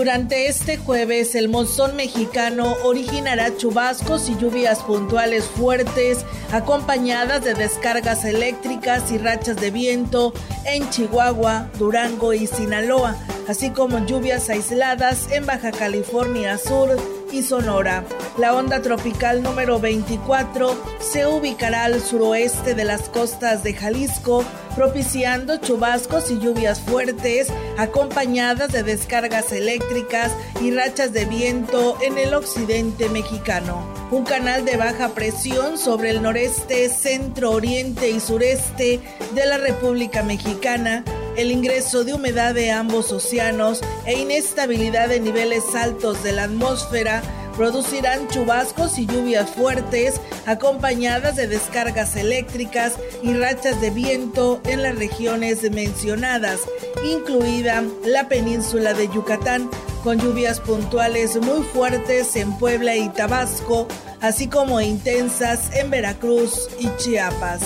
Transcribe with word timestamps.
Durante 0.00 0.46
este 0.46 0.78
jueves, 0.78 1.34
el 1.34 1.50
monzón 1.50 1.94
mexicano 1.94 2.74
originará 2.84 3.54
chubascos 3.58 4.30
y 4.30 4.38
lluvias 4.38 4.78
puntuales 4.78 5.44
fuertes, 5.44 6.24
acompañadas 6.52 7.44
de 7.44 7.52
descargas 7.52 8.24
eléctricas 8.24 9.12
y 9.12 9.18
rachas 9.18 9.56
de 9.56 9.70
viento 9.70 10.32
en 10.64 10.88
Chihuahua, 10.88 11.68
Durango 11.78 12.32
y 12.32 12.46
Sinaloa, 12.46 13.14
así 13.46 13.68
como 13.72 13.98
lluvias 14.06 14.48
aisladas 14.48 15.30
en 15.32 15.44
Baja 15.44 15.70
California 15.70 16.56
Sur 16.56 16.96
y 17.30 17.42
Sonora. 17.42 18.02
La 18.40 18.54
onda 18.54 18.80
tropical 18.80 19.42
número 19.42 19.78
24 19.78 20.74
se 20.98 21.26
ubicará 21.26 21.84
al 21.84 22.00
suroeste 22.00 22.74
de 22.74 22.84
las 22.84 23.10
costas 23.10 23.62
de 23.62 23.74
Jalisco, 23.74 24.46
propiciando 24.74 25.58
chubascos 25.58 26.30
y 26.30 26.38
lluvias 26.38 26.80
fuertes 26.80 27.48
acompañadas 27.76 28.72
de 28.72 28.82
descargas 28.82 29.52
eléctricas 29.52 30.32
y 30.62 30.70
rachas 30.70 31.12
de 31.12 31.26
viento 31.26 31.98
en 32.00 32.16
el 32.16 32.32
occidente 32.32 33.10
mexicano. 33.10 33.86
Un 34.10 34.24
canal 34.24 34.64
de 34.64 34.78
baja 34.78 35.10
presión 35.10 35.76
sobre 35.76 36.08
el 36.08 36.22
noreste, 36.22 36.88
centro, 36.88 37.50
oriente 37.50 38.08
y 38.08 38.20
sureste 38.20 39.00
de 39.34 39.46
la 39.46 39.58
República 39.58 40.22
Mexicana 40.22 41.04
el 41.36 41.52
ingreso 41.52 42.04
de 42.04 42.14
humedad 42.14 42.54
de 42.54 42.70
ambos 42.70 43.12
océanos 43.12 43.80
e 44.04 44.18
inestabilidad 44.18 45.08
de 45.08 45.20
niveles 45.20 45.74
altos 45.74 46.22
de 46.22 46.32
la 46.32 46.44
atmósfera 46.44 47.22
producirán 47.56 48.28
chubascos 48.28 48.98
y 48.98 49.06
lluvias 49.06 49.50
fuertes 49.50 50.20
acompañadas 50.46 51.36
de 51.36 51.46
descargas 51.46 52.16
eléctricas 52.16 52.94
y 53.22 53.34
rachas 53.34 53.80
de 53.80 53.90
viento 53.90 54.60
en 54.64 54.82
las 54.82 54.96
regiones 54.96 55.70
mencionadas, 55.70 56.60
incluida 57.04 57.82
la 58.04 58.28
península 58.28 58.94
de 58.94 59.08
Yucatán, 59.08 59.70
con 60.02 60.18
lluvias 60.18 60.60
puntuales 60.60 61.36
muy 61.40 61.62
fuertes 61.62 62.36
en 62.36 62.56
Puebla 62.58 62.96
y 62.96 63.08
Tabasco, 63.10 63.86
así 64.20 64.48
como 64.48 64.80
intensas 64.80 65.74
en 65.76 65.90
Veracruz 65.90 66.68
y 66.78 66.88
Chiapas. 66.96 67.62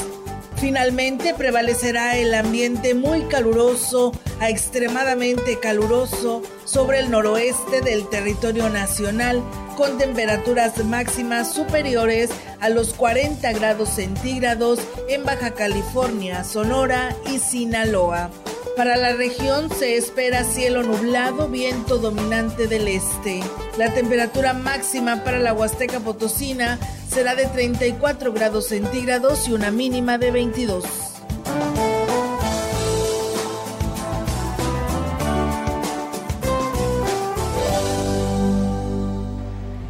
Finalmente 0.65 1.35
prevalecerá 1.35 2.17
el 2.17 2.33
ambiente 2.33 2.95
muy 2.95 3.25
caluroso 3.25 4.13
a 4.41 4.49
extremadamente 4.49 5.61
caluroso 5.61 6.41
sobre 6.65 7.01
el 7.01 7.11
noroeste 7.11 7.83
del 7.83 8.09
territorio 8.09 8.71
nacional, 8.71 9.43
con 9.77 9.99
temperaturas 9.99 10.83
máximas 10.83 11.53
superiores 11.53 12.31
a 12.61 12.71
los 12.71 12.95
40 12.95 13.53
grados 13.53 13.91
centígrados 13.91 14.81
en 15.11 15.27
Baja 15.27 15.51
California, 15.51 16.45
Sonora 16.45 17.15
y 17.31 17.41
Sinaloa. 17.41 18.31
Para 18.77 18.97
la 18.97 19.13
región 19.13 19.71
se 19.71 19.97
espera 19.97 20.43
cielo 20.43 20.83
nublado, 20.83 21.49
viento 21.49 21.99
dominante 21.99 22.67
del 22.67 22.89
este. 22.89 23.41
La 23.79 23.95
temperatura 23.95 24.53
máxima 24.53 25.23
para 25.23 25.39
la 25.39 25.53
Huasteca 25.53 26.01
Potosina 26.01 26.81
será 27.09 27.37
de 27.37 27.47
34 27.47 28.33
grados 28.33 28.67
centígrados 28.67 29.47
y 29.47 29.53
una 29.53 29.71
mínima 29.71 30.19
de 30.19 30.33
22. 30.33 30.85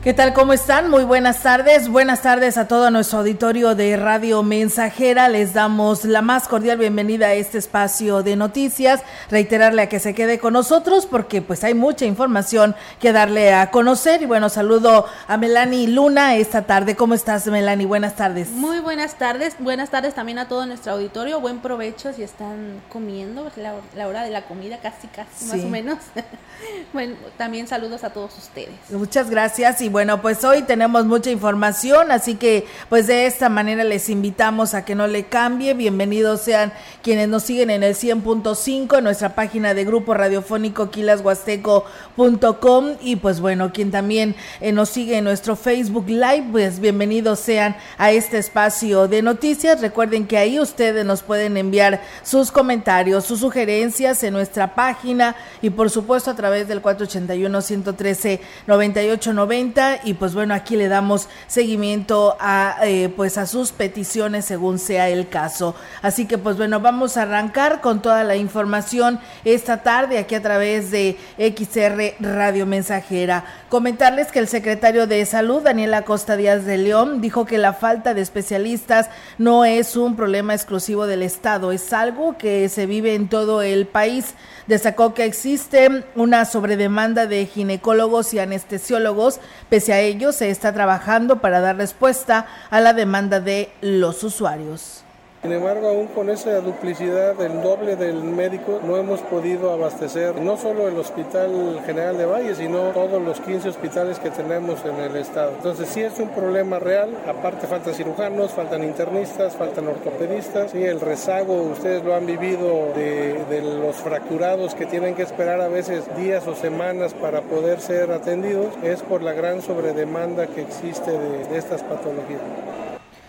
¿Qué 0.04 0.12
tal? 0.12 0.34
¿Cómo 0.34 0.53
están? 0.53 0.91
Muy 0.91 1.03
buenas 1.03 1.41
tardes. 1.41 1.88
Buenas 1.88 2.20
tardes 2.20 2.59
a 2.59 2.69
todo 2.69 2.91
nuestro 2.91 3.20
auditorio 3.20 3.75
de 3.75 3.97
Radio 3.97 4.42
Mensajera. 4.42 5.31
Les 5.31 5.54
damos 5.54 6.04
la 6.04 6.20
más 6.20 6.47
cordial 6.47 6.76
bienvenida 6.76 7.28
a 7.28 7.32
este 7.32 7.56
espacio 7.56 8.22
de 8.22 8.37
noticias. 8.37 9.00
Reiterarle 9.31 9.81
a 9.81 9.88
que 9.88 10.00
se 10.00 10.12
quede 10.15 10.38
con 10.38 10.53
nosotros 10.53 11.06
porque 11.06 11.41
pues 11.41 11.65
hay 11.65 11.72
mucha 11.72 12.04
información 12.04 12.76
que 13.00 13.12
darle 13.12 13.54
a 13.54 13.70
conocer. 13.70 14.20
Y 14.20 14.26
bueno, 14.26 14.50
saludo 14.50 15.06
a 15.26 15.38
Melanie 15.38 15.88
Luna 15.88 16.34
esta 16.34 16.66
tarde. 16.66 16.97
¿Cómo 16.97 17.15
estás, 17.15 17.47
Melanie? 17.47 17.86
Buenas 17.86 18.15
tardes. 18.15 18.50
Muy 18.50 18.81
buenas 18.81 19.15
tardes. 19.15 19.56
Buenas 19.59 19.88
tardes 19.88 20.12
también 20.12 20.38
a 20.38 20.48
todo 20.48 20.66
nuestro 20.66 20.92
auditorio. 20.92 21.41
Buen 21.41 21.60
provecho 21.60 22.12
si 22.12 22.22
están 22.22 22.82
comiendo. 22.91 23.50
La, 23.56 23.72
la 23.97 24.06
hora 24.06 24.22
de 24.22 24.28
la 24.28 24.42
comida 24.42 24.81
casi, 24.82 25.06
casi, 25.06 25.47
más 25.47 25.65
o 25.65 25.69
menos. 25.71 25.97
bueno, 26.92 27.16
también 27.38 27.66
saludos 27.66 28.04
a 28.04 28.10
todos 28.10 28.36
ustedes. 28.36 28.75
Muchas 28.91 29.31
gracias 29.31 29.81
y 29.81 29.94
bueno, 29.94 30.21
pues 30.21 30.43
hoy 30.43 30.62
tenemos 30.62 31.06
mucha 31.06 31.31
información, 31.31 32.10
así 32.10 32.34
que 32.34 32.66
pues 32.88 33.06
de 33.06 33.27
esta 33.27 33.49
manera 33.49 33.84
les 33.84 34.09
invitamos 34.09 34.75
a 34.75 34.84
que 34.84 34.97
no 34.97 35.06
le 35.06 35.27
cambie. 35.27 35.72
Bienvenidos 35.72 36.41
sean 36.41 36.72
quienes 37.00 37.28
nos 37.28 37.44
siguen 37.44 37.71
en 37.71 37.84
el 37.84 37.94
100.5 37.94 38.99
en 38.99 39.04
nuestra 39.04 39.37
página 39.37 39.72
de 39.72 39.84
grupo 39.84 40.12
radiofónico 40.12 40.91
quilashuasteco.com 40.91 42.87
y 43.03 43.15
pues 43.15 43.38
bueno, 43.38 43.72
quien 43.72 43.93
también 43.93 44.34
eh, 44.60 44.72
nos 44.72 44.88
sigue 44.88 45.19
en 45.19 45.22
nuestro 45.22 45.54
Facebook 45.54 46.09
Live, 46.09 46.49
pues 46.50 46.81
bienvenidos 46.81 47.38
sean 47.38 47.77
a 47.97 48.10
este 48.10 48.38
espacio 48.38 49.06
de 49.06 49.22
noticias. 49.22 49.81
Recuerden 49.81 50.27
que 50.27 50.38
ahí 50.38 50.59
ustedes 50.59 51.06
nos 51.06 51.22
pueden 51.22 51.56
enviar 51.56 52.03
sus 52.25 52.50
comentarios, 52.50 53.27
sus 53.27 53.38
sugerencias 53.38 54.25
en 54.25 54.33
nuestra 54.33 54.75
página 54.75 55.37
y 55.62 55.71
por 55.71 55.88
supuesto 55.88 56.33
a 56.33 56.34
través 56.34 56.66
del 56.66 56.81
481 56.81 57.60
113 57.60 58.41
9890 58.66 59.84
y 60.05 60.15
pues 60.15 60.34
bueno, 60.34 60.55
aquí 60.55 60.77
le 60.77 60.89
damos 60.89 61.28
seguimiento 61.47 62.37
a 62.41 62.77
eh, 62.83 63.12
pues 63.15 63.39
a 63.39 63.47
sus 63.47 63.72
peticiones 63.72 64.45
según 64.45 64.78
sea 64.78 65.09
el 65.09 65.28
caso. 65.28 65.75
Así 66.03 66.27
que 66.27 66.39
pues 66.39 66.56
bueno, 66.56 66.81
vamos 66.81 67.17
a 67.17 67.22
arrancar 67.22 67.81
con 67.81 68.03
toda 68.03 68.25
la 68.25 68.37
información 68.37 69.21
esta 69.45 69.83
tarde 69.83 70.19
aquí 70.19 70.34
a 70.34 70.43
través 70.43 70.91
de 70.91 71.17
XR 71.39 72.15
Radio 72.21 72.67
Mensajera. 72.67 73.45
Comentarles 73.69 74.31
que 74.31 74.39
el 74.39 74.49
secretario 74.49 75.06
de 75.06 75.25
Salud, 75.27 75.62
Daniel 75.62 75.95
Acosta 75.95 76.37
Díaz 76.37 76.65
de 76.65 76.78
León, 76.78 77.21
dijo 77.21 77.45
que 77.45 77.59
la 77.59 77.72
falta 77.72 78.15
de 78.15 78.21
especialistas 78.21 79.11
no 79.39 79.65
es 79.65 79.97
un 79.97 80.16
problema 80.16 80.55
exclusivo 80.55 81.06
del 81.06 81.22
Estado, 81.22 81.72
es 81.72 81.93
algo 81.93 82.39
que 82.39 82.69
se 82.69 82.87
vive 82.87 83.15
en 83.15 83.28
todo 83.28 83.62
el 83.62 83.87
país. 83.87 84.34
Destacó 84.66 85.12
que 85.12 85.25
existe 85.25 86.05
una 86.15 86.45
sobredemanda 86.45 87.27
de 87.27 87.45
ginecólogos 87.47 88.33
y 88.33 88.39
anestesiólogos. 88.39 89.41
Pese 89.74 89.92
a 89.92 89.98
ello, 89.98 90.30
se 90.30 90.50
está 90.50 90.72
trabajando 90.72 91.40
para 91.40 91.60
dar 91.60 91.76
respuesta 91.76 92.46
a 92.70 92.80
la 92.80 92.92
demanda 92.92 93.41
de 93.41 93.72
los 93.80 94.22
usuarios. 94.22 95.03
Sin 95.44 95.52
embargo, 95.52 95.88
aún 95.88 96.06
con 96.06 96.30
esa 96.30 96.58
duplicidad 96.62 97.34
del 97.34 97.60
doble 97.60 97.96
del 97.96 98.24
médico, 98.24 98.80
no 98.82 98.96
hemos 98.96 99.20
podido 99.20 99.74
abastecer 99.74 100.41
no 100.41 100.56
solo 100.56 100.88
el 100.88 100.96
Hospital 100.96 101.82
General 101.84 102.16
de 102.16 102.24
Valle, 102.24 102.54
sino 102.54 102.92
todos 102.92 103.20
los 103.20 103.42
15 103.42 103.68
hospitales 103.68 104.18
que 104.18 104.30
tenemos 104.30 104.82
en 104.86 104.96
el 104.96 105.14
estado. 105.16 105.50
Entonces 105.50 105.91
sí 105.91 106.00
es 106.00 106.18
un 106.18 106.30
problema 106.30 106.78
real, 106.78 107.10
aparte 107.28 107.66
faltan 107.66 107.92
cirujanos, 107.92 108.52
faltan 108.52 108.84
internistas, 108.84 109.54
faltan 109.54 109.86
ortopedistas, 109.86 110.70
sí, 110.70 110.82
el 110.82 110.98
rezago, 110.98 111.60
ustedes 111.60 112.02
lo 112.02 112.14
han 112.14 112.24
vivido 112.24 112.94
de, 112.94 113.60
los 113.60 113.96
fracturados 113.96 114.74
que 114.74 114.86
tienen 114.86 115.14
que 115.14 115.24
esperar 115.24 115.60
a 115.60 115.68
veces 115.68 116.04
días 116.16 116.46
o 116.46 116.54
semanas 116.54 117.12
para 117.12 117.42
poder 117.42 117.82
ser 117.82 118.12
atendidos, 118.12 118.72
es 118.82 119.02
por 119.02 119.20
la 119.20 119.34
gran 119.34 119.60
sobredemanda 119.60 120.46
que 120.46 120.62
existe 120.62 121.10
de 121.10 121.58
estas 121.58 121.82
patologías. 121.82 122.41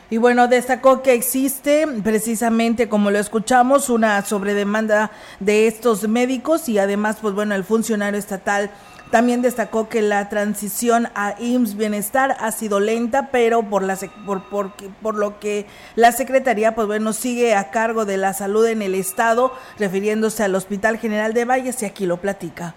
Y 0.09 0.17
bueno, 0.17 0.47
destacó 0.47 1.01
que 1.01 1.13
existe 1.13 1.87
precisamente, 2.03 2.87
como 2.87 3.09
lo 3.09 3.17
escuchamos, 3.17 3.89
una 3.89 4.23
sobredemanda 4.23 5.09
de 5.39 5.67
estos 5.67 6.07
médicos 6.07 6.69
y 6.69 6.77
además, 6.77 7.17
pues 7.21 7.33
bueno, 7.33 7.55
el 7.55 7.63
funcionario 7.63 8.19
estatal 8.19 8.69
También 9.11 9.41
destacó 9.41 9.87
que 9.87 10.01
la 10.01 10.29
transición 10.29 11.07
a 11.15 11.35
IMSS 11.39 11.77
Bienestar 11.77 12.35
ha 12.39 12.51
sido 12.51 12.79
lenta, 12.79 13.29
pero 13.31 13.63
por, 13.63 13.83
la, 13.83 13.97
por, 14.25 14.49
por, 14.49 14.73
por 15.01 15.15
lo 15.15 15.39
que 15.39 15.67
la 15.95 16.11
Secretaría, 16.11 16.75
pues 16.75 16.87
bueno, 16.87 17.13
sigue 17.13 17.55
a 17.55 17.69
cargo 17.69 18.05
de 18.05 18.17
la 18.17 18.33
salud 18.33 18.65
en 18.65 18.81
el 18.81 18.95
Estado, 18.95 19.53
refiriéndose 19.77 20.43
al 20.43 20.55
Hospital 20.55 20.97
General 20.97 21.33
de 21.33 21.45
Valles, 21.45 21.81
y 21.83 21.85
aquí 21.85 22.05
lo 22.05 22.17
platica. 22.17 22.75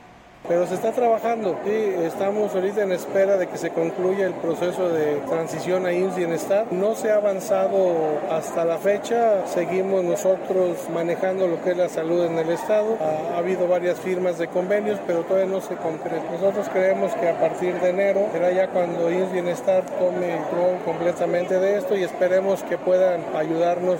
Pero 0.48 0.66
se 0.66 0.74
está 0.74 0.92
trabajando 0.92 1.58
y 1.66 2.04
estamos 2.04 2.54
ahorita 2.54 2.82
en 2.82 2.92
espera 2.92 3.36
de 3.36 3.48
que 3.48 3.58
se 3.58 3.70
concluya 3.70 4.26
el 4.26 4.32
proceso 4.32 4.88
de 4.88 5.16
transición 5.28 5.84
a 5.84 5.92
IMSS 5.92 6.16
Bienestar. 6.16 6.66
No 6.72 6.94
se 6.94 7.12
ha 7.12 7.16
avanzado 7.16 8.18
hasta 8.30 8.64
la 8.64 8.78
fecha, 8.78 9.46
seguimos 9.46 10.02
nosotros 10.04 10.78
manejando 10.92 11.46
lo 11.46 11.62
que 11.62 11.72
es 11.72 11.76
la 11.76 11.90
salud 11.90 12.24
en 12.24 12.38
el 12.38 12.48
Estado. 12.48 12.96
Ha, 13.00 13.34
ha 13.34 13.38
habido 13.38 13.68
varias 13.68 14.00
firmas 14.00 14.38
de 14.38 14.48
convenios, 14.48 14.98
pero 15.06 15.20
todavía 15.22 15.52
no 15.52 15.60
se 15.60 15.76
concreta. 15.76 16.24
Nosotros 16.32 16.66
creemos 16.72 17.12
que 17.14 17.28
a 17.28 17.38
partir 17.38 17.74
de 17.80 17.90
enero 17.90 18.26
será 18.32 18.50
ya 18.50 18.68
cuando 18.68 19.12
IMSS 19.12 19.32
Bienestar 19.32 19.84
tome 19.98 20.32
el 20.32 20.48
control 20.48 20.78
completamente 20.84 21.58
de 21.58 21.78
esto 21.78 21.96
y 21.96 22.02
esperemos 22.02 22.62
que 22.62 22.78
puedan 22.78 23.22
ayudarnos 23.36 23.98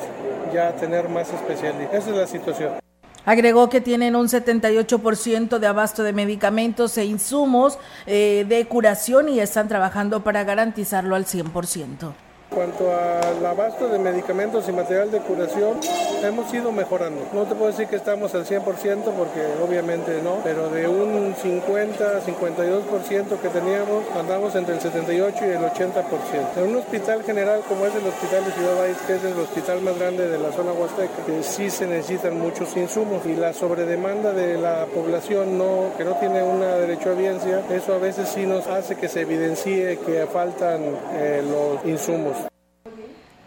ya 0.52 0.68
a 0.68 0.72
tener 0.72 1.08
más 1.08 1.32
especialistas. 1.32 1.94
Esa 1.94 2.10
es 2.10 2.16
la 2.16 2.26
situación. 2.26 2.87
Agregó 3.28 3.68
que 3.68 3.82
tienen 3.82 4.16
un 4.16 4.26
78% 4.26 5.58
de 5.58 5.66
abasto 5.66 6.02
de 6.02 6.14
medicamentos 6.14 6.96
e 6.96 7.04
insumos 7.04 7.78
eh, 8.06 8.46
de 8.48 8.64
curación 8.64 9.28
y 9.28 9.38
están 9.38 9.68
trabajando 9.68 10.24
para 10.24 10.44
garantizarlo 10.44 11.14
al 11.14 11.26
100%. 11.26 12.14
Cuanto 12.50 12.90
al 12.90 13.44
abasto 13.44 13.88
de 13.88 13.98
medicamentos 13.98 14.68
y 14.68 14.72
material 14.72 15.10
de 15.10 15.20
curación, 15.20 15.78
hemos 16.24 16.52
ido 16.52 16.72
mejorando. 16.72 17.20
No 17.34 17.44
te 17.44 17.54
puedo 17.54 17.70
decir 17.70 17.86
que 17.88 17.96
estamos 17.96 18.34
al 18.34 18.46
100% 18.46 18.64
porque 18.64 19.46
obviamente 19.62 20.20
no, 20.22 20.38
pero 20.42 20.70
de 20.70 20.88
un 20.88 21.34
50, 21.40 22.22
52% 22.24 23.40
que 23.40 23.48
teníamos, 23.50 24.04
andamos 24.18 24.54
entre 24.54 24.74
el 24.74 24.80
78 24.80 25.36
y 25.42 25.50
el 25.50 25.58
80%. 25.58 26.56
En 26.56 26.70
un 26.70 26.76
hospital 26.76 27.22
general 27.22 27.60
como 27.68 27.86
es 27.86 27.94
el 27.94 28.06
Hospital 28.06 28.44
de 28.44 28.52
Ciudad 28.52 28.76
Valles, 28.78 28.98
que 29.06 29.16
es 29.16 29.24
el 29.24 29.38
hospital 29.38 29.82
más 29.82 29.98
grande 29.98 30.28
de 30.28 30.38
la 30.38 30.50
zona 30.50 30.72
huasteca, 30.72 31.24
que 31.26 31.42
sí 31.42 31.68
se 31.70 31.86
necesitan 31.86 32.38
muchos 32.38 32.74
insumos 32.76 33.26
y 33.26 33.36
la 33.36 33.52
sobredemanda 33.52 34.32
de 34.32 34.56
la 34.56 34.86
población 34.86 35.58
no, 35.58 35.92
que 35.98 36.04
no 36.04 36.14
tiene 36.14 36.42
una 36.42 36.76
derecho 36.76 37.10
a 37.10 37.12
audiencia, 37.12 37.62
eso 37.70 37.94
a 37.94 37.98
veces 37.98 38.30
sí 38.30 38.46
nos 38.46 38.66
hace 38.66 38.96
que 38.96 39.08
se 39.08 39.20
evidencie 39.20 39.98
que 39.98 40.26
faltan 40.26 40.80
eh, 41.12 41.42
los 41.46 41.84
insumos. 41.84 42.47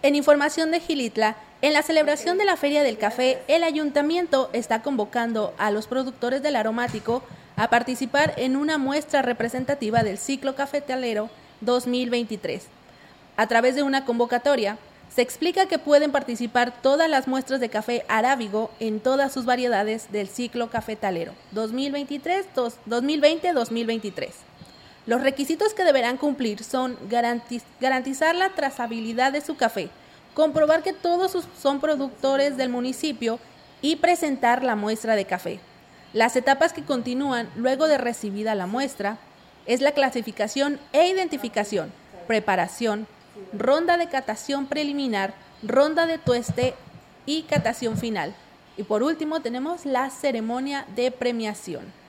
En 0.03 0.15
información 0.15 0.71
de 0.71 0.79
Gilitla, 0.79 1.35
en 1.61 1.73
la 1.73 1.83
celebración 1.83 2.39
de 2.39 2.45
la 2.45 2.57
Feria 2.57 2.81
del 2.81 2.97
Café, 2.97 3.43
el 3.47 3.63
ayuntamiento 3.63 4.49
está 4.51 4.81
convocando 4.81 5.53
a 5.59 5.69
los 5.69 5.85
productores 5.85 6.41
del 6.41 6.55
aromático 6.55 7.21
a 7.55 7.69
participar 7.69 8.33
en 8.37 8.55
una 8.55 8.79
muestra 8.79 9.21
representativa 9.21 10.01
del 10.01 10.17
ciclo 10.17 10.55
cafetalero 10.55 11.29
2023. 11.61 12.63
A 13.37 13.45
través 13.45 13.75
de 13.75 13.83
una 13.83 14.03
convocatoria, 14.03 14.79
se 15.13 15.21
explica 15.21 15.67
que 15.67 15.77
pueden 15.77 16.11
participar 16.11 16.81
todas 16.81 17.07
las 17.07 17.27
muestras 17.27 17.59
de 17.59 17.69
café 17.69 18.03
arábigo 18.07 18.71
en 18.79 19.01
todas 19.01 19.31
sus 19.31 19.45
variedades 19.45 20.11
del 20.11 20.29
ciclo 20.29 20.71
cafetalero 20.71 21.33
2020-2023. 21.53 24.31
Los 25.07 25.21
requisitos 25.21 25.73
que 25.73 25.83
deberán 25.83 26.17
cumplir 26.17 26.63
son 26.63 26.97
garantizar 27.09 28.35
la 28.35 28.49
trazabilidad 28.49 29.31
de 29.31 29.41
su 29.41 29.55
café, 29.55 29.89
comprobar 30.35 30.83
que 30.83 30.93
todos 30.93 31.35
son 31.59 31.79
productores 31.79 32.55
del 32.55 32.69
municipio 32.69 33.39
y 33.81 33.95
presentar 33.95 34.63
la 34.63 34.75
muestra 34.75 35.15
de 35.15 35.25
café. 35.25 35.59
Las 36.13 36.35
etapas 36.35 36.71
que 36.71 36.83
continúan 36.83 37.49
luego 37.55 37.87
de 37.87 37.97
recibida 37.97 38.53
la 38.53 38.67
muestra 38.67 39.17
es 39.65 39.81
la 39.81 39.93
clasificación 39.93 40.79
e 40.93 41.07
identificación, 41.07 41.91
preparación, 42.27 43.07
ronda 43.53 43.97
de 43.97 44.07
catación 44.07 44.67
preliminar, 44.67 45.33
ronda 45.63 46.05
de 46.05 46.19
tueste 46.19 46.75
y 47.25 47.43
catación 47.43 47.97
final. 47.97 48.35
Y 48.77 48.83
por 48.83 49.03
último 49.03 49.41
tenemos 49.41 49.85
la 49.85 50.09
ceremonia 50.09 50.85
de 50.95 51.11
premiación. 51.11 52.00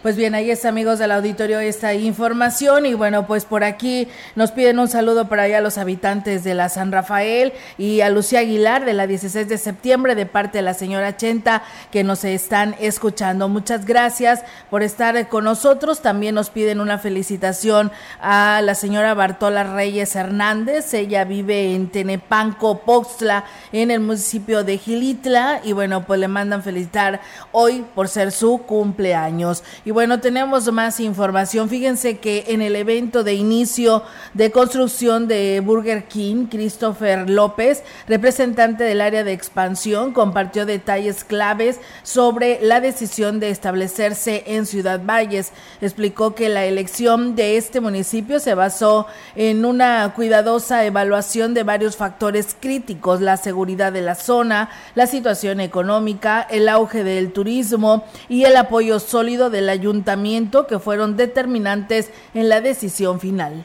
Pues 0.00 0.14
bien, 0.14 0.36
ahí 0.36 0.48
está, 0.48 0.68
amigos 0.68 1.00
del 1.00 1.10
auditorio, 1.10 1.58
esta 1.58 1.92
información. 1.92 2.86
Y 2.86 2.94
bueno, 2.94 3.26
pues 3.26 3.44
por 3.44 3.64
aquí 3.64 4.06
nos 4.36 4.52
piden 4.52 4.78
un 4.78 4.86
saludo 4.86 5.28
para 5.28 5.42
allá 5.42 5.58
a 5.58 5.60
los 5.60 5.76
habitantes 5.76 6.44
de 6.44 6.54
la 6.54 6.68
San 6.68 6.92
Rafael 6.92 7.52
y 7.78 8.00
a 8.00 8.08
Lucía 8.08 8.38
Aguilar 8.38 8.84
de 8.84 8.92
la 8.92 9.08
16 9.08 9.48
de 9.48 9.58
septiembre 9.58 10.14
de 10.14 10.24
parte 10.24 10.58
de 10.58 10.62
la 10.62 10.74
señora 10.74 11.16
Chenta 11.16 11.64
que 11.90 12.04
nos 12.04 12.22
están 12.22 12.76
escuchando. 12.78 13.48
Muchas 13.48 13.86
gracias 13.86 14.44
por 14.70 14.84
estar 14.84 15.28
con 15.28 15.42
nosotros. 15.42 16.00
También 16.00 16.36
nos 16.36 16.50
piden 16.50 16.80
una 16.80 16.98
felicitación 16.98 17.90
a 18.20 18.60
la 18.62 18.76
señora 18.76 19.14
Bartola 19.14 19.64
Reyes 19.64 20.14
Hernández. 20.14 20.94
Ella 20.94 21.24
vive 21.24 21.74
en 21.74 21.90
Tenepanco, 21.90 22.82
Poxtla, 22.82 23.46
en 23.72 23.90
el 23.90 23.98
municipio 23.98 24.62
de 24.62 24.78
Gilitla. 24.78 25.60
Y 25.64 25.72
bueno, 25.72 26.06
pues 26.06 26.20
le 26.20 26.28
mandan 26.28 26.62
felicitar 26.62 27.20
hoy 27.50 27.84
por 27.96 28.06
ser 28.06 28.30
su 28.30 28.58
cumpleaños. 28.58 29.64
Y 29.88 29.90
bueno, 29.90 30.20
tenemos 30.20 30.70
más 30.70 31.00
información. 31.00 31.70
Fíjense 31.70 32.18
que 32.18 32.44
en 32.48 32.60
el 32.60 32.76
evento 32.76 33.24
de 33.24 33.32
inicio 33.32 34.02
de 34.34 34.50
construcción 34.50 35.28
de 35.28 35.62
Burger 35.64 36.04
King, 36.04 36.44
Christopher 36.50 37.30
López, 37.30 37.82
representante 38.06 38.84
del 38.84 39.00
área 39.00 39.24
de 39.24 39.32
expansión, 39.32 40.12
compartió 40.12 40.66
detalles 40.66 41.24
claves 41.24 41.80
sobre 42.02 42.58
la 42.60 42.82
decisión 42.82 43.40
de 43.40 43.48
establecerse 43.48 44.44
en 44.48 44.66
Ciudad 44.66 45.00
Valles. 45.02 45.52
Explicó 45.80 46.34
que 46.34 46.50
la 46.50 46.66
elección 46.66 47.34
de 47.34 47.56
este 47.56 47.80
municipio 47.80 48.40
se 48.40 48.52
basó 48.52 49.06
en 49.36 49.64
una 49.64 50.12
cuidadosa 50.14 50.84
evaluación 50.84 51.54
de 51.54 51.62
varios 51.62 51.96
factores 51.96 52.54
críticos, 52.60 53.22
la 53.22 53.38
seguridad 53.38 53.90
de 53.94 54.02
la 54.02 54.16
zona, 54.16 54.68
la 54.94 55.06
situación 55.06 55.60
económica, 55.60 56.42
el 56.42 56.68
auge 56.68 57.04
del 57.04 57.32
turismo 57.32 58.04
y 58.28 58.44
el 58.44 58.54
apoyo 58.54 59.00
sólido 59.00 59.48
de 59.48 59.62
la 59.62 59.77
ayuntamiento 59.78 60.66
que 60.66 60.78
fueron 60.78 61.16
determinantes 61.16 62.10
en 62.34 62.48
la 62.48 62.60
decisión 62.60 63.20
final. 63.20 63.64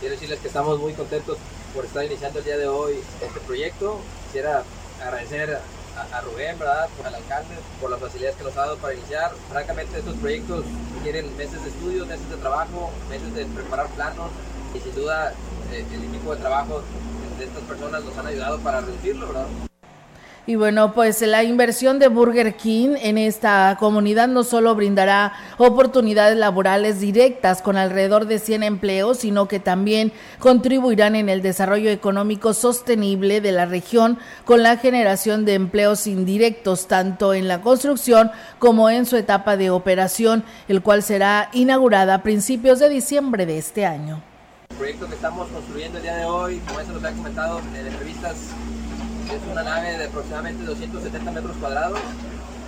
Quiero 0.00 0.14
decirles 0.14 0.40
que 0.40 0.48
estamos 0.48 0.78
muy 0.78 0.92
contentos 0.92 1.38
por 1.74 1.84
estar 1.84 2.04
iniciando 2.04 2.38
el 2.40 2.44
día 2.44 2.58
de 2.58 2.66
hoy 2.66 2.94
este 3.22 3.40
proyecto. 3.40 4.00
Quisiera 4.26 4.62
agradecer 5.02 5.58
a, 5.96 6.16
a 6.16 6.20
Rubén, 6.22 6.58
¿verdad? 6.58 6.88
Por 6.96 7.06
el 7.06 7.14
alcalde, 7.14 7.54
por 7.80 7.90
las 7.90 8.00
facilidades 8.00 8.36
que 8.36 8.44
nos 8.44 8.56
ha 8.56 8.60
dado 8.60 8.76
para 8.78 8.94
iniciar. 8.94 9.32
Francamente, 9.50 9.98
estos 9.98 10.16
proyectos 10.16 10.64
tienen 11.02 11.36
meses 11.36 11.62
de 11.62 11.68
estudio, 11.68 12.06
meses 12.06 12.28
de 12.28 12.36
trabajo, 12.36 12.90
meses 13.08 13.34
de 13.34 13.44
preparar 13.46 13.88
planos 13.90 14.30
y 14.74 14.80
sin 14.80 14.94
duda 14.94 15.32
eh, 15.72 15.84
el 15.92 16.04
equipo 16.04 16.34
de 16.34 16.40
trabajo 16.40 16.82
de 17.38 17.44
estas 17.44 17.62
personas 17.62 18.04
nos 18.04 18.16
han 18.16 18.26
ayudado 18.26 18.58
para 18.60 18.80
reducirlo, 18.80 19.28
¿verdad? 19.28 19.46
Y 20.48 20.54
bueno, 20.54 20.92
pues 20.92 21.22
la 21.22 21.42
inversión 21.42 21.98
de 21.98 22.06
Burger 22.06 22.54
King 22.54 22.94
en 23.00 23.18
esta 23.18 23.76
comunidad 23.80 24.28
no 24.28 24.44
solo 24.44 24.76
brindará 24.76 25.32
oportunidades 25.58 26.36
laborales 26.36 27.00
directas 27.00 27.62
con 27.62 27.76
alrededor 27.76 28.26
de 28.26 28.38
100 28.38 28.62
empleos, 28.62 29.18
sino 29.18 29.48
que 29.48 29.58
también 29.58 30.12
contribuirán 30.38 31.16
en 31.16 31.28
el 31.28 31.42
desarrollo 31.42 31.90
económico 31.90 32.54
sostenible 32.54 33.40
de 33.40 33.50
la 33.50 33.66
región 33.66 34.20
con 34.44 34.62
la 34.62 34.76
generación 34.76 35.44
de 35.44 35.54
empleos 35.54 36.06
indirectos, 36.06 36.86
tanto 36.86 37.34
en 37.34 37.48
la 37.48 37.60
construcción 37.60 38.30
como 38.60 38.88
en 38.88 39.04
su 39.04 39.16
etapa 39.16 39.56
de 39.56 39.70
operación, 39.70 40.44
el 40.68 40.80
cual 40.80 41.02
será 41.02 41.50
inaugurada 41.54 42.14
a 42.14 42.22
principios 42.22 42.78
de 42.78 42.88
diciembre 42.88 43.46
de 43.46 43.58
este 43.58 43.84
año. 43.84 44.22
El 44.70 44.76
proyecto 44.76 45.08
que 45.08 45.14
estamos 45.16 45.48
construyendo 45.48 45.98
el 45.98 46.04
día 46.04 46.14
de 46.14 46.24
hoy, 46.24 46.62
como 46.68 46.78
eso 46.78 46.92
nos 46.92 47.02
ha 47.02 47.10
comentado 47.10 47.60
en 47.74 47.86
entrevistas 47.86 48.36
es 49.34 49.42
una 49.50 49.62
nave 49.62 49.98
de 49.98 50.04
aproximadamente 50.04 50.64
270 50.64 51.30
metros 51.32 51.56
cuadrados. 51.56 51.98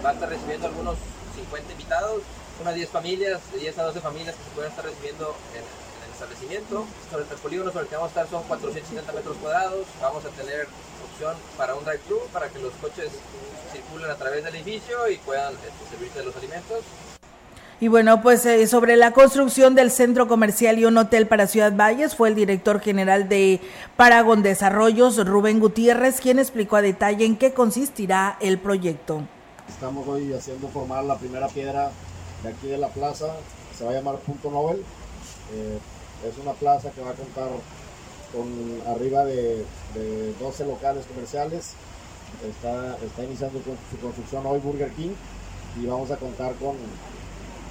Va 0.05 0.11
a 0.11 0.13
estar 0.13 0.29
recibiendo 0.29 0.67
algunos 0.67 0.97
50 1.35 1.73
invitados, 1.73 2.23
unas 2.61 2.75
10 2.75 2.89
familias, 2.91 3.41
de 3.53 3.59
10 3.61 3.79
a 3.79 3.83
12 3.85 4.01
familias 4.01 4.35
que 4.35 4.45
se 4.45 4.51
pueden 4.51 4.71
estar 4.71 4.85
recibiendo 4.85 5.37
en, 5.55 5.63
el 5.63 6.13
establecimiento. 6.13 6.87
Sobre 7.11 7.25
el 7.25 7.41
polígono 7.41 7.71
sobre 7.71 7.85
el 7.85 7.89
que 7.89 7.97
vamos 7.97 8.09
a 8.17 8.23
estar 8.23 8.29
son 8.29 8.43
470 8.49 9.13
metros 9.13 9.37
cuadrados. 9.37 9.87
Vamos 10.01 10.25
a 10.25 10.29
tener 10.31 10.67
opción 11.13 11.37
para 11.57 11.75
un 11.75 11.85
drive-thru 11.85 12.27
para 12.33 12.49
que 12.49 12.59
los 12.59 12.73
coches 12.75 13.11
circulen 13.73 14.11
a 14.11 14.17
través 14.17 14.43
del 14.43 14.55
edificio 14.57 15.09
y 15.09 15.19
puedan 15.19 15.55
este, 15.55 15.91
servirse 15.91 16.19
de 16.19 16.25
los 16.25 16.37
alimentos. 16.37 16.83
Y 17.81 17.87
bueno, 17.87 18.21
pues 18.23 18.45
eh, 18.45 18.67
sobre 18.67 18.97
la 18.97 19.13
construcción 19.13 19.77
del 19.77 19.93
centro 19.93 20.27
comercial 20.27 20.81
y 20.81 20.85
un 20.85 20.99
hotel 20.99 21.29
para 21.29 21.47
Ciudad 21.47 21.73
Valles 21.77 22.17
fue 22.17 22.29
el 22.29 22.35
director 22.35 22.81
general 22.81 23.29
de 23.29 23.61
Paragon 23.97 24.43
Desarrollos, 24.43 25.25
Rubén 25.25 25.61
Gutiérrez, 25.61 26.21
quien 26.21 26.41
explicó 26.41 26.75
a 26.75 26.83
detalle 26.83 27.25
en 27.25 27.37
qué 27.37 27.53
consistirá 27.53 28.37
el 28.41 28.59
proyecto. 28.59 29.23
Estamos 29.69 30.09
hoy 30.09 30.33
haciendo 30.33 30.67
formar 30.69 31.05
la 31.05 31.19
primera 31.19 31.47
piedra 31.47 31.93
de 32.43 32.49
aquí 32.49 32.67
de 32.67 32.79
la 32.79 32.89
plaza, 32.89 33.27
se 33.77 33.85
va 33.85 33.93
a 33.93 33.95
llamar 33.95 34.17
Punto 34.17 34.51
Nobel. 34.51 34.83
Eh, 35.55 35.79
es 36.29 36.37
una 36.39 36.55
plaza 36.55 36.91
que 36.91 37.01
va 37.01 37.11
a 37.11 37.15
contar 37.15 37.49
con 38.33 38.93
arriba 38.93 39.25
de, 39.25 39.65
de 39.95 40.35
12 40.41 40.67
locales 40.67 41.07
comerciales. 41.07 41.75
Está, 42.45 42.97
está 42.97 43.23
iniciando 43.23 43.61
su 43.63 43.99
construcción 43.99 44.45
hoy 44.47 44.59
Burger 44.59 44.91
King 44.91 45.13
y 45.81 45.87
vamos 45.87 46.11
a 46.11 46.17
contar 46.17 46.55
con 46.57 46.75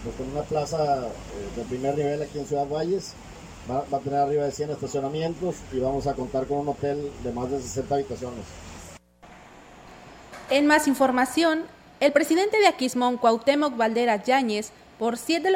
pues 0.08 0.16
con 0.16 0.30
una 0.30 0.44
plaza 0.44 1.08
eh, 1.08 1.10
de 1.58 1.64
primer 1.64 1.98
nivel 1.98 2.22
aquí 2.22 2.40
en 2.40 2.48
Ciudad 2.48 2.68
Valles. 2.68 3.14
Va, 3.70 3.80
a 3.80 4.00
tener 4.00 4.20
arriba 4.20 4.46
de 4.46 4.52
100 4.52 4.72
estacionamientos 4.72 5.56
y 5.74 5.80
vamos 5.80 6.08
a 6.08 6.14
contar 6.14 6.46
con 6.46 6.60
un 6.60 6.70
hotel 6.70 7.12
de 7.22 7.34
más 7.34 7.52
de 7.52 7.60
60 7.60 7.96
habitaciones. 7.96 8.46
En 10.50 10.66
más 10.68 10.88
información, 10.88 11.66
el 12.00 12.14
presidente 12.14 12.58
de 12.58 12.68
Aquismón, 12.68 13.18
Cuauhtémoc 13.18 13.76
Valderas 13.76 14.24
Yáñez, 14.26 14.72
por 14.98 15.18
siete 15.18 15.50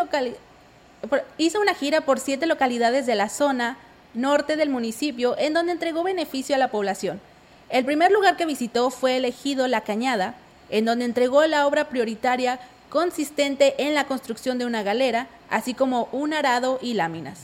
hizo 1.38 1.62
una 1.62 1.74
gira 1.74 2.02
por 2.02 2.20
siete 2.20 2.46
localidades 2.46 3.06
de 3.06 3.16
la 3.16 3.30
zona 3.30 3.78
norte 4.14 4.58
del 4.58 4.70
municipio 4.70 5.38
en 5.38 5.54
donde 5.54 5.72
entregó 5.72 6.04
beneficio 6.04 6.54
a 6.56 6.60
la 6.60 6.70
población. 6.70 7.22
El 7.70 7.86
primer 7.86 8.12
lugar 8.12 8.36
que 8.36 8.46
visitó 8.46 8.90
fue 8.90 9.16
elegido 9.16 9.70
La 9.70 9.82
Cañada, 9.82 10.36
en 10.70 10.84
donde 10.84 11.06
entregó 11.06 11.46
la 11.48 11.66
obra 11.66 11.88
prioritaria 11.88 12.60
consistente 12.92 13.74
en 13.78 13.96
la 13.96 14.04
construcción 14.04 14.60
de 14.60 14.66
una 14.66 14.84
galera, 14.84 15.28
así 15.50 15.74
como 15.74 16.10
un 16.12 16.34
arado 16.34 16.78
y 16.82 16.94
láminas. 16.94 17.40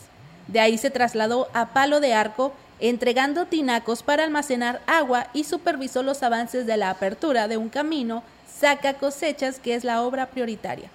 De 0.48 0.60
ahí 0.60 0.78
se 0.78 0.92
trasladó 0.92 1.48
a 1.54 1.70
Palo 1.70 2.00
de 2.00 2.14
Arco, 2.14 2.54
entregando 2.80 3.46
tinacos 3.46 4.04
para 4.04 4.24
almacenar 4.24 4.82
agua 4.86 5.28
y 5.34 5.46
supervisó 5.46 6.04
los 6.04 6.22
avances 6.22 6.68
de 6.68 6.78
la 6.78 6.90
apertura 6.92 7.48
de 7.48 7.58
un 7.58 7.70
camino 7.70 8.22
saca 8.60 8.96
cosechas, 8.96 9.60
que 9.60 9.76
es 9.76 9.84
la 9.84 10.04
obra 10.04 10.28
prioritaria. 10.28 10.90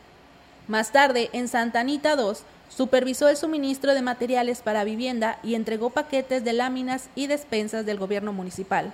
Más 0.69 0.93
tarde, 0.93 1.31
en 1.33 1.49
Santa 1.49 1.81
Anita 1.81 2.15
II, 2.15 2.37
supervisó 2.69 3.29
el 3.29 3.37
suministro 3.37 3.95
de 3.95 4.03
materiales 4.03 4.61
para 4.61 4.85
vivienda 4.85 5.39
y 5.43 5.55
entregó 5.55 5.91
paquetes 5.91 6.45
de 6.45 6.53
láminas 6.53 7.09
y 7.15 7.27
despensas 7.27 7.87
del 7.87 7.99
gobierno 7.99 8.33
municipal. 8.33 8.93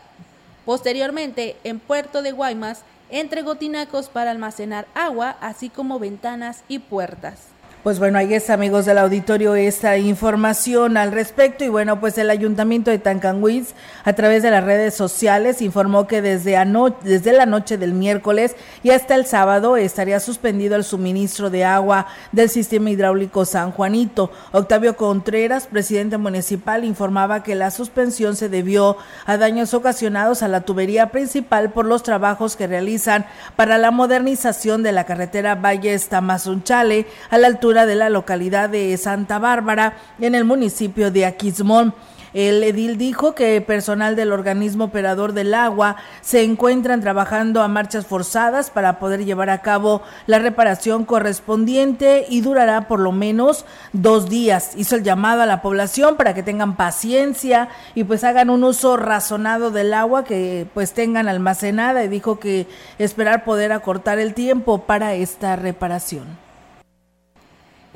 Posteriormente, 0.64 1.56
en 1.64 1.78
Puerto 1.78 2.22
de 2.22 2.32
Guaymas, 2.32 2.82
entregó 3.10 3.56
tinacos 3.56 4.08
para 4.08 4.30
almacenar 4.30 4.86
agua, 4.94 5.36
así 5.40 5.68
como 5.68 5.98
ventanas 5.98 6.64
y 6.68 6.78
puertas. 6.78 7.57
Pues 7.88 8.00
bueno, 8.00 8.18
ahí 8.18 8.34
está, 8.34 8.52
amigos 8.52 8.84
del 8.84 8.98
auditorio, 8.98 9.54
esta 9.54 9.96
información 9.96 10.98
al 10.98 11.10
respecto. 11.10 11.64
Y 11.64 11.68
bueno, 11.68 12.00
pues 12.00 12.18
el 12.18 12.28
ayuntamiento 12.28 12.90
de 12.90 12.98
Tancanhuiz, 12.98 13.72
a 14.04 14.12
través 14.12 14.42
de 14.42 14.50
las 14.50 14.62
redes 14.62 14.92
sociales, 14.92 15.62
informó 15.62 16.06
que 16.06 16.20
desde, 16.20 16.62
desde 17.02 17.32
la 17.32 17.46
noche 17.46 17.78
del 17.78 17.94
miércoles 17.94 18.56
y 18.82 18.90
hasta 18.90 19.14
el 19.14 19.24
sábado 19.24 19.78
estaría 19.78 20.20
suspendido 20.20 20.76
el 20.76 20.84
suministro 20.84 21.48
de 21.48 21.64
agua 21.64 22.08
del 22.30 22.50
sistema 22.50 22.90
hidráulico 22.90 23.46
San 23.46 23.72
Juanito. 23.72 24.30
Octavio 24.52 24.94
Contreras, 24.94 25.66
presidente 25.66 26.18
municipal, 26.18 26.84
informaba 26.84 27.42
que 27.42 27.54
la 27.54 27.70
suspensión 27.70 28.36
se 28.36 28.50
debió 28.50 28.98
a 29.24 29.38
daños 29.38 29.72
ocasionados 29.72 30.42
a 30.42 30.48
la 30.48 30.60
tubería 30.60 31.10
principal 31.10 31.70
por 31.70 31.86
los 31.86 32.02
trabajos 32.02 32.54
que 32.54 32.66
realizan 32.66 33.24
para 33.56 33.78
la 33.78 33.90
modernización 33.90 34.82
de 34.82 34.92
la 34.92 35.04
carretera 35.04 35.54
Valles 35.54 36.10
Tamazunchale 36.10 37.06
a 37.30 37.38
la 37.38 37.46
altura 37.46 37.77
de 37.86 37.94
la 37.94 38.10
localidad 38.10 38.68
de 38.68 38.96
Santa 38.96 39.38
Bárbara 39.38 39.94
en 40.20 40.34
el 40.34 40.44
municipio 40.44 41.10
de 41.10 41.26
Aquismón. 41.26 41.94
El 42.34 42.62
edil 42.62 42.98
dijo 42.98 43.34
que 43.34 43.60
personal 43.60 44.14
del 44.14 44.32
organismo 44.32 44.84
operador 44.84 45.32
del 45.32 45.54
agua 45.54 45.96
se 46.20 46.42
encuentran 46.42 47.00
trabajando 47.00 47.62
a 47.62 47.68
marchas 47.68 48.06
forzadas 48.06 48.70
para 48.70 48.98
poder 48.98 49.24
llevar 49.24 49.48
a 49.50 49.62
cabo 49.62 50.02
la 50.26 50.38
reparación 50.38 51.04
correspondiente 51.04 52.26
y 52.28 52.42
durará 52.42 52.86
por 52.86 53.00
lo 53.00 53.12
menos 53.12 53.64
dos 53.92 54.28
días. 54.28 54.72
Hizo 54.76 54.96
el 54.96 55.04
llamado 55.04 55.42
a 55.42 55.46
la 55.46 55.62
población 55.62 56.16
para 56.16 56.34
que 56.34 56.42
tengan 56.42 56.76
paciencia 56.76 57.68
y 57.94 58.04
pues 58.04 58.24
hagan 58.24 58.50
un 58.50 58.62
uso 58.62 58.96
razonado 58.96 59.70
del 59.70 59.94
agua 59.94 60.24
que 60.24 60.66
pues 60.74 60.92
tengan 60.92 61.28
almacenada 61.28 62.04
y 62.04 62.08
dijo 62.08 62.38
que 62.38 62.66
esperar 62.98 63.44
poder 63.44 63.72
acortar 63.72 64.18
el 64.18 64.34
tiempo 64.34 64.82
para 64.82 65.14
esta 65.14 65.56
reparación. 65.56 66.47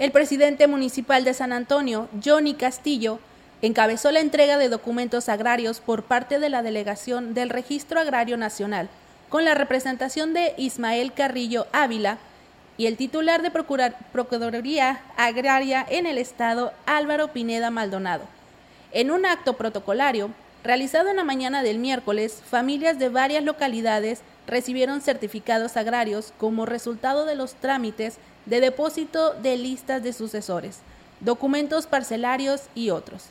El 0.02 0.10
presidente 0.10 0.66
municipal 0.66 1.22
de 1.22 1.32
San 1.32 1.52
Antonio, 1.52 2.08
Johnny 2.24 2.54
Castillo, 2.54 3.20
encabezó 3.60 4.10
la 4.10 4.18
entrega 4.18 4.58
de 4.58 4.68
documentos 4.68 5.28
agrarios 5.28 5.78
por 5.78 6.02
parte 6.02 6.40
de 6.40 6.48
la 6.48 6.64
delegación 6.64 7.34
del 7.34 7.50
Registro 7.50 8.00
Agrario 8.00 8.36
Nacional, 8.36 8.88
con 9.28 9.44
la 9.44 9.54
representación 9.54 10.34
de 10.34 10.54
Ismael 10.56 11.12
Carrillo 11.12 11.68
Ávila 11.72 12.18
y 12.76 12.86
el 12.86 12.96
titular 12.96 13.42
de 13.42 13.52
Procuraduría 13.52 15.02
Agraria 15.16 15.86
en 15.88 16.06
el 16.06 16.18
Estado, 16.18 16.72
Álvaro 16.84 17.28
Pineda 17.28 17.70
Maldonado. 17.70 18.24
En 18.90 19.12
un 19.12 19.24
acto 19.24 19.52
protocolario, 19.52 20.30
realizado 20.64 21.10
en 21.10 21.16
la 21.16 21.22
mañana 21.22 21.62
del 21.62 21.78
miércoles, 21.78 22.42
familias 22.44 22.98
de 22.98 23.08
varias 23.08 23.44
localidades 23.44 24.22
recibieron 24.46 25.00
certificados 25.00 25.76
agrarios 25.76 26.32
como 26.38 26.66
resultado 26.66 27.24
de 27.24 27.34
los 27.34 27.54
trámites 27.54 28.18
de 28.46 28.60
depósito 28.60 29.34
de 29.34 29.56
listas 29.56 30.02
de 30.02 30.12
sucesores, 30.12 30.78
documentos 31.20 31.86
parcelarios 31.86 32.62
y 32.74 32.90
otros. 32.90 33.26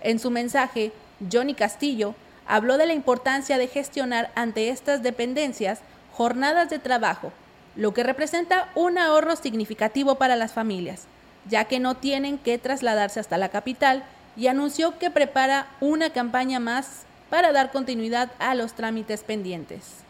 En 0.00 0.18
su 0.18 0.30
mensaje, 0.30 0.92
Johnny 1.30 1.54
Castillo 1.54 2.14
habló 2.46 2.76
de 2.76 2.86
la 2.86 2.92
importancia 2.92 3.56
de 3.56 3.68
gestionar 3.68 4.30
ante 4.34 4.68
estas 4.68 5.02
dependencias 5.02 5.80
jornadas 6.12 6.68
de 6.68 6.78
trabajo, 6.78 7.32
lo 7.76 7.94
que 7.94 8.02
representa 8.02 8.70
un 8.74 8.98
ahorro 8.98 9.36
significativo 9.36 10.16
para 10.16 10.36
las 10.36 10.52
familias, 10.52 11.04
ya 11.48 11.64
que 11.64 11.80
no 11.80 11.96
tienen 11.96 12.38
que 12.38 12.58
trasladarse 12.58 13.20
hasta 13.20 13.38
la 13.38 13.48
capital 13.48 14.04
y 14.36 14.48
anunció 14.48 14.98
que 14.98 15.10
prepara 15.10 15.68
una 15.80 16.10
campaña 16.10 16.60
más 16.60 17.04
para 17.30 17.52
dar 17.52 17.70
continuidad 17.70 18.30
a 18.38 18.54
los 18.54 18.74
trámites 18.74 19.22
pendientes. 19.22 20.01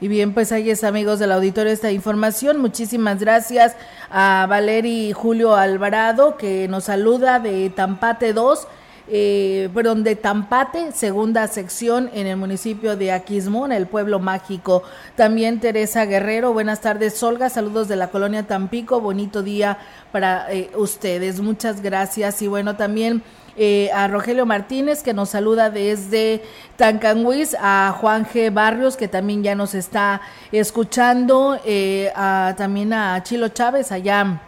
Y 0.00 0.06
bien, 0.06 0.32
pues 0.32 0.52
ahí 0.52 0.70
es, 0.70 0.84
amigos 0.84 1.18
del 1.18 1.32
auditorio, 1.32 1.72
esta 1.72 1.90
información. 1.90 2.60
Muchísimas 2.60 3.18
gracias 3.18 3.74
a 4.10 4.46
Valeri 4.48 5.12
Julio 5.12 5.56
Alvarado, 5.56 6.36
que 6.36 6.68
nos 6.68 6.84
saluda 6.84 7.40
de 7.40 7.68
Tampate 7.70 8.32
2, 8.32 8.68
eh, 9.08 9.68
perdón, 9.74 10.04
de 10.04 10.14
Tampate, 10.14 10.92
segunda 10.92 11.48
sección 11.48 12.10
en 12.14 12.28
el 12.28 12.36
municipio 12.36 12.96
de 12.96 13.10
Aquismón, 13.10 13.72
el 13.72 13.88
pueblo 13.88 14.20
mágico. 14.20 14.84
También 15.16 15.58
Teresa 15.58 16.04
Guerrero, 16.04 16.52
buenas 16.52 16.80
tardes, 16.80 17.16
Solga, 17.16 17.50
saludos 17.50 17.88
de 17.88 17.96
la 17.96 18.10
colonia 18.10 18.44
Tampico, 18.44 19.00
bonito 19.00 19.42
día 19.42 19.78
para 20.12 20.52
eh, 20.52 20.70
ustedes. 20.76 21.40
Muchas 21.40 21.82
gracias. 21.82 22.40
Y 22.40 22.46
bueno, 22.46 22.76
también 22.76 23.24
eh, 23.58 23.90
a 23.92 24.08
Rogelio 24.08 24.46
Martínez 24.46 25.02
que 25.02 25.12
nos 25.12 25.30
saluda 25.30 25.68
desde 25.68 26.42
Tancanguis, 26.76 27.56
a 27.60 27.94
Juan 28.00 28.24
G. 28.24 28.52
Barrios 28.52 28.96
que 28.96 29.08
también 29.08 29.42
ya 29.42 29.54
nos 29.54 29.74
está 29.74 30.20
escuchando, 30.52 31.58
eh, 31.64 32.12
a, 32.14 32.54
también 32.56 32.92
a 32.92 33.22
Chilo 33.22 33.48
Chávez 33.48 33.92
allá 33.92 34.40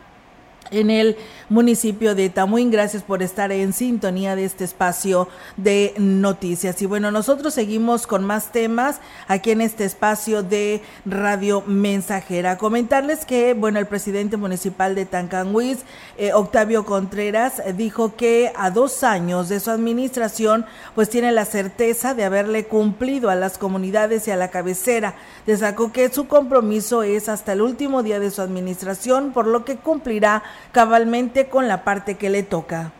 en 0.70 0.90
el 0.90 1.16
municipio 1.48 2.14
de 2.14 2.30
Tamuín. 2.30 2.70
Gracias 2.70 3.02
por 3.02 3.22
estar 3.22 3.52
en 3.52 3.72
sintonía 3.72 4.36
de 4.36 4.44
este 4.44 4.64
espacio 4.64 5.28
de 5.56 5.94
noticias. 5.98 6.80
Y 6.82 6.86
bueno, 6.86 7.10
nosotros 7.10 7.54
seguimos 7.54 8.06
con 8.06 8.24
más 8.24 8.52
temas 8.52 9.00
aquí 9.28 9.50
en 9.50 9.60
este 9.60 9.84
espacio 9.84 10.42
de 10.42 10.82
Radio 11.04 11.62
Mensajera. 11.66 12.58
Comentarles 12.58 13.24
que, 13.24 13.54
bueno, 13.54 13.78
el 13.78 13.86
presidente 13.86 14.36
municipal 14.36 14.94
de 14.94 15.06
Tancanhuiz, 15.06 15.80
eh, 16.18 16.32
Octavio 16.32 16.84
Contreras, 16.84 17.62
dijo 17.76 18.16
que 18.16 18.52
a 18.56 18.70
dos 18.70 19.02
años 19.02 19.48
de 19.48 19.60
su 19.60 19.70
administración, 19.70 20.66
pues 20.94 21.10
tiene 21.10 21.32
la 21.32 21.44
certeza 21.44 22.14
de 22.14 22.24
haberle 22.24 22.64
cumplido 22.64 23.30
a 23.30 23.34
las 23.34 23.58
comunidades 23.58 24.28
y 24.28 24.30
a 24.30 24.36
la 24.36 24.48
cabecera. 24.48 25.14
Destacó 25.46 25.92
que 25.92 26.10
su 26.10 26.28
compromiso 26.28 27.02
es 27.02 27.28
hasta 27.28 27.52
el 27.52 27.62
último 27.62 28.02
día 28.02 28.20
de 28.20 28.30
su 28.30 28.42
administración, 28.42 29.32
por 29.32 29.46
lo 29.46 29.64
que 29.64 29.76
cumplirá 29.76 30.42
cabalmente 30.72 31.48
con 31.48 31.68
la 31.68 31.84
parte 31.84 32.16
que 32.16 32.30
le 32.30 32.42
toca. 32.42 32.92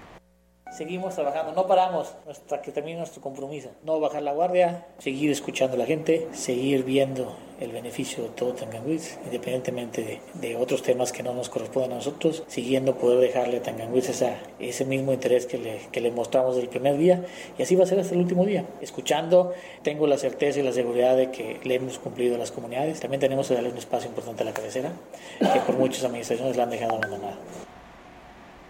Seguimos 0.71 1.17
trabajando, 1.17 1.53
no 1.53 1.67
paramos 1.67 2.15
hasta 2.29 2.63
que 2.63 2.71
termine 2.71 2.99
nuestro 2.99 3.21
compromiso. 3.21 3.71
No 3.83 3.99
bajar 3.99 4.23
la 4.23 4.33
guardia, 4.33 4.87
seguir 4.99 5.31
escuchando 5.33 5.75
a 5.75 5.79
la 5.79 5.85
gente, 5.85 6.29
seguir 6.33 6.85
viendo 6.85 7.35
el 7.59 7.73
beneficio 7.73 8.23
de 8.23 8.31
todo 8.31 8.55
Tanganwitz, 8.55 9.19
independientemente 9.25 10.21
de, 10.33 10.57
otros 10.57 10.83
temas 10.83 11.11
que 11.11 11.25
no 11.25 11.35
nos 11.35 11.49
corresponden 11.49 11.93
a 11.93 11.95
nosotros, 11.97 12.45
siguiendo 12.47 12.97
poder 12.97 13.19
dejarle 13.19 13.59
a 13.59 13.63
Tanganwitz 13.63 14.23
ese 14.61 14.85
mismo 14.85 15.13
interés 15.13 15.47
que 15.47 15.59
le, 15.59 15.81
que 15.91 16.01
le 16.01 16.13
mostramos 16.13 16.55
del 16.55 16.69
primer 16.69 16.97
día 16.97 17.25
y 17.59 17.63
así 17.63 17.75
va 17.75 17.83
a 17.83 17.87
ser 17.87 17.99
hasta 17.99 18.15
el 18.15 18.21
último 18.21 18.47
día. 18.47 18.65
Escuchando, 18.81 19.53
tengo 19.83 20.07
la 20.07 20.19
certeza 20.19 20.61
y 20.61 20.63
la 20.63 20.73
seguridad 20.73 21.17
de 21.17 21.33
que 21.33 21.59
le 21.65 21.75
hemos 21.75 21.99
cumplido 21.99 22.37
a 22.37 22.39
las 22.39 22.53
comunidades. 22.53 23.01
También 23.01 23.21
tenemos 23.21 23.49
que 23.49 23.55
darle 23.55 23.71
un 23.71 23.79
espacio 23.79 24.09
importante 24.09 24.45
a 24.45 24.47
la 24.47 24.55
cabecera, 24.55 24.93
que 25.41 25.61
por 25.67 25.77
muchas 25.77 26.05
administraciones 26.05 26.57
la 26.57 26.63
han 26.63 26.71
dejado 26.71 26.95
abandonada. 26.95 27.37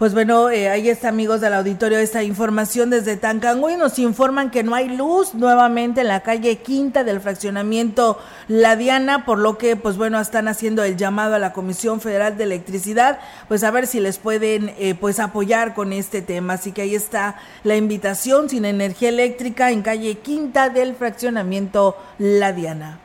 Pues 0.00 0.14
bueno, 0.14 0.49
eh, 0.49 0.71
ahí 0.71 0.88
está 0.88 1.11
amigos 1.11 1.42
del 1.42 1.52
auditorio 1.52 1.99
esta 1.99 2.23
información 2.23 2.88
desde 2.88 3.19
Tancangüí. 3.19 3.76
Nos 3.76 3.99
informan 3.99 4.50
que 4.50 4.62
no 4.62 4.75
hay 4.75 4.88
luz 4.88 5.35
nuevamente 5.35 6.00
en 6.00 6.09
la 6.09 6.21
calle 6.21 6.57
Quinta 6.57 7.04
del 7.04 7.21
fraccionamiento 7.21 8.19
La 8.49 8.76
Diana, 8.76 9.26
por 9.26 9.37
lo 9.37 9.59
que 9.59 9.76
pues 9.76 9.99
bueno, 9.99 10.19
están 10.19 10.49
haciendo 10.49 10.83
el 10.85 10.97
llamado 10.97 11.35
a 11.35 11.38
la 11.38 11.52
Comisión 11.52 12.00
Federal 12.00 12.38
de 12.38 12.45
Electricidad, 12.45 13.19
pues 13.47 13.62
a 13.62 13.71
ver 13.71 13.87
si 13.87 14.00
les 14.00 14.16
pueden 14.16 14.73
eh, 14.78 14.95
pues 14.99 15.21
apoyar 15.21 15.75
con 15.75 15.92
este 15.92 16.23
tema. 16.23 16.54
Así 16.54 16.73
que 16.73 16.80
ahí 16.80 16.95
está 16.95 17.37
la 17.62 17.76
invitación 17.76 18.49
sin 18.49 18.64
energía 18.64 19.11
eléctrica 19.11 19.71
en 19.71 19.83
calle 19.83 20.14
Quinta 20.14 20.71
del 20.71 20.95
fraccionamiento 20.95 21.95
La 22.16 22.54
Diana. 22.54 23.00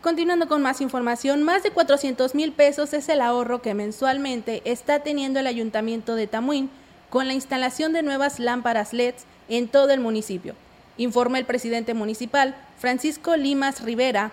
Continuando 0.00 0.46
con 0.46 0.62
más 0.62 0.80
información, 0.80 1.42
más 1.42 1.64
de 1.64 1.72
400 1.72 2.36
mil 2.36 2.52
pesos 2.52 2.92
es 2.92 3.08
el 3.08 3.20
ahorro 3.20 3.62
que 3.62 3.74
mensualmente 3.74 4.62
está 4.64 5.00
teniendo 5.00 5.40
el 5.40 5.48
Ayuntamiento 5.48 6.14
de 6.14 6.28
Tamuín 6.28 6.70
con 7.10 7.26
la 7.26 7.34
instalación 7.34 7.92
de 7.92 8.04
nuevas 8.04 8.38
lámparas 8.38 8.92
LEDs 8.92 9.24
en 9.48 9.66
todo 9.66 9.90
el 9.90 9.98
municipio, 9.98 10.54
informa 10.98 11.38
el 11.38 11.46
presidente 11.46 11.94
municipal 11.94 12.54
Francisco 12.78 13.36
Limas 13.36 13.82
Rivera 13.82 14.30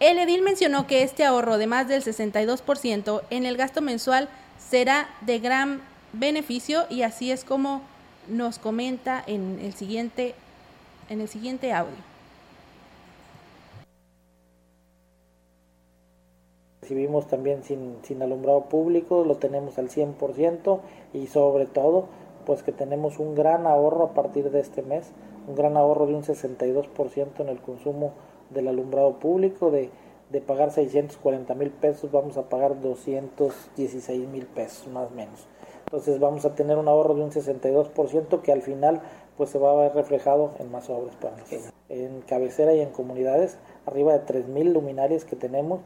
el 0.00 0.18
edil 0.18 0.42
mencionó 0.42 0.86
que 0.86 1.02
este 1.02 1.24
ahorro 1.24 1.58
de 1.58 1.66
más 1.66 1.88
del 1.88 2.02
62% 2.02 3.22
en 3.30 3.46
el 3.46 3.56
gasto 3.56 3.80
mensual 3.80 4.28
será 4.58 5.08
de 5.22 5.38
gran 5.38 5.80
beneficio 6.12 6.84
y 6.90 7.02
así 7.02 7.30
es 7.30 7.44
como 7.44 7.82
nos 8.28 8.58
comenta 8.58 9.22
en 9.26 9.58
el 9.60 9.72
siguiente, 9.72 10.34
en 11.08 11.20
el 11.20 11.28
siguiente 11.28 11.72
audio. 11.72 11.94
Recibimos 16.82 17.26
también 17.26 17.64
sin, 17.64 17.96
sin 18.02 18.22
alumbrado 18.22 18.66
público, 18.66 19.24
lo 19.24 19.36
tenemos 19.36 19.78
al 19.78 19.88
100% 19.88 20.80
y 21.14 21.26
sobre 21.26 21.66
todo 21.66 22.06
pues 22.44 22.62
que 22.62 22.70
tenemos 22.70 23.18
un 23.18 23.34
gran 23.34 23.66
ahorro 23.66 24.04
a 24.04 24.14
partir 24.14 24.50
de 24.50 24.60
este 24.60 24.82
mes, 24.82 25.10
un 25.48 25.56
gran 25.56 25.76
ahorro 25.76 26.06
de 26.06 26.14
un 26.14 26.22
62% 26.22 27.40
en 27.40 27.48
el 27.48 27.60
consumo 27.60 28.12
del 28.50 28.68
alumbrado 28.68 29.18
público, 29.18 29.70
de, 29.70 29.90
de 30.30 30.40
pagar 30.40 30.70
640 30.70 31.54
mil 31.54 31.70
pesos 31.70 32.10
vamos 32.10 32.36
a 32.36 32.48
pagar 32.48 32.80
216 32.80 34.28
mil 34.28 34.46
pesos 34.46 34.88
más 34.88 35.10
o 35.10 35.14
menos. 35.14 35.46
Entonces 35.86 36.18
vamos 36.18 36.44
a 36.44 36.54
tener 36.54 36.78
un 36.78 36.88
ahorro 36.88 37.14
de 37.14 37.22
un 37.22 37.30
62% 37.30 38.40
que 38.42 38.52
al 38.52 38.62
final 38.62 39.02
pues 39.36 39.50
se 39.50 39.58
va 39.58 39.72
a 39.72 39.74
ver 39.76 39.94
reflejado 39.94 40.52
en 40.58 40.70
más 40.70 40.90
obras 40.90 41.14
para 41.16 41.36
nosotros. 41.36 41.72
En 41.88 42.22
cabecera 42.22 42.74
y 42.74 42.80
en 42.80 42.90
comunidades, 42.90 43.58
arriba 43.86 44.12
de 44.14 44.20
3 44.20 44.48
mil 44.48 44.72
luminarias 44.72 45.24
que 45.24 45.36
tenemos 45.36 45.80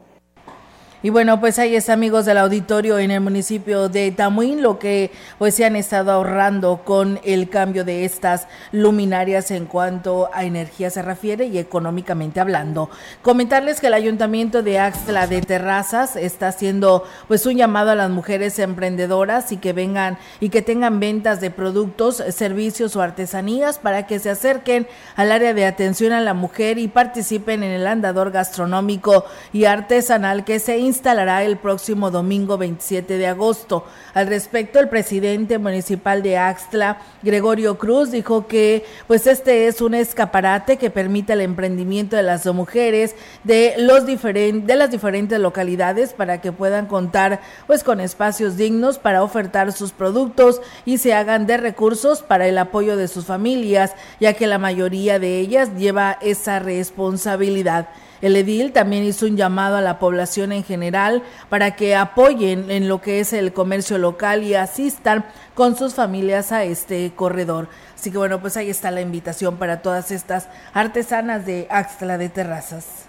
y 1.03 1.09
bueno, 1.09 1.39
pues 1.39 1.57
ahí 1.57 1.75
está, 1.75 1.93
amigos 1.93 2.25
del 2.25 2.37
auditorio, 2.37 2.99
en 2.99 3.09
el 3.09 3.21
municipio 3.21 3.89
de 3.89 4.11
Tamuín, 4.11 4.61
lo 4.61 4.77
que 4.77 5.11
pues 5.39 5.55
se 5.55 5.65
han 5.65 5.75
estado 5.75 6.11
ahorrando 6.11 6.81
con 6.85 7.19
el 7.23 7.49
cambio 7.49 7.83
de 7.83 8.05
estas 8.05 8.47
luminarias 8.71 9.49
en 9.49 9.65
cuanto 9.65 10.29
a 10.31 10.43
energía 10.43 10.91
se 10.91 11.01
refiere 11.01 11.45
y 11.45 11.57
económicamente 11.57 12.39
hablando. 12.39 12.89
Comentarles 13.23 13.79
que 13.79 13.87
el 13.87 13.95
ayuntamiento 13.95 14.61
de 14.61 14.77
Axtla 14.77 15.25
de 15.25 15.41
Terrazas 15.41 16.15
está 16.15 16.49
haciendo 16.49 17.03
pues 17.27 17.47
un 17.47 17.55
llamado 17.55 17.89
a 17.89 17.95
las 17.95 18.11
mujeres 18.11 18.59
emprendedoras 18.59 19.51
y 19.51 19.57
que 19.57 19.73
vengan 19.73 20.19
y 20.39 20.49
que 20.49 20.61
tengan 20.61 20.99
ventas 20.99 21.41
de 21.41 21.49
productos, 21.49 22.23
servicios 22.29 22.95
o 22.95 23.01
artesanías 23.01 23.79
para 23.79 24.05
que 24.05 24.19
se 24.19 24.29
acerquen 24.29 24.87
al 25.15 25.31
área 25.31 25.55
de 25.55 25.65
atención 25.65 26.13
a 26.13 26.21
la 26.21 26.35
mujer 26.35 26.77
y 26.77 26.87
participen 26.87 27.63
en 27.63 27.71
el 27.71 27.87
andador 27.87 28.29
gastronómico 28.29 29.25
y 29.51 29.65
artesanal 29.65 30.45
que 30.45 30.59
se 30.59 30.77
instalará 30.91 31.43
el 31.43 31.57
próximo 31.57 32.11
domingo 32.11 32.57
27 32.57 33.17
de 33.17 33.27
agosto. 33.27 33.85
Al 34.13 34.27
respecto, 34.27 34.79
el 34.79 34.89
presidente 34.89 35.57
municipal 35.57 36.21
de 36.21 36.37
Axtla, 36.37 36.99
Gregorio 37.23 37.77
Cruz, 37.77 38.11
dijo 38.11 38.45
que 38.45 38.85
pues 39.07 39.25
este 39.25 39.67
es 39.67 39.79
un 39.79 39.93
escaparate 39.93 40.75
que 40.75 40.89
permite 40.89 41.33
el 41.33 41.41
emprendimiento 41.41 42.17
de 42.17 42.23
las 42.23 42.45
mujeres 42.45 43.15
de 43.45 43.75
los 43.77 44.05
diferentes 44.05 44.67
de 44.67 44.75
las 44.75 44.91
diferentes 44.91 45.39
localidades 45.39 46.13
para 46.13 46.41
que 46.41 46.51
puedan 46.51 46.87
contar 46.87 47.39
pues 47.67 47.83
con 47.83 48.01
espacios 48.01 48.57
dignos 48.57 48.99
para 48.99 49.23
ofertar 49.23 49.71
sus 49.71 49.91
productos 49.93 50.61
y 50.85 50.97
se 50.97 51.13
hagan 51.13 51.45
de 51.45 51.57
recursos 51.57 52.21
para 52.21 52.47
el 52.47 52.57
apoyo 52.57 52.97
de 52.97 53.07
sus 53.07 53.25
familias, 53.25 53.93
ya 54.19 54.33
que 54.33 54.47
la 54.47 54.57
mayoría 54.57 55.19
de 55.19 55.39
ellas 55.39 55.69
lleva 55.77 56.17
esa 56.21 56.59
responsabilidad. 56.59 57.89
El 58.21 58.35
edil 58.35 58.71
también 58.71 59.03
hizo 59.03 59.25
un 59.25 59.35
llamado 59.35 59.77
a 59.77 59.81
la 59.81 59.97
población 59.97 60.51
en 60.51 60.63
general 60.63 61.23
para 61.49 61.75
que 61.75 61.95
apoyen 61.95 62.69
en 62.69 62.87
lo 62.87 63.01
que 63.01 63.19
es 63.19 63.33
el 63.33 63.51
comercio 63.51 63.97
local 63.97 64.43
y 64.43 64.53
asistan 64.53 65.25
con 65.55 65.75
sus 65.75 65.95
familias 65.95 66.51
a 66.51 66.63
este 66.63 67.11
corredor. 67.15 67.67
Así 67.95 68.11
que 68.11 68.19
bueno, 68.19 68.39
pues 68.39 68.57
ahí 68.57 68.69
está 68.69 68.91
la 68.91 69.01
invitación 69.01 69.57
para 69.57 69.81
todas 69.81 70.11
estas 70.11 70.47
artesanas 70.73 71.47
de 71.47 71.67
Axtla 71.71 72.19
de 72.19 72.29
Terrazas. 72.29 73.05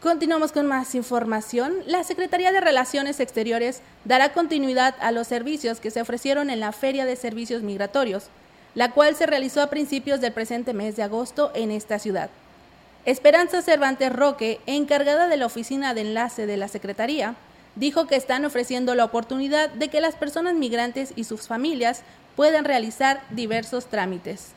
Continuamos 0.00 0.52
con 0.52 0.66
más 0.66 0.94
información. 0.94 1.74
La 1.86 2.02
Secretaría 2.04 2.50
de 2.50 2.60
Relaciones 2.60 3.20
Exteriores 3.20 3.82
dará 4.04 4.32
continuidad 4.32 4.94
a 5.00 5.12
los 5.12 5.28
servicios 5.28 5.80
que 5.80 5.92
se 5.92 6.00
ofrecieron 6.00 6.50
en 6.50 6.60
la 6.60 6.72
Feria 6.72 7.04
de 7.04 7.14
Servicios 7.14 7.62
Migratorios, 7.62 8.26
la 8.74 8.90
cual 8.90 9.14
se 9.14 9.26
realizó 9.26 9.60
a 9.60 9.70
principios 9.70 10.20
del 10.20 10.32
presente 10.32 10.72
mes 10.72 10.96
de 10.96 11.04
agosto 11.04 11.52
en 11.54 11.70
esta 11.70 12.00
ciudad. 12.00 12.30
Esperanza 13.04 13.62
Cervantes 13.62 14.12
Roque, 14.12 14.60
encargada 14.66 15.26
de 15.26 15.36
la 15.36 15.46
oficina 15.46 15.92
de 15.92 16.02
enlace 16.02 16.46
de 16.46 16.56
la 16.56 16.68
Secretaría, 16.68 17.34
dijo 17.74 18.06
que 18.06 18.14
están 18.14 18.44
ofreciendo 18.44 18.94
la 18.94 19.04
oportunidad 19.04 19.70
de 19.70 19.88
que 19.88 20.00
las 20.00 20.14
personas 20.14 20.54
migrantes 20.54 21.12
y 21.16 21.24
sus 21.24 21.48
familias 21.48 22.02
puedan 22.36 22.64
realizar 22.64 23.20
diversos 23.30 23.86
trámites. 23.86 24.52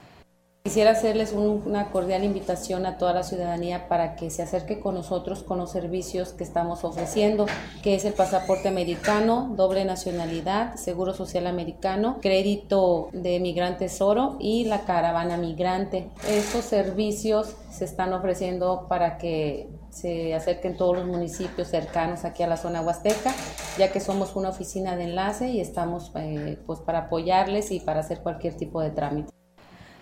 Quisiera 0.65 0.93
hacerles 0.93 1.31
una 1.31 1.91
cordial 1.91 2.23
invitación 2.23 2.87
a 2.87 2.97
toda 2.97 3.13
la 3.13 3.21
ciudadanía 3.21 3.87
para 3.87 4.15
que 4.15 4.31
se 4.31 4.41
acerque 4.41 4.79
con 4.79 4.95
nosotros 4.95 5.43
con 5.43 5.59
los 5.59 5.69
servicios 5.71 6.33
que 6.33 6.43
estamos 6.43 6.83
ofreciendo, 6.83 7.45
que 7.83 7.93
es 7.93 8.03
el 8.03 8.13
pasaporte 8.13 8.67
americano, 8.67 9.53
doble 9.55 9.85
nacionalidad, 9.85 10.73
seguro 10.73 11.13
social 11.13 11.45
americano, 11.45 12.17
crédito 12.19 13.09
de 13.13 13.39
migrantes 13.39 14.01
oro 14.01 14.37
y 14.39 14.65
la 14.65 14.85
caravana 14.85 15.37
migrante. 15.37 16.09
Estos 16.27 16.65
servicios 16.65 17.55
se 17.69 17.85
están 17.85 18.11
ofreciendo 18.13 18.87
para 18.89 19.19
que 19.19 19.69
se 19.91 20.33
acerquen 20.33 20.77
todos 20.77 20.97
los 20.97 21.05
municipios 21.05 21.67
cercanos 21.67 22.25
aquí 22.25 22.41
a 22.41 22.47
la 22.47 22.57
zona 22.57 22.81
huasteca, 22.81 23.35
ya 23.77 23.91
que 23.91 23.99
somos 23.99 24.35
una 24.35 24.49
oficina 24.49 24.95
de 24.95 25.03
enlace 25.03 25.47
y 25.47 25.61
estamos 25.61 26.11
eh, 26.15 26.57
pues 26.65 26.79
para 26.79 27.01
apoyarles 27.01 27.69
y 27.69 27.81
para 27.81 27.99
hacer 27.99 28.21
cualquier 28.21 28.55
tipo 28.55 28.81
de 28.81 28.89
trámite. 28.89 29.35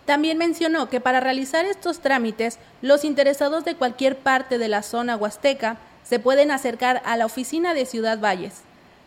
También 0.05 0.37
mencionó 0.37 0.89
que 0.89 0.99
para 0.99 1.19
realizar 1.19 1.65
estos 1.65 1.99
trámites, 1.99 2.59
los 2.81 3.05
interesados 3.05 3.63
de 3.63 3.75
cualquier 3.75 4.17
parte 4.17 4.57
de 4.57 4.67
la 4.67 4.83
zona 4.83 5.15
huasteca 5.15 5.77
se 6.03 6.19
pueden 6.19 6.51
acercar 6.51 7.01
a 7.05 7.15
la 7.15 7.25
oficina 7.25 7.73
de 7.73 7.85
Ciudad 7.85 8.19
Valles. 8.19 8.61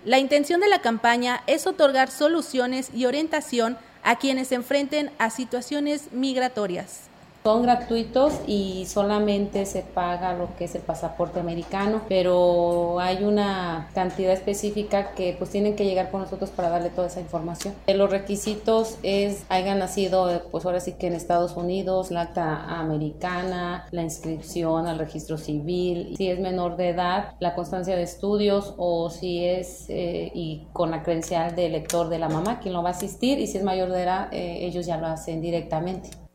La 0.04 0.18
intención 0.18 0.60
de 0.60 0.68
la 0.68 0.80
campaña 0.80 1.42
es 1.46 1.66
otorgar 1.66 2.10
soluciones 2.10 2.90
y 2.94 3.04
orientación 3.04 3.76
a 4.02 4.16
quienes 4.16 4.48
se 4.48 4.54
enfrenten 4.54 5.10
a 5.18 5.30
situaciones 5.30 6.12
migratorias. 6.12 7.10
Son 7.46 7.62
gratuitos 7.62 8.32
y 8.48 8.86
solamente 8.86 9.66
se 9.66 9.82
paga 9.82 10.34
lo 10.34 10.48
que 10.56 10.64
es 10.64 10.74
el 10.74 10.82
pasaporte 10.82 11.38
americano, 11.38 12.02
pero 12.08 12.98
hay 12.98 13.22
una 13.22 13.88
cantidad 13.94 14.32
específica 14.32 15.12
que 15.14 15.36
pues 15.38 15.50
tienen 15.50 15.76
que 15.76 15.84
llegar 15.84 16.10
con 16.10 16.22
nosotros 16.22 16.50
para 16.50 16.70
darle 16.70 16.90
toda 16.90 17.06
esa 17.06 17.20
información. 17.20 17.72
Los 17.86 18.10
requisitos 18.10 18.98
es 19.04 19.44
hayan 19.48 19.78
nacido 19.78 20.42
pues 20.50 20.64
ahora 20.66 20.80
sí 20.80 20.94
que 20.94 21.06
en 21.06 21.12
Estados 21.12 21.56
Unidos, 21.56 22.10
la 22.10 22.22
acta 22.22 22.64
americana, 22.80 23.86
la 23.92 24.02
inscripción 24.02 24.88
al 24.88 24.98
registro 24.98 25.38
civil, 25.38 26.16
si 26.16 26.28
es 26.28 26.40
menor 26.40 26.76
de 26.76 26.88
edad, 26.88 27.34
la 27.38 27.54
constancia 27.54 27.94
de 27.94 28.02
estudios 28.02 28.74
o 28.76 29.08
si 29.08 29.44
es 29.44 29.84
eh, 29.88 30.32
y 30.34 30.66
con 30.72 30.90
la 30.90 31.04
credencial 31.04 31.54
de 31.54 31.68
lector 31.68 32.08
de 32.08 32.18
la 32.18 32.28
mamá 32.28 32.58
quien 32.58 32.74
lo 32.74 32.82
va 32.82 32.88
a 32.88 32.92
asistir 32.92 33.38
y 33.38 33.46
si 33.46 33.58
es 33.58 33.62
mayor 33.62 33.92
de 33.92 34.02
edad 34.02 34.34
eh, 34.34 34.66
ellos 34.66 34.84
ya 34.84 34.96
lo 34.96 35.06
hacen 35.06 35.40
directamente. 35.40 36.25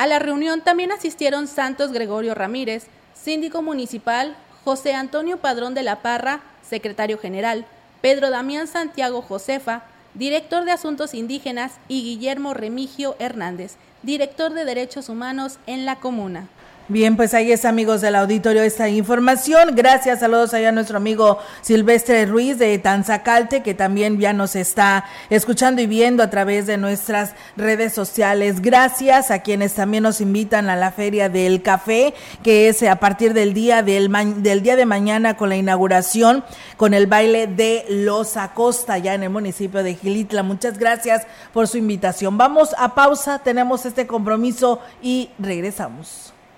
A 0.00 0.06
la 0.06 0.18
reunión 0.18 0.62
también 0.62 0.92
asistieron 0.92 1.46
Santos 1.46 1.92
Gregorio 1.92 2.34
Ramírez, 2.34 2.86
síndico 3.12 3.60
municipal, 3.60 4.34
José 4.64 4.94
Antonio 4.94 5.36
Padrón 5.36 5.74
de 5.74 5.82
la 5.82 6.00
Parra, 6.00 6.40
secretario 6.62 7.18
general, 7.18 7.66
Pedro 8.00 8.30
Damián 8.30 8.66
Santiago 8.66 9.20
Josefa, 9.20 9.82
director 10.14 10.64
de 10.64 10.72
Asuntos 10.72 11.12
Indígenas, 11.12 11.74
y 11.86 12.02
Guillermo 12.02 12.54
Remigio 12.54 13.14
Hernández, 13.18 13.76
director 14.02 14.54
de 14.54 14.64
Derechos 14.64 15.10
Humanos 15.10 15.58
en 15.66 15.84
la 15.84 15.96
comuna. 15.96 16.48
Bien, 16.90 17.16
pues 17.16 17.34
ahí 17.34 17.52
es 17.52 17.66
amigos 17.66 18.00
del 18.00 18.16
auditorio 18.16 18.64
esta 18.64 18.88
información. 18.88 19.76
Gracias, 19.76 20.18
saludos 20.18 20.54
allá 20.54 20.70
a 20.70 20.72
nuestro 20.72 20.96
amigo 20.96 21.38
Silvestre 21.60 22.26
Ruiz 22.26 22.58
de 22.58 22.76
Tanzacalte, 22.78 23.62
que 23.62 23.74
también 23.74 24.18
ya 24.18 24.32
nos 24.32 24.56
está 24.56 25.04
escuchando 25.28 25.80
y 25.80 25.86
viendo 25.86 26.20
a 26.20 26.30
través 26.30 26.66
de 26.66 26.78
nuestras 26.78 27.34
redes 27.56 27.92
sociales. 27.92 28.60
Gracias 28.60 29.30
a 29.30 29.38
quienes 29.38 29.74
también 29.74 30.02
nos 30.02 30.20
invitan 30.20 30.68
a 30.68 30.74
la 30.74 30.90
Feria 30.90 31.28
del 31.28 31.62
Café, 31.62 32.12
que 32.42 32.66
es 32.68 32.82
a 32.82 32.96
partir 32.96 33.34
del 33.34 33.54
día 33.54 33.84
del, 33.84 34.10
del 34.42 34.60
día 34.64 34.74
de 34.74 34.84
mañana 34.84 35.36
con 35.36 35.48
la 35.48 35.54
inauguración, 35.54 36.42
con 36.76 36.92
el 36.92 37.06
baile 37.06 37.46
de 37.46 37.84
Los 37.88 38.36
Acosta, 38.36 38.98
ya 38.98 39.14
en 39.14 39.22
el 39.22 39.30
municipio 39.30 39.84
de 39.84 39.94
Gilitla. 39.94 40.42
Muchas 40.42 40.76
gracias 40.76 41.24
por 41.52 41.68
su 41.68 41.78
invitación. 41.78 42.36
Vamos 42.36 42.74
a 42.76 42.96
pausa, 42.96 43.38
tenemos 43.38 43.86
este 43.86 44.08
compromiso 44.08 44.80
y 45.00 45.30
regresamos. 45.38 46.32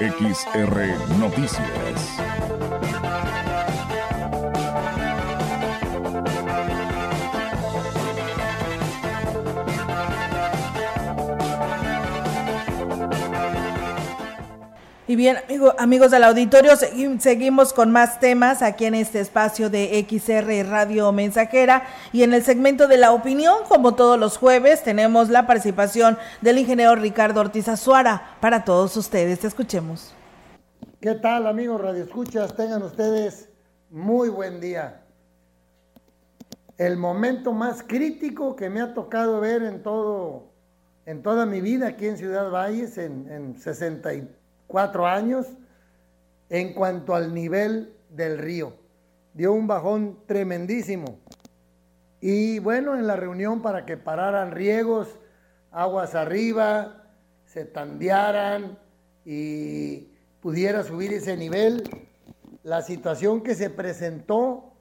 XR 0.00 1.18
Noticias. 1.18 2.33
Y 15.14 15.16
bien, 15.16 15.36
amigo, 15.48 15.72
amigos 15.78 16.10
del 16.10 16.24
auditorio, 16.24 16.72
seguimos 17.20 17.72
con 17.72 17.92
más 17.92 18.18
temas 18.18 18.62
aquí 18.62 18.84
en 18.84 18.96
este 18.96 19.20
espacio 19.20 19.70
de 19.70 20.04
XR 20.10 20.68
Radio 20.68 21.12
Mensajera 21.12 21.84
y 22.12 22.24
en 22.24 22.34
el 22.34 22.42
segmento 22.42 22.88
de 22.88 22.96
la 22.96 23.12
opinión, 23.12 23.58
como 23.68 23.94
todos 23.94 24.18
los 24.18 24.36
jueves, 24.36 24.82
tenemos 24.82 25.28
la 25.28 25.46
participación 25.46 26.18
del 26.40 26.58
ingeniero 26.58 26.96
Ricardo 26.96 27.42
Ortiz 27.42 27.68
Azuara 27.68 28.36
para 28.40 28.64
todos 28.64 28.96
ustedes. 28.96 29.44
Escuchemos. 29.44 30.12
¿Qué 31.00 31.14
tal, 31.14 31.46
amigos 31.46 31.80
Radio 31.80 32.02
Escuchas? 32.02 32.56
Tengan 32.56 32.82
ustedes 32.82 33.48
muy 33.90 34.30
buen 34.30 34.60
día. 34.60 35.04
El 36.76 36.96
momento 36.96 37.52
más 37.52 37.84
crítico 37.84 38.56
que 38.56 38.68
me 38.68 38.80
ha 38.80 38.92
tocado 38.94 39.38
ver 39.38 39.62
en 39.62 39.80
todo 39.80 40.50
en 41.06 41.22
toda 41.22 41.46
mi 41.46 41.60
vida 41.60 41.86
aquí 41.86 42.08
en 42.08 42.16
Ciudad 42.16 42.50
Valles, 42.50 42.98
en, 42.98 43.30
en 43.30 43.54
64 44.66 45.06
años, 45.06 45.46
en 46.48 46.74
cuanto 46.74 47.14
al 47.14 47.34
nivel 47.34 47.94
del 48.10 48.38
río. 48.38 48.74
Dio 49.32 49.52
un 49.52 49.66
bajón 49.66 50.18
tremendísimo. 50.26 51.18
Y 52.20 52.58
bueno, 52.58 52.96
en 52.96 53.06
la 53.06 53.16
reunión 53.16 53.60
para 53.60 53.84
que 53.84 53.96
pararan 53.96 54.52
riegos, 54.52 55.08
aguas 55.70 56.14
arriba, 56.14 57.04
se 57.44 57.64
tandearan 57.64 58.78
y 59.24 60.08
pudiera 60.40 60.82
subir 60.82 61.12
ese 61.12 61.36
nivel, 61.36 62.08
la 62.62 62.82
situación 62.82 63.42
que 63.42 63.54
se 63.54 63.70
presentó, 63.70 64.72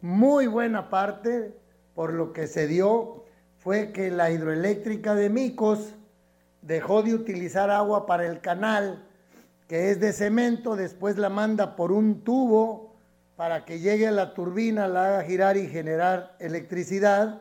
muy 0.00 0.46
buena 0.46 0.90
parte 0.90 1.54
por 1.94 2.12
lo 2.12 2.32
que 2.32 2.46
se 2.46 2.66
dio 2.66 3.24
fue 3.56 3.92
que 3.92 4.10
la 4.10 4.30
hidroeléctrica 4.30 5.14
de 5.14 5.30
Micos 5.30 5.94
dejó 6.62 7.02
de 7.02 7.14
utilizar 7.14 7.70
agua 7.70 8.06
para 8.06 8.26
el 8.26 8.40
canal, 8.40 9.06
que 9.72 9.90
es 9.90 10.00
de 10.00 10.12
cemento, 10.12 10.76
después 10.76 11.16
la 11.16 11.30
manda 11.30 11.76
por 11.76 11.92
un 11.92 12.24
tubo 12.24 12.92
para 13.36 13.64
que 13.64 13.78
llegue 13.78 14.06
a 14.06 14.10
la 14.10 14.34
turbina, 14.34 14.86
la 14.86 15.06
haga 15.06 15.24
girar 15.24 15.56
y 15.56 15.66
generar 15.66 16.36
electricidad, 16.40 17.40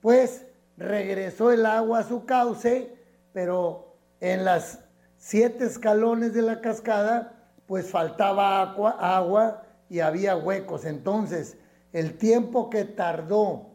pues 0.00 0.46
regresó 0.76 1.50
el 1.50 1.66
agua 1.66 1.98
a 1.98 2.02
su 2.04 2.24
cauce, 2.24 2.94
pero 3.32 3.96
en 4.20 4.44
las 4.44 4.78
siete 5.16 5.64
escalones 5.64 6.34
de 6.34 6.42
la 6.42 6.60
cascada, 6.60 7.32
pues 7.66 7.90
faltaba 7.90 8.62
agua, 8.62 8.92
agua 9.00 9.64
y 9.90 9.98
había 9.98 10.36
huecos. 10.36 10.84
Entonces, 10.84 11.56
el 11.92 12.16
tiempo 12.16 12.70
que 12.70 12.84
tardó 12.84 13.70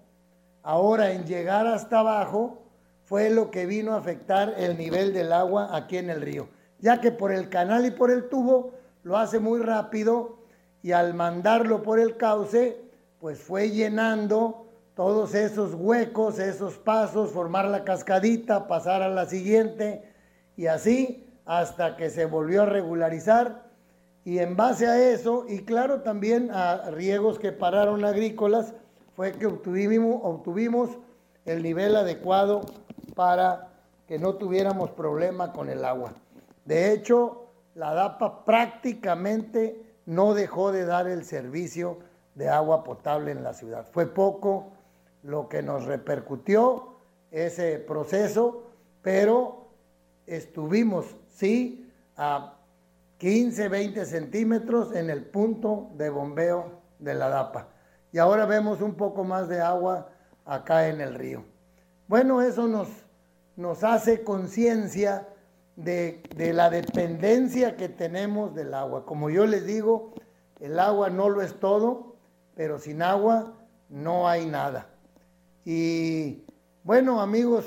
ahora 0.63 1.11
en 1.11 1.25
llegar 1.25 1.67
hasta 1.67 1.99
abajo 1.99 2.63
fue 3.03 3.29
lo 3.29 3.51
que 3.51 3.65
vino 3.65 3.95
a 3.95 3.97
afectar 3.97 4.53
el 4.55 4.77
nivel 4.77 5.13
del 5.13 5.33
agua 5.33 5.75
aquí 5.75 5.97
en 5.97 6.09
el 6.09 6.21
río, 6.21 6.47
ya 6.81 7.01
que 7.01 7.11
por 7.11 7.31
el 7.31 7.49
canal 7.49 7.85
y 7.85 7.91
por 7.91 8.11
el 8.11 8.29
tubo 8.29 8.71
lo 9.03 9.17
hace 9.17 9.39
muy 9.39 9.61
rápido 9.61 10.39
y 10.81 10.91
al 10.91 11.13
mandarlo 11.13 11.83
por 11.83 11.99
el 11.99 12.17
cauce, 12.17 12.81
pues 13.19 13.39
fue 13.39 13.69
llenando 13.69 14.67
todos 14.95 15.33
esos 15.35 15.73
huecos, 15.73 16.39
esos 16.39 16.77
pasos, 16.77 17.31
formar 17.31 17.65
la 17.65 17.83
cascadita, 17.83 18.67
pasar 18.67 19.01
a 19.01 19.09
la 19.09 19.25
siguiente 19.25 20.03
y 20.57 20.67
así 20.67 21.25
hasta 21.45 21.95
que 21.95 22.09
se 22.09 22.25
volvió 22.25 22.63
a 22.63 22.65
regularizar 22.65 23.69
y 24.25 24.39
en 24.39 24.55
base 24.55 24.87
a 24.87 25.11
eso 25.11 25.45
y 25.47 25.63
claro 25.63 26.01
también 26.01 26.51
a 26.51 26.91
riegos 26.91 27.39
que 27.39 27.51
pararon 27.51 28.05
agrícolas, 28.05 28.73
fue 29.15 29.31
que 29.33 29.47
obtuvimos, 29.47 30.89
el 31.45 31.63
nivel 31.63 31.95
adecuado 31.95 32.61
para 33.15 33.69
que 34.07 34.19
no 34.19 34.35
tuviéramos 34.35 34.91
problema 34.91 35.51
con 35.51 35.69
el 35.69 35.83
agua. 35.83 36.13
De 36.69 36.93
hecho, 36.93 37.47
la 37.73 37.95
DAPA 37.95 38.45
prácticamente 38.45 39.97
no 40.05 40.35
dejó 40.35 40.71
de 40.71 40.85
dar 40.85 41.07
el 41.07 41.25
servicio 41.25 41.97
de 42.35 42.47
agua 42.47 42.83
potable 42.83 43.31
en 43.31 43.43
la 43.43 43.55
ciudad. 43.55 43.87
Fue 43.91 44.05
poco 44.05 44.73
lo 45.23 45.49
que 45.49 45.63
nos 45.63 45.85
repercutió 45.85 46.99
ese 47.31 47.79
proceso, 47.79 48.69
pero 49.01 49.69
estuvimos, 50.27 51.07
sí, 51.27 51.91
a 52.15 52.59
15, 53.17 53.67
20 53.67 54.05
centímetros 54.05 54.95
en 54.95 55.09
el 55.09 55.25
punto 55.25 55.89
de 55.95 56.11
bombeo 56.11 56.81
de 56.99 57.15
la 57.15 57.29
DAPA 57.29 57.67
y 58.11 58.19
ahora 58.19 58.45
vemos 58.45 58.81
un 58.81 58.93
poco 58.93 59.23
más 59.23 59.49
de 59.49 59.59
agua 59.59 60.09
acá 60.45 60.87
en 60.87 61.01
el 61.01 61.15
río. 61.15 61.43
Bueno, 62.07 62.43
eso 62.43 62.67
nos, 62.67 62.89
nos 63.55 63.83
hace 63.83 64.23
conciencia 64.23 65.27
de, 65.83 66.53
la 66.53 66.69
dependencia 66.69 67.77
que 67.77 67.89
tenemos 67.89 68.53
del 68.53 68.73
agua. 68.73 69.05
Como 69.05 69.29
yo 69.29 69.45
les 69.45 69.65
digo, 69.65 70.13
el 70.59 70.79
agua 70.79 71.09
no 71.09 71.29
lo 71.29 71.41
es 71.41 71.59
todo, 71.59 72.15
pero 72.55 72.79
sin 72.79 73.01
agua 73.01 73.53
no 73.89 74.27
hay 74.27 74.45
nada. 74.45 74.89
Y 75.63 76.43
bueno, 76.83 77.21
amigos 77.21 77.65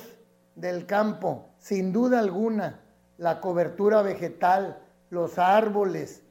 del 0.55 0.87
campo, 0.87 1.49
sin 1.59 1.93
duda 1.93 2.19
alguna, 2.21 2.81
la 3.17 3.41
cobertura 3.41 4.03
vegetal, 4.03 4.79
los 5.09 5.39
árboles, 5.39 6.23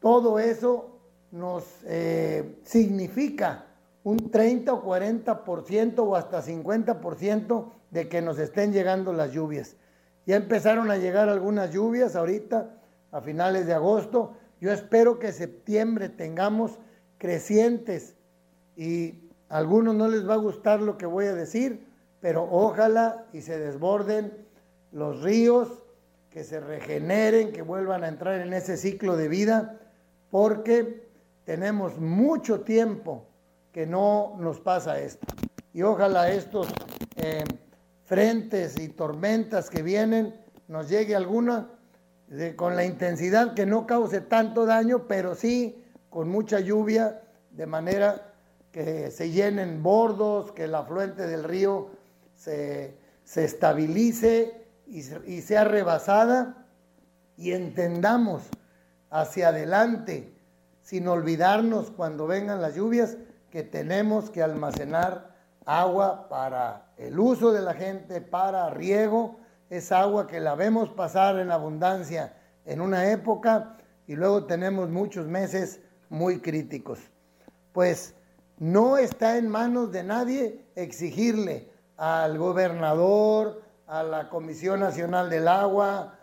todo 0.00 0.38
eso 0.38 1.00
nos 1.30 1.64
eh, 1.84 2.60
significa 2.62 3.66
un 4.04 4.30
30 4.30 4.72
o 4.72 4.84
40% 4.84 5.98
o 5.98 6.14
hasta 6.14 6.42
50% 6.42 7.72
de 7.90 8.08
que 8.08 8.22
nos 8.22 8.38
estén 8.38 8.72
llegando 8.72 9.12
las 9.12 9.32
lluvias. 9.32 9.76
Ya 10.26 10.36
empezaron 10.36 10.90
a 10.90 10.96
llegar 10.96 11.28
algunas 11.28 11.70
lluvias 11.70 12.16
ahorita, 12.16 12.70
a 13.12 13.20
finales 13.20 13.66
de 13.66 13.74
agosto. 13.74 14.36
Yo 14.60 14.72
espero 14.72 15.18
que 15.18 15.32
septiembre 15.32 16.08
tengamos 16.08 16.78
crecientes 17.18 18.16
y 18.76 19.14
a 19.48 19.58
algunos 19.58 19.94
no 19.94 20.08
les 20.08 20.28
va 20.28 20.34
a 20.34 20.38
gustar 20.38 20.80
lo 20.80 20.96
que 20.96 21.06
voy 21.06 21.26
a 21.26 21.34
decir, 21.34 21.86
pero 22.20 22.48
ojalá 22.50 23.26
y 23.32 23.42
se 23.42 23.58
desborden 23.58 24.32
los 24.92 25.22
ríos, 25.22 25.84
que 26.30 26.42
se 26.42 26.58
regeneren, 26.58 27.52
que 27.52 27.62
vuelvan 27.62 28.02
a 28.02 28.08
entrar 28.08 28.40
en 28.40 28.52
ese 28.52 28.76
ciclo 28.76 29.16
de 29.16 29.28
vida, 29.28 29.78
porque 30.30 31.06
tenemos 31.44 32.00
mucho 32.00 32.62
tiempo 32.62 33.26
que 33.70 33.86
no 33.86 34.36
nos 34.38 34.58
pasa 34.60 34.98
esto. 34.98 35.26
Y 35.72 35.82
ojalá 35.82 36.30
estos 36.30 36.68
eh, 37.16 37.44
frentes 38.04 38.78
y 38.78 38.88
tormentas 38.88 39.70
que 39.70 39.82
vienen 39.82 40.34
nos 40.68 40.88
llegue 40.88 41.14
alguna 41.14 41.70
con 42.56 42.74
la 42.74 42.84
intensidad 42.84 43.54
que 43.54 43.66
no 43.66 43.86
cause 43.86 44.20
tanto 44.20 44.66
daño, 44.66 45.06
pero 45.06 45.34
sí 45.34 45.84
con 46.10 46.28
mucha 46.28 46.60
lluvia, 46.60 47.22
de 47.50 47.66
manera 47.66 48.32
que 48.72 49.10
se 49.10 49.30
llenen 49.30 49.82
bordos, 49.82 50.52
que 50.52 50.64
el 50.64 50.74
afluente 50.74 51.26
del 51.26 51.44
río 51.44 51.90
se, 52.34 52.96
estabilice 53.36 54.66
y, 54.86 55.00
y 55.26 55.42
sea 55.42 55.64
rebasada 55.64 56.66
y 57.36 57.52
entendamos 57.52 58.42
hacia 59.10 59.48
adelante 59.48 60.34
sin 60.82 61.08
olvidarnos 61.08 61.90
cuando 61.90 62.26
vengan 62.26 62.60
las 62.60 62.74
lluvias 62.74 63.16
que 63.50 63.62
tenemos 63.62 64.30
que 64.30 64.42
almacenar 64.42 65.33
agua 65.64 66.28
para 66.28 66.92
el 66.96 67.18
uso 67.18 67.52
de 67.52 67.62
la 67.62 67.74
gente, 67.74 68.20
para 68.20 68.70
riego, 68.70 69.38
es 69.70 69.92
agua 69.92 70.26
que 70.26 70.40
la 70.40 70.54
vemos 70.54 70.90
pasar 70.90 71.38
en 71.38 71.50
abundancia 71.50 72.36
en 72.64 72.80
una 72.80 73.10
época 73.10 73.76
y 74.06 74.14
luego 74.14 74.44
tenemos 74.44 74.90
muchos 74.90 75.26
meses 75.26 75.80
muy 76.08 76.40
críticos. 76.40 76.98
Pues 77.72 78.14
no 78.58 78.96
está 78.98 79.36
en 79.36 79.48
manos 79.48 79.90
de 79.90 80.04
nadie 80.04 80.64
exigirle 80.76 81.70
al 81.96 82.38
gobernador, 82.38 83.62
a 83.86 84.02
la 84.02 84.28
Comisión 84.28 84.80
Nacional 84.80 85.30
del 85.30 85.48
Agua, 85.48 86.18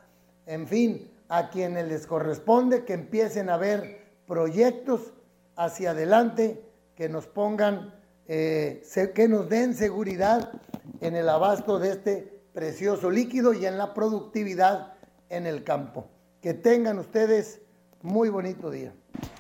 en 0.45 0.67
fin, 0.67 1.12
a 1.30 1.49
quienes 1.49 1.88
les 1.88 2.08
corresponde 2.08 2.84
que 2.86 2.93
empiecen 2.93 3.49
a 3.49 3.58
ver 3.58 4.06
proyectos 4.27 5.13
hacia 5.56 5.91
adelante 5.91 6.65
que 6.95 7.10
nos 7.10 7.27
pongan, 7.27 7.93
eh, 8.27 8.84
que 9.13 9.27
nos 9.27 9.49
den 9.49 9.73
seguridad 9.75 10.51
en 11.01 11.15
el 11.15 11.29
abasto 11.29 11.79
de 11.79 11.91
este 11.91 12.41
precioso 12.53 13.10
líquido 13.10 13.53
y 13.53 13.65
en 13.65 13.77
la 13.77 13.93
productividad 13.93 14.93
en 15.29 15.47
el 15.47 15.63
campo. 15.63 16.10
Que 16.41 16.53
tengan 16.53 16.99
ustedes 16.99 17.62
muy 18.01 18.29
bonito 18.29 18.69
día. 18.69 18.93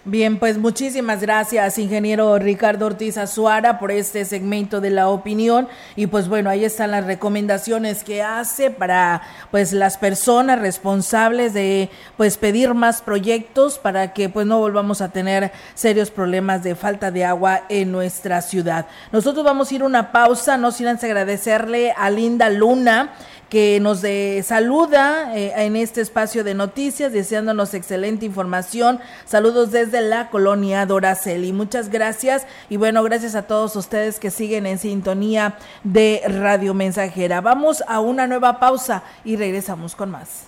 Bien, 0.03 0.39
pues 0.39 0.57
muchísimas 0.57 1.21
gracias, 1.21 1.77
ingeniero 1.77 2.39
Ricardo 2.39 2.87
Ortiz 2.87 3.19
Azuara, 3.19 3.77
por 3.77 3.91
este 3.91 4.25
segmento 4.25 4.81
de 4.81 4.89
la 4.89 5.09
opinión. 5.09 5.67
Y 5.95 6.07
pues 6.07 6.27
bueno, 6.27 6.49
ahí 6.49 6.65
están 6.65 6.89
las 6.89 7.05
recomendaciones 7.05 8.03
que 8.03 8.23
hace 8.23 8.71
para 8.71 9.21
pues 9.51 9.73
las 9.73 9.97
personas 9.97 10.57
responsables 10.57 11.53
de 11.53 11.91
pues 12.17 12.37
pedir 12.37 12.73
más 12.73 13.03
proyectos 13.03 13.77
para 13.77 14.11
que 14.11 14.27
pues 14.27 14.47
no 14.47 14.57
volvamos 14.57 15.01
a 15.01 15.09
tener 15.09 15.51
serios 15.75 16.09
problemas 16.09 16.63
de 16.63 16.73
falta 16.73 17.11
de 17.11 17.23
agua 17.23 17.65
en 17.69 17.91
nuestra 17.91 18.41
ciudad. 18.41 18.87
Nosotros 19.11 19.45
vamos 19.45 19.69
a 19.69 19.75
ir 19.75 19.83
una 19.83 20.11
pausa, 20.11 20.57
no 20.57 20.71
sin 20.71 20.87
antes 20.87 21.03
agradecerle 21.03 21.93
a 21.95 22.09
Linda 22.09 22.49
Luna 22.49 23.13
que 23.51 23.81
nos 23.81 24.01
saluda 24.47 25.35
eh, 25.35 25.51
en 25.57 25.75
este 25.75 25.99
espacio 25.99 26.45
de 26.45 26.53
noticias, 26.53 27.11
deseándonos 27.11 27.73
excelente 27.73 28.25
información. 28.25 29.01
Saludos 29.25 29.71
desde 29.71 29.99
la 29.99 30.29
colonia 30.29 30.85
Doraceli. 30.85 31.51
Muchas 31.51 31.89
gracias 31.89 32.47
y 32.69 32.77
bueno, 32.77 33.03
gracias 33.03 33.35
a 33.35 33.41
todos 33.41 33.75
ustedes 33.75 34.21
que 34.21 34.31
siguen 34.31 34.65
en 34.65 34.79
sintonía 34.79 35.57
de 35.83 36.21
Radio 36.27 36.73
Mensajera. 36.73 37.41
Vamos 37.41 37.83
a 37.89 37.99
una 37.99 38.25
nueva 38.25 38.57
pausa 38.57 39.03
y 39.25 39.35
regresamos 39.35 39.95
con 39.97 40.11
más. 40.11 40.45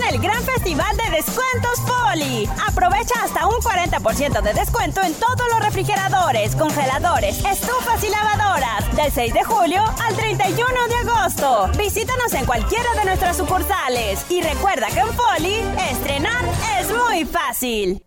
en 0.00 0.14
el 0.14 0.20
gran 0.20 0.42
festival 0.42 0.96
de 0.96 1.16
descuentos 1.16 1.80
Poli. 1.86 2.48
Aprovecha 2.68 3.14
hasta 3.24 3.46
un 3.46 3.54
40% 3.54 4.40
de 4.42 4.52
descuento 4.54 5.02
en 5.02 5.14
todos 5.14 5.42
los 5.50 5.60
refrigeradores, 5.60 6.54
congeladores, 6.56 7.44
estufas 7.44 8.02
y 8.04 8.08
lavadoras. 8.10 8.96
Del 8.96 9.10
6 9.12 9.34
de 9.34 9.44
julio 9.44 9.82
al 10.06 10.14
31 10.16 10.68
de 10.88 11.10
agosto. 11.10 11.68
Visítanos 11.78 12.32
en 12.34 12.44
cualquiera 12.46 12.92
de 12.98 13.04
nuestras 13.04 13.36
sucursales. 13.36 14.24
Y 14.30 14.42
recuerda 14.42 14.86
que 14.88 15.00
en 15.00 15.08
Poli, 15.08 15.54
estrenar 15.90 16.44
es 16.80 16.88
muy 16.90 17.24
fácil. 17.24 18.04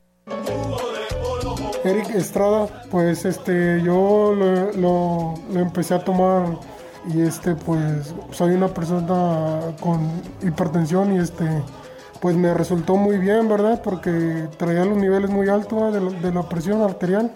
Eric 1.83 2.09
Estrada, 2.15 2.67
pues 2.89 3.25
este, 3.25 3.81
yo 3.83 4.33
lo- 4.33 4.71
lo 4.73 5.33
empecé 5.59 5.93
a 5.93 6.03
tomar 6.03 6.57
y 7.13 7.21
este, 7.21 7.55
pues 7.55 8.13
soy 8.31 8.53
una 8.53 8.67
persona 8.67 9.59
con 9.79 10.09
hipertensión 10.41 11.15
y 11.15 11.19
este, 11.19 11.45
pues 12.19 12.35
me 12.35 12.53
resultó 12.53 12.95
muy 12.95 13.17
bien, 13.17 13.47
¿verdad? 13.47 13.81
Porque 13.83 14.47
traía 14.57 14.85
los 14.85 14.97
niveles 14.97 15.29
muy 15.29 15.49
altos 15.49 15.93
de, 15.93 15.99
de 16.19 16.33
la 16.33 16.43
presión 16.47 16.81
arterial 16.81 17.31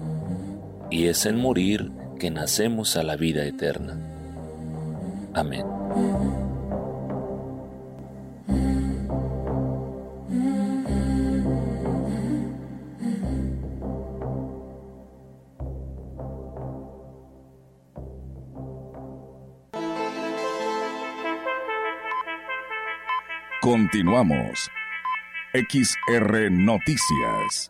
y 0.91 1.08
es 1.08 1.25
en 1.25 1.36
morir 1.36 1.91
que 2.19 2.29
nacemos 2.29 2.95
a 2.95 3.01
la 3.01 3.15
vida 3.15 3.43
eterna. 3.43 3.97
Amén. 5.34 5.65
Continuamos. 23.60 24.69
XR 25.55 26.51
Noticias. 26.51 27.69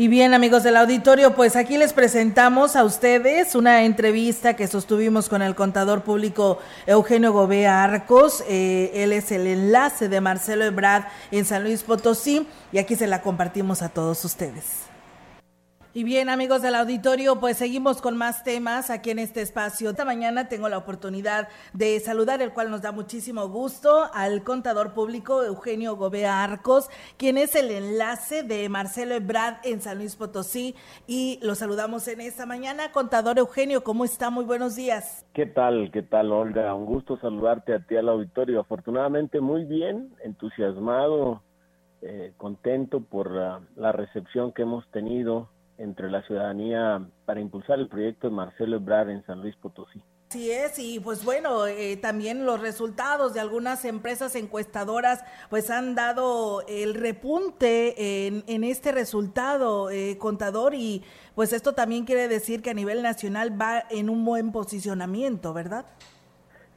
Y 0.00 0.06
bien, 0.06 0.32
amigos 0.32 0.62
del 0.62 0.76
auditorio, 0.76 1.34
pues 1.34 1.56
aquí 1.56 1.76
les 1.76 1.92
presentamos 1.92 2.76
a 2.76 2.84
ustedes 2.84 3.56
una 3.56 3.82
entrevista 3.82 4.54
que 4.54 4.68
sostuvimos 4.68 5.28
con 5.28 5.42
el 5.42 5.56
contador 5.56 6.02
público 6.02 6.60
Eugenio 6.86 7.32
Gobea 7.32 7.82
Arcos. 7.82 8.44
Eh, 8.48 8.92
él 8.94 9.12
es 9.12 9.32
el 9.32 9.48
enlace 9.48 10.08
de 10.08 10.20
Marcelo 10.20 10.64
Ebrard 10.64 11.06
en 11.32 11.44
San 11.44 11.64
Luis 11.64 11.82
Potosí 11.82 12.46
y 12.70 12.78
aquí 12.78 12.94
se 12.94 13.08
la 13.08 13.22
compartimos 13.22 13.82
a 13.82 13.88
todos 13.88 14.24
ustedes. 14.24 14.87
Y 15.94 16.04
bien, 16.04 16.28
amigos 16.28 16.60
del 16.60 16.74
auditorio, 16.74 17.40
pues 17.40 17.56
seguimos 17.56 18.02
con 18.02 18.14
más 18.18 18.44
temas 18.44 18.90
aquí 18.90 19.10
en 19.10 19.18
este 19.18 19.40
espacio. 19.40 19.88
Esta 19.88 20.04
mañana 20.04 20.46
tengo 20.46 20.68
la 20.68 20.76
oportunidad 20.76 21.48
de 21.72 21.98
saludar, 22.00 22.42
el 22.42 22.52
cual 22.52 22.70
nos 22.70 22.82
da 22.82 22.92
muchísimo 22.92 23.48
gusto, 23.48 24.04
al 24.12 24.44
contador 24.44 24.92
público 24.92 25.42
Eugenio 25.42 25.96
Gobea 25.96 26.44
Arcos, 26.44 26.90
quien 27.16 27.38
es 27.38 27.54
el 27.54 27.70
enlace 27.70 28.42
de 28.42 28.68
Marcelo 28.68 29.14
Ebrard 29.14 29.56
en 29.64 29.80
San 29.80 29.96
Luis 29.96 30.14
Potosí. 30.14 30.74
Y 31.06 31.40
lo 31.42 31.54
saludamos 31.54 32.06
en 32.06 32.20
esta 32.20 32.44
mañana. 32.44 32.92
Contador 32.92 33.38
Eugenio, 33.38 33.82
¿cómo 33.82 34.04
está? 34.04 34.28
Muy 34.28 34.44
buenos 34.44 34.76
días. 34.76 35.24
¿Qué 35.32 35.46
tal? 35.46 35.90
¿Qué 35.90 36.02
tal, 36.02 36.32
Olga? 36.32 36.74
Un 36.74 36.84
gusto 36.84 37.18
saludarte 37.18 37.72
a 37.74 37.80
ti 37.80 37.96
al 37.96 38.10
auditorio. 38.10 38.60
Afortunadamente, 38.60 39.40
muy 39.40 39.64
bien, 39.64 40.14
entusiasmado, 40.22 41.40
eh, 42.02 42.34
contento 42.36 43.00
por 43.00 43.30
la, 43.30 43.62
la 43.74 43.92
recepción 43.92 44.52
que 44.52 44.62
hemos 44.62 44.86
tenido 44.90 45.48
entre 45.78 46.10
la 46.10 46.22
ciudadanía 46.22 47.00
para 47.24 47.40
impulsar 47.40 47.78
el 47.78 47.88
proyecto 47.88 48.28
de 48.28 48.34
Marcelo 48.34 48.76
Ebrard 48.76 49.10
en 49.10 49.24
San 49.24 49.40
Luis 49.40 49.56
Potosí. 49.56 50.02
Así 50.30 50.50
es, 50.50 50.78
y 50.78 51.00
pues 51.00 51.24
bueno, 51.24 51.66
eh, 51.66 51.96
también 51.96 52.44
los 52.44 52.60
resultados 52.60 53.32
de 53.32 53.40
algunas 53.40 53.86
empresas 53.86 54.36
encuestadoras 54.36 55.24
pues 55.48 55.70
han 55.70 55.94
dado 55.94 56.66
el 56.68 56.92
repunte 56.92 58.26
en, 58.26 58.44
en 58.46 58.62
este 58.62 58.92
resultado, 58.92 59.88
eh, 59.88 60.18
contador, 60.18 60.74
y 60.74 61.02
pues 61.34 61.54
esto 61.54 61.72
también 61.72 62.04
quiere 62.04 62.28
decir 62.28 62.60
que 62.60 62.68
a 62.68 62.74
nivel 62.74 63.02
nacional 63.02 63.58
va 63.58 63.84
en 63.88 64.10
un 64.10 64.22
buen 64.22 64.52
posicionamiento, 64.52 65.54
¿verdad? 65.54 65.86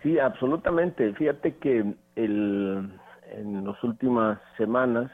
Sí, 0.02 0.18
absolutamente. 0.18 1.14
Fíjate 1.16 1.58
que 1.58 1.94
el, 2.16 3.00
en 3.32 3.66
las 3.66 3.84
últimas 3.84 4.40
semanas 4.58 5.12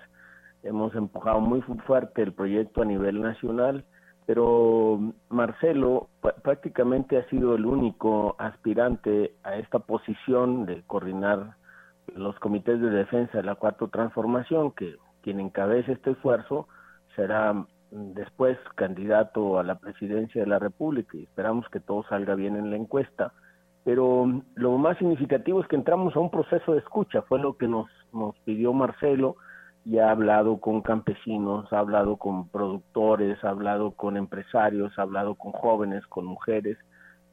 hemos 0.64 0.94
empujado 0.96 1.40
muy 1.40 1.62
fuerte 1.62 2.22
el 2.24 2.34
proyecto 2.34 2.82
a 2.82 2.86
nivel 2.86 3.22
nacional, 3.22 3.86
pero 4.26 5.00
Marcelo 5.30 6.10
prácticamente 6.44 7.18
ha 7.18 7.30
sido 7.30 7.56
el 7.56 7.66
único 7.66 8.36
aspirante 8.40 9.34
a 9.44 9.56
esta 9.56 9.80
posición 9.80 10.66
de 10.66 10.84
coordinar 10.86 11.56
los 12.14 12.38
comités 12.40 12.82
de 12.82 12.90
defensa 12.90 13.38
de 13.38 13.44
la 13.44 13.56
cuarta 13.56 13.88
transformación, 13.88 14.72
que 14.72 14.96
quien 15.22 15.40
encabece 15.40 15.94
este 15.94 16.12
esfuerzo 16.12 16.68
será 17.16 17.66
después 17.92 18.58
candidato 18.76 19.60
a 19.60 19.64
la 19.64 19.80
presidencia 19.80 20.42
de 20.42 20.48
la 20.48 20.60
República 20.60 21.18
y 21.18 21.24
esperamos 21.24 21.68
que 21.70 21.80
todo 21.80 22.04
salga 22.04 22.36
bien 22.36 22.56
en 22.56 22.70
la 22.70 22.76
encuesta. 22.76 23.32
Pero 23.86 24.42
lo 24.56 24.78
más 24.78 24.98
significativo 24.98 25.62
es 25.62 25.68
que 25.68 25.78
entramos 25.78 26.16
a 26.16 26.20
un 26.20 26.30
proceso 26.30 26.74
de 26.74 26.80
escucha, 26.80 27.22
fue 27.22 27.40
lo 27.40 27.56
que 27.56 27.68
nos, 27.70 27.88
nos 28.12 28.38
pidió 28.40 28.74
Marcelo, 28.74 29.38
y 29.90 30.00
ha 30.00 30.12
hablado 30.12 30.58
con 30.58 30.82
campesinos, 30.82 31.72
ha 31.72 31.80
hablado 31.80 32.18
con 32.18 32.50
productores, 32.50 33.42
ha 33.46 33.52
hablado 33.52 33.92
con 33.92 34.18
empresarios, 34.18 34.92
ha 35.00 35.04
hablado 35.04 35.36
con 35.36 35.54
jóvenes, 35.54 36.06
con 36.08 36.26
mujeres 36.26 36.78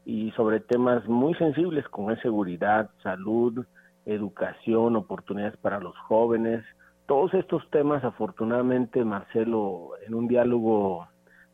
y 0.05 0.31
sobre 0.33 0.61
temas 0.61 1.05
muy 1.09 1.35
sensibles 1.35 1.89
como 1.89 2.15
seguridad, 2.17 2.91
salud, 3.03 3.67
educación, 4.07 4.95
oportunidades 4.95 5.57
para 5.57 5.81
los 5.81 5.99
jóvenes. 5.99 6.65
Todos 7.07 7.35
estos 7.35 7.69
temas, 7.71 8.05
afortunadamente, 8.05 9.05
Marcelo, 9.05 9.91
en 10.07 10.15
un 10.15 10.29
diálogo 10.29 11.09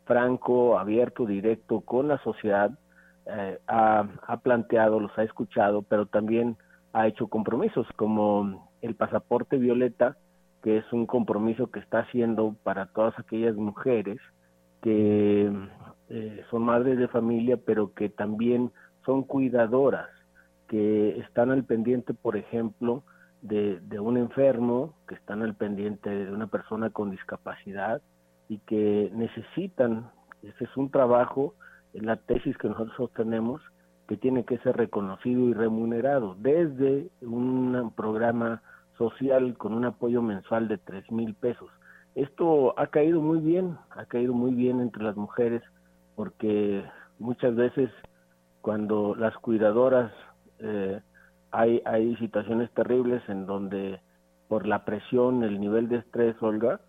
franco, 0.04 0.78
abierto, 0.78 1.24
directo 1.24 1.80
con 1.80 2.08
la 2.08 2.18
sociedad, 2.18 2.72
eh, 3.24 3.58
ha 3.68 4.36
planteado, 4.42 5.00
los 5.00 5.16
ha 5.18 5.22
escuchado, 5.22 5.80
pero 5.80 6.04
también 6.04 6.58
ha 6.92 7.06
hecho 7.06 7.28
compromisos 7.28 7.86
como 7.96 8.68
el 8.82 8.96
pasaporte 8.96 9.56
violeta, 9.56 10.18
que 10.62 10.78
es 10.78 10.92
un 10.92 11.06
compromiso 11.06 11.70
que 11.70 11.80
está 11.80 12.00
haciendo 12.00 12.54
para 12.62 12.86
todas 12.86 13.18
aquellas 13.18 13.56
mujeres 13.56 14.18
que 14.82 15.50
eh, 16.08 16.44
son 16.50 16.62
madres 16.64 16.98
de 16.98 17.08
familia, 17.08 17.56
pero 17.56 17.94
que 17.94 18.08
también 18.08 18.72
son 19.04 19.22
cuidadoras, 19.22 20.08
que 20.68 21.18
están 21.20 21.50
al 21.50 21.64
pendiente, 21.64 22.14
por 22.14 22.36
ejemplo, 22.36 23.02
de, 23.42 23.80
un 24.00 24.16
enfermo, 24.16 24.94
que 25.08 25.14
están 25.14 25.42
al 25.42 25.54
pendiente 25.54 26.10
de 26.10 26.30
una 26.30 26.46
persona 26.46 26.90
con 26.90 27.10
discapacidad 27.10 28.02
y 28.48 28.58
que 28.58 29.10
necesitan, 29.14 30.10
ese 30.42 30.64
es 30.64 30.76
un 30.76 30.90
trabajo, 30.90 31.54
en 31.94 32.06
la 32.06 32.16
tesis 32.16 32.56
que 32.58 32.68
nosotros 32.68 33.10
tenemos, 33.14 33.62
que 34.06 34.16
tiene 34.16 34.44
que 34.44 34.58
ser 34.58 34.76
reconocido 34.76 35.48
y 35.48 35.54
remunerado 35.54 36.36
desde 36.38 37.08
un 37.20 37.92
programa 37.96 38.62
social 39.00 39.56
con 39.56 39.72
un 39.72 39.86
apoyo 39.86 40.20
mensual 40.20 40.68
de 40.68 40.76
tres 40.76 41.10
mil 41.10 41.34
pesos. 41.34 41.70
Esto 42.14 42.78
ha 42.78 42.88
caído 42.88 43.22
muy 43.22 43.40
bien, 43.40 43.78
ha 43.96 44.04
caído 44.04 44.34
muy 44.34 44.52
bien 44.52 44.78
entre 44.80 45.02
las 45.02 45.16
mujeres 45.16 45.62
porque 46.16 46.84
muchas 47.18 47.56
veces 47.56 47.90
cuando 48.60 49.14
las 49.14 49.34
cuidadoras 49.38 50.12
eh, 50.58 51.00
hay, 51.50 51.80
hay 51.86 52.14
situaciones 52.16 52.70
terribles 52.72 53.26
en 53.28 53.46
donde 53.46 54.00
por 54.48 54.66
la 54.66 54.84
presión, 54.84 55.44
el 55.44 55.58
nivel 55.58 55.88
de 55.88 55.96
estrés, 55.96 56.36
Olga, 56.42 56.80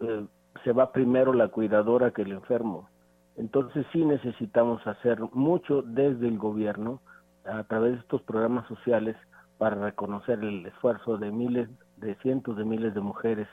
eh, 0.00 0.26
se 0.62 0.72
va 0.72 0.92
primero 0.92 1.32
la 1.32 1.48
cuidadora 1.48 2.10
que 2.10 2.22
el 2.22 2.32
enfermo. 2.32 2.90
Entonces 3.36 3.86
sí 3.92 4.04
necesitamos 4.04 4.86
hacer 4.86 5.20
mucho 5.32 5.80
desde 5.80 6.28
el 6.28 6.36
gobierno 6.36 7.00
a 7.46 7.64
través 7.64 7.92
de 7.92 8.00
estos 8.00 8.20
programas 8.22 8.68
sociales 8.68 9.16
para 9.58 9.76
reconocer 9.76 10.38
el 10.40 10.66
esfuerzo 10.66 11.16
de 11.16 11.30
miles, 11.30 11.68
de 11.96 12.14
cientos 12.16 12.56
de 12.56 12.64
miles 12.64 12.94
de 12.94 13.00
mujeres 13.00 13.48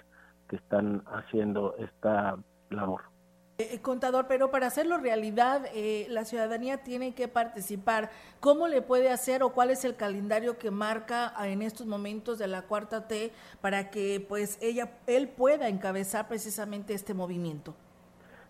que 0.50 0.58
están 0.58 1.04
haciendo 1.08 1.76
esta 1.78 2.38
labor. 2.70 3.02
Eh, 3.60 3.80
contador, 3.82 4.26
pero 4.28 4.50
para 4.50 4.66
hacerlo 4.66 4.98
realidad, 4.98 5.68
eh, 5.76 6.08
la 6.10 6.26
ciudadanía 6.26 6.78
tiene 6.84 7.14
que 7.14 7.28
participar. 7.28 8.10
¿Cómo 8.40 8.68
le 8.68 8.82
puede 8.82 9.12
hacer 9.12 9.44
o 9.44 9.54
cuál 9.54 9.70
es 9.70 9.86
el 9.86 9.96
calendario 9.96 10.58
que 10.58 10.72
marca 10.72 11.32
en 11.46 11.62
estos 11.62 11.86
momentos 11.86 12.40
de 12.40 12.48
la 12.48 12.64
cuarta 12.64 13.08
T 13.08 13.32
para 13.62 13.92
que 13.92 14.26
pues 14.28 14.58
ella, 14.62 14.94
él 15.06 15.30
pueda 15.30 15.70
encabezar 15.70 16.28
precisamente 16.28 16.96
este 16.96 17.14
movimiento? 17.14 17.76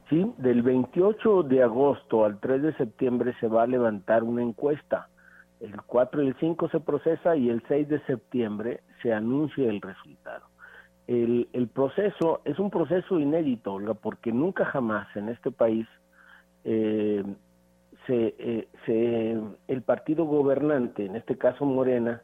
Sí, 0.10 0.34
del 0.38 0.62
28 0.62 1.44
de 1.44 1.64
agosto 1.64 2.24
al 2.24 2.40
3 2.40 2.62
de 2.62 2.78
septiembre 2.78 3.36
se 3.42 3.48
va 3.48 3.64
a 3.64 3.68
levantar 3.68 4.24
una 4.24 4.42
encuesta 4.42 5.10
el 5.64 5.82
4 5.82 6.24
y 6.24 6.28
el 6.28 6.36
5 6.40 6.70
se 6.70 6.80
procesa 6.80 7.36
y 7.36 7.50
el 7.50 7.64
6 7.68 7.88
de 7.88 8.00
septiembre 8.02 8.82
se 9.02 9.14
anuncia 9.14 9.70
el 9.70 9.82
resultado. 9.82 10.46
El, 11.08 11.48
el 11.54 11.68
proceso 11.68 12.42
es 12.46 12.60
un 12.60 12.70
proceso 12.70 13.20
inédito, 13.20 13.74
Olga, 13.74 13.94
porque 13.94 14.32
nunca 14.32 14.66
jamás 14.66 15.08
en 15.16 15.30
este 15.30 15.52
país 15.52 15.88
eh, 16.66 17.24
eh, 18.10 18.68
se, 18.86 19.42
el 19.68 19.82
partido 19.84 20.26
gobernante, 20.26 21.06
en 21.06 21.16
este 21.16 21.38
caso 21.38 21.66
Morena, 21.66 22.22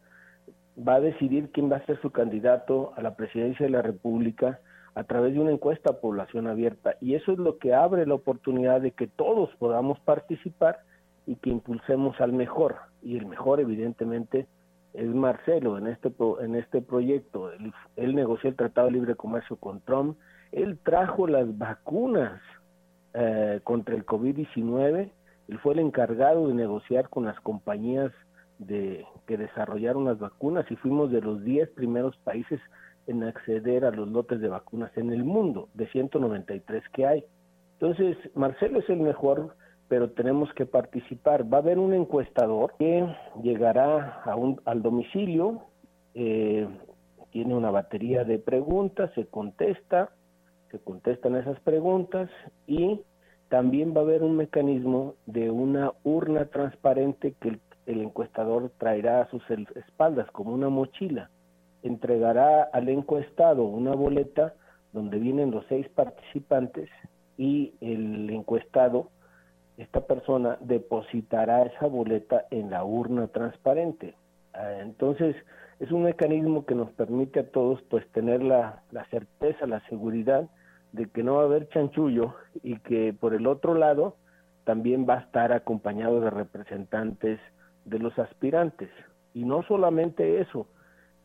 va 0.77 0.95
a 0.95 0.99
decidir 0.99 1.51
quién 1.51 1.71
va 1.71 1.77
a 1.77 1.85
ser 1.85 1.99
su 2.01 2.11
candidato 2.11 2.93
a 2.95 3.01
la 3.01 3.15
presidencia 3.15 3.65
de 3.65 3.71
la 3.71 3.81
República 3.81 4.59
a 4.95 5.03
través 5.03 5.33
de 5.33 5.39
una 5.39 5.51
encuesta 5.51 5.91
a 5.91 6.01
población 6.01 6.47
abierta. 6.47 6.95
Y 6.99 7.15
eso 7.15 7.31
es 7.31 7.37
lo 7.37 7.57
que 7.57 7.73
abre 7.73 8.05
la 8.05 8.15
oportunidad 8.15 8.81
de 8.81 8.91
que 8.91 9.07
todos 9.07 9.49
podamos 9.57 9.99
participar 10.01 10.79
y 11.25 11.35
que 11.35 11.49
impulsemos 11.49 12.19
al 12.19 12.33
mejor. 12.33 12.88
Y 13.01 13.17
el 13.17 13.25
mejor, 13.25 13.59
evidentemente, 13.59 14.47
es 14.93 15.07
Marcelo 15.07 15.77
en 15.77 15.87
este, 15.87 16.11
en 16.41 16.55
este 16.55 16.81
proyecto. 16.81 17.51
Él, 17.95 18.15
negoció 18.15 18.49
el 18.49 18.55
Tratado 18.55 18.87
de 18.87 18.93
Libre 18.93 19.15
Comercio 19.15 19.55
con 19.55 19.81
Trump, 19.81 20.17
él 20.51 20.79
trajo 20.83 21.27
las 21.27 21.57
vacunas 21.57 22.41
eh, 23.13 23.59
contra 23.63 23.95
el 23.95 24.05
COVID-19, 24.05 25.11
él 25.47 25.59
fue 25.59 25.73
el 25.73 25.79
encargado 25.79 26.47
de 26.47 26.53
negociar 26.53 27.09
con 27.09 27.25
las 27.25 27.39
compañías 27.39 28.11
de 28.57 29.05
que 29.25 29.37
desarrollaron 29.37 30.05
las 30.05 30.19
vacunas 30.19 30.69
y 30.69 30.75
fuimos 30.75 31.11
de 31.11 31.21
los 31.21 31.43
10 31.43 31.69
primeros 31.69 32.17
países 32.17 32.59
en 33.07 33.23
acceder 33.23 33.85
a 33.85 33.91
los 33.91 34.07
lotes 34.07 34.41
de 34.41 34.49
vacunas 34.49 34.95
en 34.97 35.11
el 35.11 35.23
mundo, 35.23 35.69
de 35.73 35.87
193 35.87 36.83
que 36.93 37.07
hay. 37.07 37.25
Entonces, 37.79 38.17
Marcelo 38.35 38.79
es 38.79 38.89
el 38.89 38.99
mejor 38.99 39.55
pero 39.89 40.11
tenemos 40.11 40.53
que 40.53 40.65
participar. 40.65 41.51
Va 41.51 41.57
a 41.57 41.61
haber 41.61 41.79
un 41.79 41.93
encuestador 41.93 42.75
que 42.77 43.05
llegará 43.43 44.21
a 44.23 44.35
un, 44.35 44.61
al 44.63 44.81
domicilio, 44.81 45.63
eh, 46.13 46.67
tiene 47.31 47.55
una 47.55 47.71
batería 47.71 48.23
de 48.23 48.39
preguntas, 48.39 49.11
se 49.15 49.25
contesta, 49.25 50.11
se 50.71 50.79
contestan 50.79 51.35
esas 51.35 51.59
preguntas 51.61 52.29
y 52.67 53.01
también 53.49 53.93
va 53.95 54.01
a 54.01 54.03
haber 54.03 54.21
un 54.21 54.37
mecanismo 54.37 55.15
de 55.25 55.49
una 55.49 55.91
urna 56.03 56.45
transparente 56.45 57.33
que 57.39 57.49
el, 57.49 57.61
el 57.87 58.01
encuestador 58.01 58.71
traerá 58.77 59.21
a 59.21 59.29
sus 59.29 59.43
espaldas 59.75 60.29
como 60.31 60.53
una 60.53 60.69
mochila. 60.69 61.31
Entregará 61.81 62.61
al 62.61 62.89
encuestado 62.89 63.63
una 63.63 63.95
boleta 63.95 64.53
donde 64.93 65.17
vienen 65.17 65.49
los 65.49 65.65
seis 65.67 65.87
participantes 65.89 66.89
y 67.37 67.73
el 67.81 68.29
encuestado 68.29 69.09
esta 69.79 70.01
persona 70.01 70.57
depositará 70.59 71.63
esa 71.63 71.87
boleta 71.87 72.45
en 72.51 72.69
la 72.69 72.83
urna 72.83 73.27
transparente. 73.27 74.13
Ah, 74.53 74.81
entonces, 74.81 75.35
es 75.79 75.91
un 75.91 76.03
mecanismo 76.03 76.65
que 76.65 76.75
nos 76.75 76.91
permite 76.91 77.39
a 77.39 77.49
todos 77.49 77.81
pues 77.83 78.05
tener 78.11 78.43
la, 78.43 78.83
la 78.91 79.05
certeza, 79.05 79.65
la 79.65 79.79
seguridad 79.87 80.49
de 80.91 81.07
que 81.07 81.23
no 81.23 81.35
va 81.35 81.43
a 81.43 81.45
haber 81.45 81.69
chanchullo 81.69 82.35
y 82.61 82.77
que 82.79 83.13
por 83.13 83.33
el 83.33 83.47
otro 83.47 83.73
lado 83.73 84.15
también 84.65 85.07
va 85.07 85.15
a 85.15 85.21
estar 85.21 85.53
acompañado 85.53 86.19
de 86.19 86.29
representantes 86.29 87.39
de 87.85 87.99
los 87.99 88.19
aspirantes. 88.19 88.89
Y 89.33 89.45
no 89.45 89.63
solamente 89.63 90.41
eso, 90.41 90.67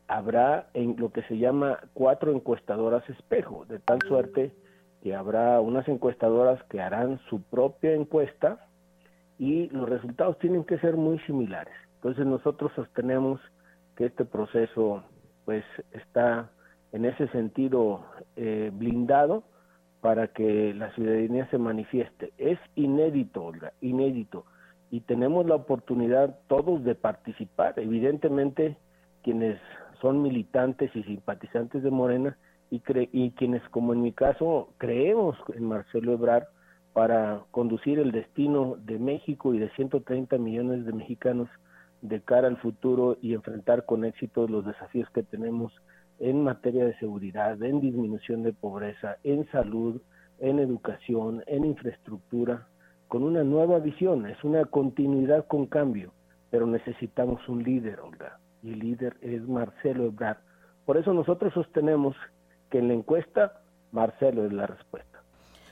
habrá 0.07 0.67
en 0.73 0.95
lo 0.97 1.11
que 1.11 1.23
se 1.23 1.37
llama 1.37 1.79
cuatro 1.93 2.31
encuestadoras 2.31 3.07
espejo, 3.09 3.65
de 3.65 3.79
tal 3.79 3.99
suerte 4.07 4.53
que 5.05 5.13
habrá 5.13 5.61
unas 5.61 5.87
encuestadoras 5.87 6.63
que 6.63 6.81
harán 6.81 7.19
su 7.29 7.39
propia 7.43 7.93
encuesta 7.93 8.65
y 9.37 9.69
los 9.69 9.87
resultados 9.87 10.39
tienen 10.39 10.63
que 10.63 10.79
ser 10.79 10.97
muy 10.97 11.19
similares. 11.27 11.75
Entonces 11.97 12.25
nosotros 12.25 12.71
sostenemos 12.75 13.39
que 13.95 14.07
este 14.07 14.25
proceso 14.25 15.03
pues 15.45 15.63
está 15.91 16.49
en 16.91 17.05
ese 17.05 17.27
sentido 17.27 18.03
eh, 18.35 18.71
blindado 18.73 19.43
para 20.01 20.29
que 20.29 20.73
la 20.73 20.89
ciudadanía 20.95 21.47
se 21.51 21.59
manifieste. 21.59 22.33
Es 22.39 22.57
inédito, 22.73 23.43
Olga, 23.43 23.73
inédito. 23.81 24.45
Y 24.89 25.01
tenemos 25.01 25.45
la 25.45 25.53
oportunidad 25.53 26.39
todos 26.47 26.83
de 26.83 26.95
participar. 26.95 27.75
Evidentemente, 27.77 28.75
quienes 29.21 29.61
son 30.01 30.23
militantes 30.23 30.89
y 30.95 31.03
simpatizantes 31.03 31.83
de 31.83 31.91
Morena 31.91 32.39
y, 32.75 33.09
y 33.11 33.31
quienes, 33.31 33.61
como 33.69 33.93
en 33.93 34.01
mi 34.01 34.11
caso, 34.11 34.69
creemos 34.77 35.37
en 35.53 35.65
Marcelo 35.65 36.13
Ebrard 36.13 36.45
para 36.93 37.41
conducir 37.51 37.99
el 37.99 38.11
destino 38.11 38.77
de 38.85 38.97
México 38.97 39.53
y 39.53 39.59
de 39.59 39.69
130 39.71 40.37
millones 40.37 40.85
de 40.85 40.93
mexicanos 40.93 41.49
de 42.01 42.21
cara 42.21 42.47
al 42.47 42.57
futuro 42.57 43.17
y 43.21 43.33
enfrentar 43.33 43.85
con 43.85 44.05
éxito 44.05 44.47
los 44.47 44.65
desafíos 44.65 45.09
que 45.09 45.23
tenemos 45.23 45.73
en 46.19 46.43
materia 46.43 46.85
de 46.85 46.97
seguridad, 46.97 47.61
en 47.61 47.81
disminución 47.81 48.43
de 48.43 48.53
pobreza, 48.53 49.17
en 49.23 49.45
salud, 49.51 50.01
en 50.39 50.59
educación, 50.59 51.43
en 51.47 51.65
infraestructura, 51.65 52.67
con 53.07 53.23
una 53.23 53.43
nueva 53.43 53.79
visión, 53.79 54.25
es 54.25 54.41
una 54.43 54.65
continuidad 54.65 55.45
con 55.47 55.65
cambio, 55.67 56.13
pero 56.49 56.65
necesitamos 56.65 57.47
un 57.49 57.63
líder, 57.63 57.99
Olga, 57.99 58.39
y 58.63 58.71
el 58.71 58.79
líder 58.79 59.17
es 59.21 59.47
Marcelo 59.47 60.05
Ebrard. 60.05 60.37
Por 60.85 60.97
eso 60.97 61.13
nosotros 61.13 61.53
sostenemos 61.53 62.15
que 62.75 62.79
en 62.79 62.89
la 62.89 62.93
encuesta 62.93 63.61
Marcelo 63.93 64.45
es 64.45 64.51
la 64.51 64.67
respuesta. 64.67 65.21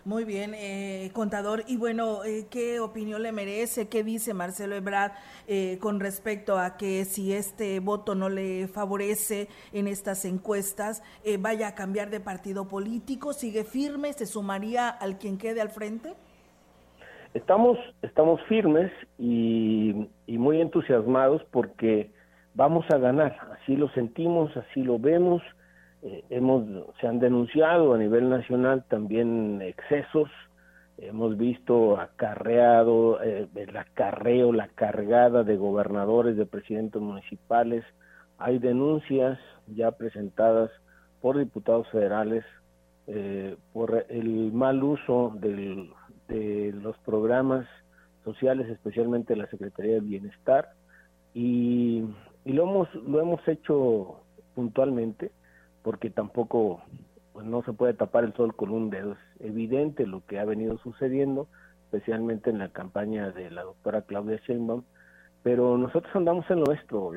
Muy 0.06 0.24
bien, 0.24 0.54
eh, 0.54 1.12
contador. 1.12 1.64
Y 1.68 1.76
bueno, 1.76 2.24
eh, 2.24 2.48
¿qué 2.50 2.80
opinión 2.80 3.24
le 3.24 3.34
merece? 3.34 3.90
¿Qué 3.90 4.06
dice 4.06 4.34
Marcelo 4.34 4.74
Ebrard 4.74 5.12
eh, 5.48 5.80
con 5.82 6.00
respecto 6.00 6.58
a 6.58 6.78
que 6.78 7.04
si 7.04 7.34
este 7.34 7.82
voto 7.82 8.16
no 8.16 8.30
le 8.30 8.70
favorece 8.70 9.50
en 9.74 9.90
estas 9.90 10.24
encuestas, 10.24 11.04
vaya 11.40 11.68
a 11.68 11.76
cambiar 11.76 12.10
de 12.10 12.22
partido 12.22 12.70
político? 12.70 13.34
¿Sigue 13.34 13.66
firme? 13.66 14.14
¿Se 14.14 14.26
sumaría 14.26 14.88
al 14.88 15.18
quien 15.18 15.38
quede 15.38 15.60
al 15.60 15.72
frente? 15.72 16.14
Estamos, 17.34 17.78
estamos 18.02 18.40
firmes 18.48 18.94
y, 19.20 20.08
y 20.26 20.38
muy 20.38 20.62
entusiasmados 20.62 21.44
porque 21.52 22.12
vamos 22.54 22.86
a 22.94 22.98
ganar. 22.98 23.38
Así 23.60 23.76
lo 23.76 23.90
sentimos, 23.90 24.56
así 24.56 24.84
lo 24.84 25.00
vemos 25.00 25.42
eh, 26.06 26.26
hemos 26.30 26.66
se 27.00 27.08
han 27.08 27.20
denunciado 27.20 27.94
a 27.94 27.98
nivel 27.98 28.30
nacional 28.30 28.84
también 28.90 29.62
excesos. 29.62 30.30
Hemos 30.98 31.38
visto 31.38 31.98
acarreado 31.98 33.24
eh, 33.24 33.48
el 33.56 33.78
acarreo 33.78 34.52
la 34.52 34.68
cargada 34.68 35.44
de 35.44 35.56
gobernadores 35.56 36.36
de 36.36 36.46
presidentes 36.46 37.02
municipales. 37.02 37.86
Hay 38.38 38.60
denuncias 38.60 39.40
ya 39.68 39.92
presentadas 39.92 40.70
por 41.22 41.38
diputados 41.38 41.88
federales 41.90 42.44
eh, 43.08 43.56
por 43.72 44.06
el 44.10 44.52
mal 44.52 44.84
uso 44.84 45.32
del, 45.40 45.90
de 46.28 46.74
los 46.82 46.98
programas 47.00 47.66
sociales 48.26 48.70
especialmente 48.70 49.38
la 49.38 49.48
Secretaría 49.48 49.96
de 49.96 50.02
Bienestar. 50.02 50.70
Y, 51.34 52.04
y 52.44 52.52
lo 52.52 52.64
hemos 52.64 52.94
lo 52.96 53.22
hemos 53.22 53.48
hecho 53.48 54.20
puntualmente 54.54 55.32
porque 55.84 56.10
tampoco 56.10 56.82
pues, 57.34 57.46
no 57.46 57.62
se 57.64 57.74
puede 57.74 57.94
tapar 57.94 58.24
el 58.24 58.34
sol 58.34 58.56
con 58.56 58.72
un 58.72 58.90
dedo. 58.90 59.14
Es 59.40 59.48
evidente 59.48 60.08
lo 60.08 60.26
que 60.26 60.40
ha 60.40 60.46
venido 60.46 60.78
sucediendo, 60.80 61.48
especialmente 61.86 62.50
en 62.50 62.58
la 62.58 62.70
campaña 62.70 63.32
de 63.32 63.52
la 63.52 63.64
doctora 63.64 64.02
Claudia 64.02 64.40
Sheinbaum, 64.48 64.84
pero 65.44 65.78
nosotros 65.78 66.16
andamos 66.16 66.50
en 66.50 66.60
lo 66.60 66.66
nuestro, 66.66 67.12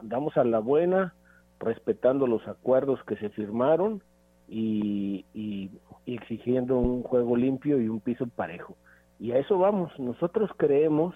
andamos 0.00 0.36
a 0.36 0.44
la 0.44 0.60
buena, 0.60 1.14
respetando 1.58 2.26
los 2.26 2.46
acuerdos 2.46 3.02
que 3.04 3.16
se 3.16 3.28
firmaron 3.30 4.02
y, 4.48 5.24
y 5.34 5.70
exigiendo 6.06 6.78
un 6.78 7.02
juego 7.02 7.36
limpio 7.36 7.80
y 7.80 7.88
un 7.88 8.00
piso 8.00 8.26
parejo. 8.28 8.76
Y 9.18 9.32
a 9.32 9.38
eso 9.38 9.58
vamos. 9.58 9.96
Nosotros 9.98 10.50
creemos 10.56 11.14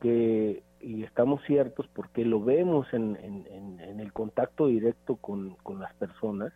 que 0.00 0.62
y 0.86 1.02
estamos 1.02 1.42
ciertos 1.46 1.88
porque 1.88 2.24
lo 2.24 2.40
vemos 2.40 2.86
en, 2.92 3.16
en, 3.16 3.98
el 3.98 4.12
contacto 4.12 4.68
directo 4.68 5.16
con, 5.16 5.56
las 5.80 5.92
personas, 5.94 6.52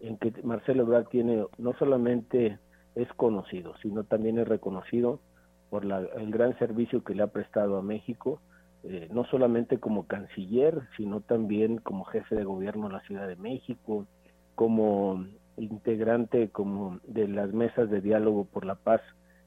en 0.00 0.16
que 0.16 0.32
Marcelo 0.42 0.82
Ebrard 0.82 1.06
tiene, 1.06 1.46
no 1.56 1.72
solamente 1.74 2.58
es 2.96 3.06
conocido, 3.12 3.74
sino 3.80 4.02
también 4.02 4.38
es 4.38 4.48
reconocido 4.48 5.20
por 5.68 5.84
la, 5.84 6.00
el 6.00 6.32
gran 6.32 6.58
servicio 6.58 7.04
que 7.04 7.14
le 7.14 7.22
ha 7.22 7.28
prestado 7.28 7.78
a 7.78 7.82
México, 7.82 8.40
eh, 8.82 9.08
no 9.12 9.24
solamente 9.26 9.78
como 9.78 10.08
canciller, 10.08 10.82
sino 10.96 11.20
también 11.20 11.78
como 11.78 12.04
jefe 12.06 12.34
de 12.34 12.42
gobierno 12.42 12.88
de 12.88 12.94
la 12.94 13.02
Ciudad 13.02 13.28
de 13.28 13.36
México, 13.36 14.04
como 14.56 15.24
integrante 15.56 16.48
como 16.48 16.98
de 17.06 17.28
las 17.28 17.52
mesas 17.52 17.88
de 17.88 18.00
diálogo 18.00 18.46
por 18.46 18.64
la 18.64 18.74
paz 18.74 19.00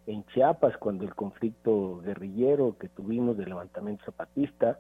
en 0.05 0.25
Chiapas 0.25 0.77
cuando 0.77 1.05
el 1.05 1.15
conflicto 1.15 2.01
guerrillero 2.01 2.77
que 2.77 2.89
tuvimos 2.89 3.37
del 3.37 3.49
levantamiento 3.49 4.03
zapatista, 4.05 4.79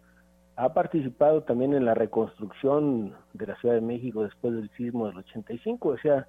ha 0.55 0.73
participado 0.73 1.43
también 1.43 1.73
en 1.73 1.85
la 1.85 1.93
reconstrucción 1.93 3.15
de 3.33 3.47
la 3.47 3.55
Ciudad 3.57 3.75
de 3.75 3.81
México 3.81 4.23
después 4.23 4.53
del 4.53 4.69
sismo 4.71 5.07
del 5.07 5.17
85, 5.17 5.89
o 5.89 5.97
sea, 5.97 6.27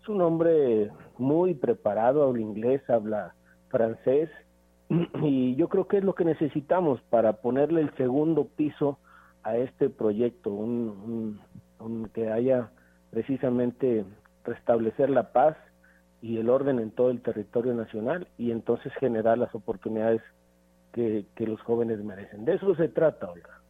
es 0.00 0.08
un 0.08 0.22
hombre 0.22 0.90
muy 1.18 1.54
preparado, 1.54 2.24
habla 2.24 2.40
inglés, 2.40 2.88
habla 2.88 3.34
francés, 3.68 4.30
y 5.22 5.56
yo 5.56 5.68
creo 5.68 5.88
que 5.88 5.98
es 5.98 6.04
lo 6.04 6.14
que 6.14 6.24
necesitamos 6.24 7.02
para 7.10 7.34
ponerle 7.34 7.82
el 7.82 7.94
segundo 7.96 8.46
piso 8.46 8.98
a 9.42 9.56
este 9.56 9.90
proyecto, 9.90 10.50
un, 10.50 11.40
un 11.78 12.08
que 12.14 12.30
haya 12.30 12.70
precisamente 13.10 14.04
restablecer 14.44 15.10
la 15.10 15.32
paz 15.32 15.56
y 16.26 16.38
el 16.38 16.50
orden 16.50 16.80
en 16.80 16.90
todo 16.90 17.10
el 17.10 17.20
territorio 17.20 17.72
nacional 17.72 18.26
y 18.36 18.50
entonces 18.50 18.92
generar 18.98 19.38
las 19.38 19.54
oportunidades 19.54 20.20
que, 20.92 21.24
los 21.38 21.60
jóvenes 21.60 22.02
merecen. 22.02 22.44
De 22.44 22.54
eso 22.54 22.74
se 22.74 22.88
trata, 22.88 23.30
Olga. 23.30 23.60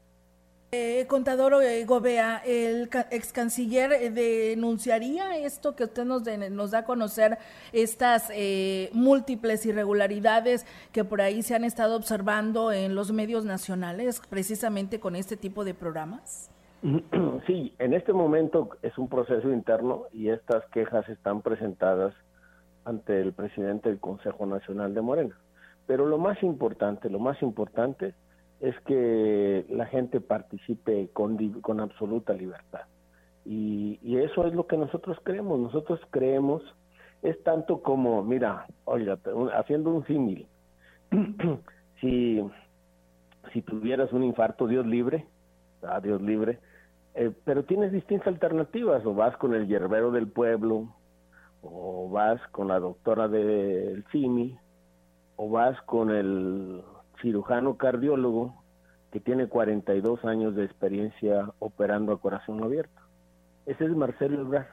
Eh, 0.73 1.07
contador 1.07 1.63
eh, 1.63 1.85
Gobea, 1.85 2.39
el 2.47 2.89
ex 3.11 3.33
canciller 3.33 3.93
eh, 3.93 4.11
denunciaría 4.11 5.37
esto 5.37 5.77
que 5.77 5.85
usted 5.85 6.05
nos, 6.05 6.23
nos 6.51 6.71
da 6.71 6.79
a 6.79 6.85
conocer, 6.85 7.39
estas 7.73 8.31
eh, 8.35 8.91
múltiples 8.93 9.67
irregularidades 9.67 10.67
que 10.93 11.05
por 11.05 11.21
ahí 11.21 11.43
se 11.43 11.55
han 11.55 11.65
estado 11.65 11.97
observando 11.97 12.73
en 12.73 12.95
los 12.95 13.13
medios 13.13 13.45
nacionales, 13.45 14.23
precisamente 14.31 14.99
con 14.99 15.15
este 15.15 15.37
tipo 15.37 15.65
de 15.65 15.75
programas. 15.75 16.51
Sí, 17.47 17.75
en 17.79 17.95
este 17.95 18.13
momento 18.13 18.71
es 18.83 18.97
un 18.99 19.09
proceso 19.09 19.51
interno 19.51 20.05
y 20.13 20.29
estas 20.29 20.65
quejas 20.71 21.09
están 21.09 21.43
presentadas 21.43 22.15
ante 22.87 23.21
el 23.21 23.33
presidente 23.33 23.89
del 23.89 23.99
Consejo 23.99 24.47
Nacional 24.47 24.95
de 24.95 25.03
Morena. 25.03 25.37
Pero 25.87 26.07
lo 26.07 26.19
más 26.19 26.41
importante, 26.43 27.11
lo 27.11 27.19
más 27.19 27.43
importante 27.43 28.15
es 28.61 28.79
que 28.87 29.67
la 29.69 29.87
gente 29.87 30.21
participe 30.21 31.11
con, 31.13 31.37
con 31.61 31.81
absoluta 31.81 32.33
libertad. 32.33 32.83
Y, 33.45 33.99
y, 34.03 34.19
eso 34.19 34.47
es 34.47 34.55
lo 34.55 34.67
que 34.67 34.77
nosotros 34.77 35.19
creemos. 35.23 35.59
Nosotros 35.59 36.01
creemos, 36.11 36.63
es 37.23 37.41
tanto 37.43 37.83
como, 37.83 38.23
mira, 38.23 38.67
oiga, 38.85 39.19
haciendo 39.55 39.91
un 39.91 40.07
símil, 40.07 40.47
si, 42.01 42.43
si 43.53 43.63
tuvieras 43.63 44.13
un 44.13 44.25
infarto, 44.25 44.67
Dios 44.67 44.87
libre, 44.87 45.27
a 45.83 46.01
Dios 46.01 46.23
libre, 46.23 46.61
eh, 47.15 47.33
pero 47.45 47.65
tienes 47.65 47.93
distintas 47.93 48.29
alternativas, 48.29 49.05
o 49.07 49.15
vas 49.15 49.37
con 49.37 49.55
el 49.55 49.67
hierbero 49.67 50.11
del 50.11 50.29
pueblo, 50.29 50.89
o 51.71 52.09
vas 52.11 52.41
con 52.53 52.69
la 52.69 52.79
doctora 52.79 53.29
del 53.29 54.05
CIMI, 54.13 54.59
o 55.37 55.51
vas 55.51 55.81
con 55.83 56.11
el 56.11 56.83
cirujano 57.21 57.77
cardiólogo 57.77 58.63
que 59.11 59.21
tiene 59.21 59.47
42 59.47 60.25
años 60.25 60.55
de 60.55 60.65
experiencia 60.65 61.51
operando 61.59 62.13
a 62.13 62.21
corazón 62.21 62.63
abierto. 62.63 63.01
Ese 63.67 63.85
es 63.85 63.91
Marcelo 63.97 64.41
Ebrard. 64.41 64.67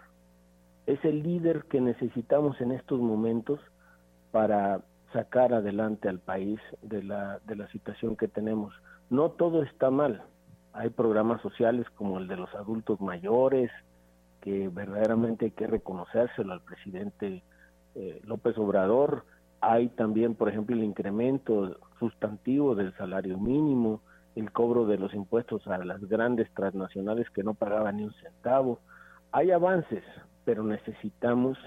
Es 0.85 1.03
el 1.05 1.23
líder 1.23 1.63
que 1.69 1.79
necesitamos 1.79 2.59
en 2.59 2.71
estos 2.71 2.99
momentos 2.99 3.59
para 4.31 4.81
sacar 5.13 5.53
adelante 5.53 6.09
al 6.09 6.19
país 6.19 6.59
de 6.81 7.03
la, 7.03 7.39
de 7.45 7.55
la 7.55 7.67
situación 7.69 8.15
que 8.15 8.27
tenemos. 8.27 8.73
No 9.09 9.31
todo 9.31 9.63
está 9.63 9.89
mal. 9.91 10.23
Hay 10.73 10.89
programas 10.89 11.41
sociales 11.41 11.87
como 11.95 12.17
el 12.17 12.27
de 12.27 12.35
los 12.35 12.53
adultos 12.55 12.99
mayores, 12.99 13.71
que 14.43 14.67
verdaderamente 14.67 15.45
hay 15.45 15.51
que 15.51 15.67
reconocérselo 15.67 16.51
al 16.51 16.61
presidente 16.61 17.43
eh, 17.95 18.19
López 18.25 18.57
Obrador. 18.57 19.23
Hay 19.61 19.87
también, 19.87 20.35
por 20.35 20.49
ejemplo, 20.49 20.75
el 20.75 20.83
incremento 20.83 21.79
sustantivo 21.97 22.75
del 22.75 22.93
salario 22.97 23.37
mínimo, 23.37 24.01
el 24.35 24.51
cobro 24.51 24.85
de 24.85 24.97
los 24.97 25.13
impuestos 25.13 25.65
a 25.67 25.77
las 25.77 26.01
grandes 26.09 26.53
transnacionales 26.53 27.29
que 27.29 27.41
no 27.41 27.53
pagaban 27.53 27.95
ni 27.95 28.03
un 28.03 28.13
centavo. 28.15 28.79
Hay 29.31 29.51
avances, 29.51 30.03
pero 30.43 30.61
necesitamos 30.61 31.57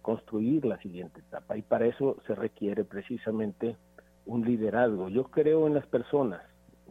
construir 0.00 0.64
la 0.64 0.78
siguiente 0.78 1.20
etapa 1.20 1.58
y 1.58 1.62
para 1.62 1.84
eso 1.84 2.16
se 2.26 2.34
requiere 2.34 2.84
precisamente 2.84 3.76
un 4.24 4.42
liderazgo. 4.42 5.10
Yo 5.10 5.24
creo 5.24 5.66
en 5.66 5.74
las 5.74 5.86
personas, 5.86 6.40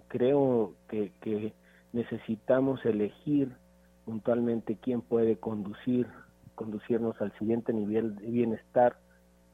creo 0.08 0.76
que, 0.88 1.12
que 1.22 1.56
necesitamos 1.94 2.86
elegir 2.86 3.58
puntualmente 4.06 4.78
quién 4.82 5.02
puede 5.02 5.38
conducir, 5.38 6.08
conducirnos 6.54 7.20
al 7.22 7.38
siguiente 7.38 7.74
nivel 7.74 8.16
de 8.16 8.28
bienestar 8.28 8.98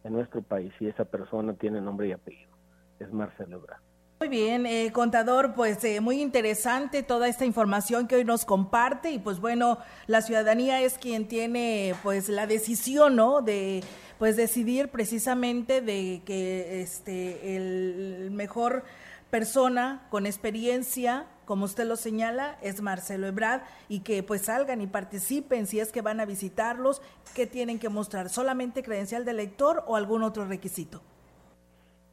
en 0.04 0.14
nuestro 0.14 0.41
país 0.41 0.74
y 0.80 0.88
esa 0.88 1.06
persona 1.06 1.54
tiene 1.54 1.82
nombre 1.82 2.10
y 2.10 2.12
apellido. 2.12 2.52
Es 2.99 3.12
Marcelo 3.12 3.58
Ebrard. 3.58 3.82
Muy 4.20 4.30
bien, 4.30 4.68
eh, 4.68 4.91
contador, 4.93 5.56
pues 5.56 5.84
eh, 5.84 5.99
muy 5.99 6.22
interesante 6.22 7.02
toda 7.02 7.28
esta 7.28 7.43
información 7.43 8.08
que 8.08 8.18
hoy 8.18 8.24
nos 8.24 8.45
comparte 8.45 9.10
y 9.10 9.18
pues 9.18 9.39
bueno, 9.39 9.80
la 10.06 10.22
ciudadanía 10.22 10.80
es 10.82 10.99
quien 10.99 11.28
tiene 11.28 11.95
pues 12.04 12.30
la 12.30 12.45
decisión, 12.45 13.16
¿no? 13.16 13.41
De 13.41 13.84
pues 14.20 14.38
decidir 14.38 14.89
precisamente 14.89 15.82
de 15.82 16.22
que 16.24 16.84
este 16.84 17.56
el 17.56 18.30
mejor 18.30 18.84
persona 19.32 20.06
con 20.12 20.28
experiencia, 20.28 21.26
como 21.52 21.66
usted 21.66 21.86
lo 21.86 21.97
señala, 21.97 22.56
es 22.62 22.82
Marcelo 22.82 23.28
Ebrard 23.28 23.64
y 23.89 24.04
que 24.04 24.24
pues 24.24 24.43
salgan 24.43 24.80
y 24.80 24.88
participen 24.88 25.68
si 25.68 25.82
es 25.82 25.91
que 25.91 26.02
van 26.02 26.22
a 26.22 26.26
visitarlos, 26.26 27.02
¿qué 27.36 27.45
tienen 27.45 27.78
que 27.78 27.89
mostrar? 27.89 28.30
¿Solamente 28.30 28.84
credencial 28.84 29.26
de 29.26 29.34
lector 29.34 29.84
o 29.86 29.97
algún 29.97 30.24
otro 30.24 30.45
requisito? 30.45 31.02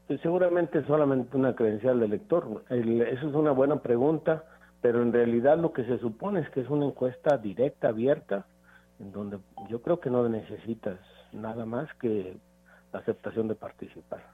Pues 0.09 0.21
seguramente 0.23 0.85
solamente 0.87 1.37
una 1.37 1.55
credencial 1.55 2.01
de 2.01 2.09
lector. 2.09 2.65
eso 2.69 3.29
es 3.29 3.35
una 3.37 3.53
buena 3.53 3.77
pregunta, 3.77 4.43
pero 4.81 5.03
en 5.03 5.13
realidad 5.13 5.57
lo 5.57 5.73
que 5.73 5.85
se 5.85 6.01
supone 6.01 6.41
es 6.41 6.51
que 6.51 6.63
es 6.63 6.69
una 6.69 6.87
encuesta 6.87 7.39
directa, 7.39 7.91
abierta, 7.91 8.45
en 8.99 9.13
donde 9.13 9.39
yo 9.71 9.81
creo 9.83 10.01
que 10.01 10.11
no 10.11 10.29
necesitas 10.29 10.99
nada 11.31 11.65
más 11.65 11.89
que 12.01 12.37
la 12.93 12.99
aceptación 12.99 13.47
de 13.47 13.55
participar. 13.55 14.25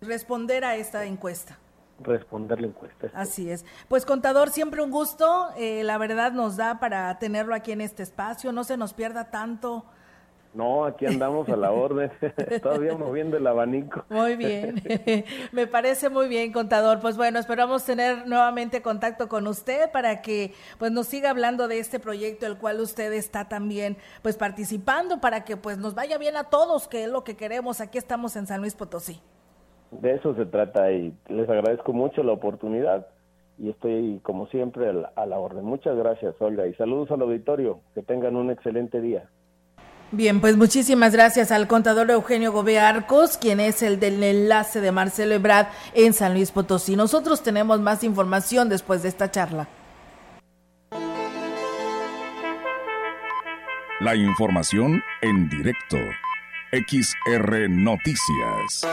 Responder 0.00 0.64
a 0.64 0.74
esta 0.74 1.04
encuesta 1.04 1.56
responder 2.00 2.60
la 2.60 2.68
encuesta. 2.68 3.08
Así 3.14 3.50
es. 3.50 3.64
Pues 3.88 4.04
contador, 4.04 4.50
siempre 4.50 4.82
un 4.82 4.90
gusto. 4.90 5.50
Eh, 5.56 5.84
la 5.84 5.98
verdad 5.98 6.32
nos 6.32 6.56
da 6.56 6.80
para 6.80 7.18
tenerlo 7.18 7.54
aquí 7.54 7.72
en 7.72 7.80
este 7.80 8.02
espacio. 8.02 8.52
No 8.52 8.64
se 8.64 8.76
nos 8.76 8.94
pierda 8.94 9.30
tanto 9.30 9.84
no, 10.54 10.84
aquí 10.84 11.04
andamos 11.04 11.48
a 11.48 11.56
la 11.56 11.72
orden, 11.72 12.12
todavía 12.62 12.96
moviendo 12.96 13.36
el 13.36 13.46
abanico. 13.46 14.04
Muy 14.08 14.36
bien, 14.36 14.82
me 15.52 15.66
parece 15.66 16.08
muy 16.08 16.28
bien, 16.28 16.52
contador. 16.52 17.00
Pues 17.00 17.16
bueno, 17.16 17.40
esperamos 17.40 17.84
tener 17.84 18.26
nuevamente 18.28 18.80
contacto 18.80 19.28
con 19.28 19.48
usted 19.48 19.90
para 19.90 20.22
que 20.22 20.54
pues 20.78 20.92
nos 20.92 21.08
siga 21.08 21.30
hablando 21.30 21.66
de 21.66 21.80
este 21.80 21.98
proyecto, 21.98 22.46
el 22.46 22.56
cual 22.56 22.80
usted 22.80 23.12
está 23.12 23.48
también 23.48 23.96
pues 24.22 24.36
participando 24.36 25.20
para 25.20 25.44
que 25.44 25.56
pues 25.56 25.76
nos 25.78 25.94
vaya 25.94 26.18
bien 26.18 26.36
a 26.36 26.44
todos, 26.44 26.86
que 26.86 27.04
es 27.04 27.10
lo 27.10 27.24
que 27.24 27.36
queremos. 27.36 27.80
Aquí 27.80 27.98
estamos 27.98 28.36
en 28.36 28.46
San 28.46 28.60
Luis 28.60 28.74
Potosí. 28.74 29.20
De 29.90 30.14
eso 30.14 30.34
se 30.34 30.46
trata 30.46 30.90
y 30.92 31.14
les 31.28 31.48
agradezco 31.48 31.92
mucho 31.92 32.22
la 32.22 32.32
oportunidad 32.32 33.06
y 33.58 33.70
estoy 33.70 34.20
como 34.22 34.46
siempre 34.48 34.90
a 35.14 35.26
la 35.26 35.38
orden. 35.38 35.64
Muchas 35.64 35.96
gracias, 35.96 36.34
Olga, 36.40 36.66
y 36.66 36.74
saludos 36.74 37.10
al 37.10 37.22
auditorio. 37.22 37.80
Que 37.94 38.02
tengan 38.02 38.36
un 38.36 38.50
excelente 38.50 39.00
día. 39.00 39.28
Bien, 40.10 40.40
pues 40.40 40.56
muchísimas 40.56 41.12
gracias 41.12 41.50
al 41.50 41.66
contador 41.66 42.10
Eugenio 42.10 42.52
Gobe 42.52 42.78
Arcos, 42.78 43.36
quien 43.36 43.58
es 43.58 43.82
el 43.82 43.98
del 43.98 44.22
enlace 44.22 44.80
de 44.80 44.92
Marcelo 44.92 45.34
Ebrard 45.34 45.66
en 45.92 46.12
San 46.12 46.34
Luis 46.34 46.52
Potosí. 46.52 46.94
Nosotros 46.94 47.42
tenemos 47.42 47.80
más 47.80 48.04
información 48.04 48.68
después 48.68 49.02
de 49.02 49.08
esta 49.08 49.30
charla. 49.30 49.66
La 54.00 54.14
información 54.14 55.02
en 55.22 55.48
directo. 55.48 55.96
XR 56.72 57.68
Noticias. 57.70 58.86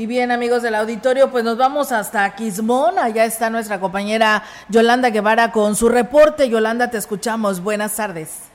Y 0.00 0.06
bien, 0.06 0.30
amigos 0.30 0.62
del 0.62 0.76
auditorio, 0.76 1.30
pues 1.30 1.44
nos 1.44 1.58
vamos 1.58 1.92
hasta 1.92 2.34
Quismón. 2.34 2.98
Allá 2.98 3.26
está 3.26 3.50
nuestra 3.50 3.80
compañera 3.80 4.42
Yolanda 4.70 5.10
Guevara 5.10 5.52
con 5.52 5.76
su 5.76 5.90
reporte. 5.90 6.48
Yolanda, 6.48 6.88
te 6.88 6.96
escuchamos. 6.96 7.60
Buenas 7.60 7.96
tardes. 7.96 8.49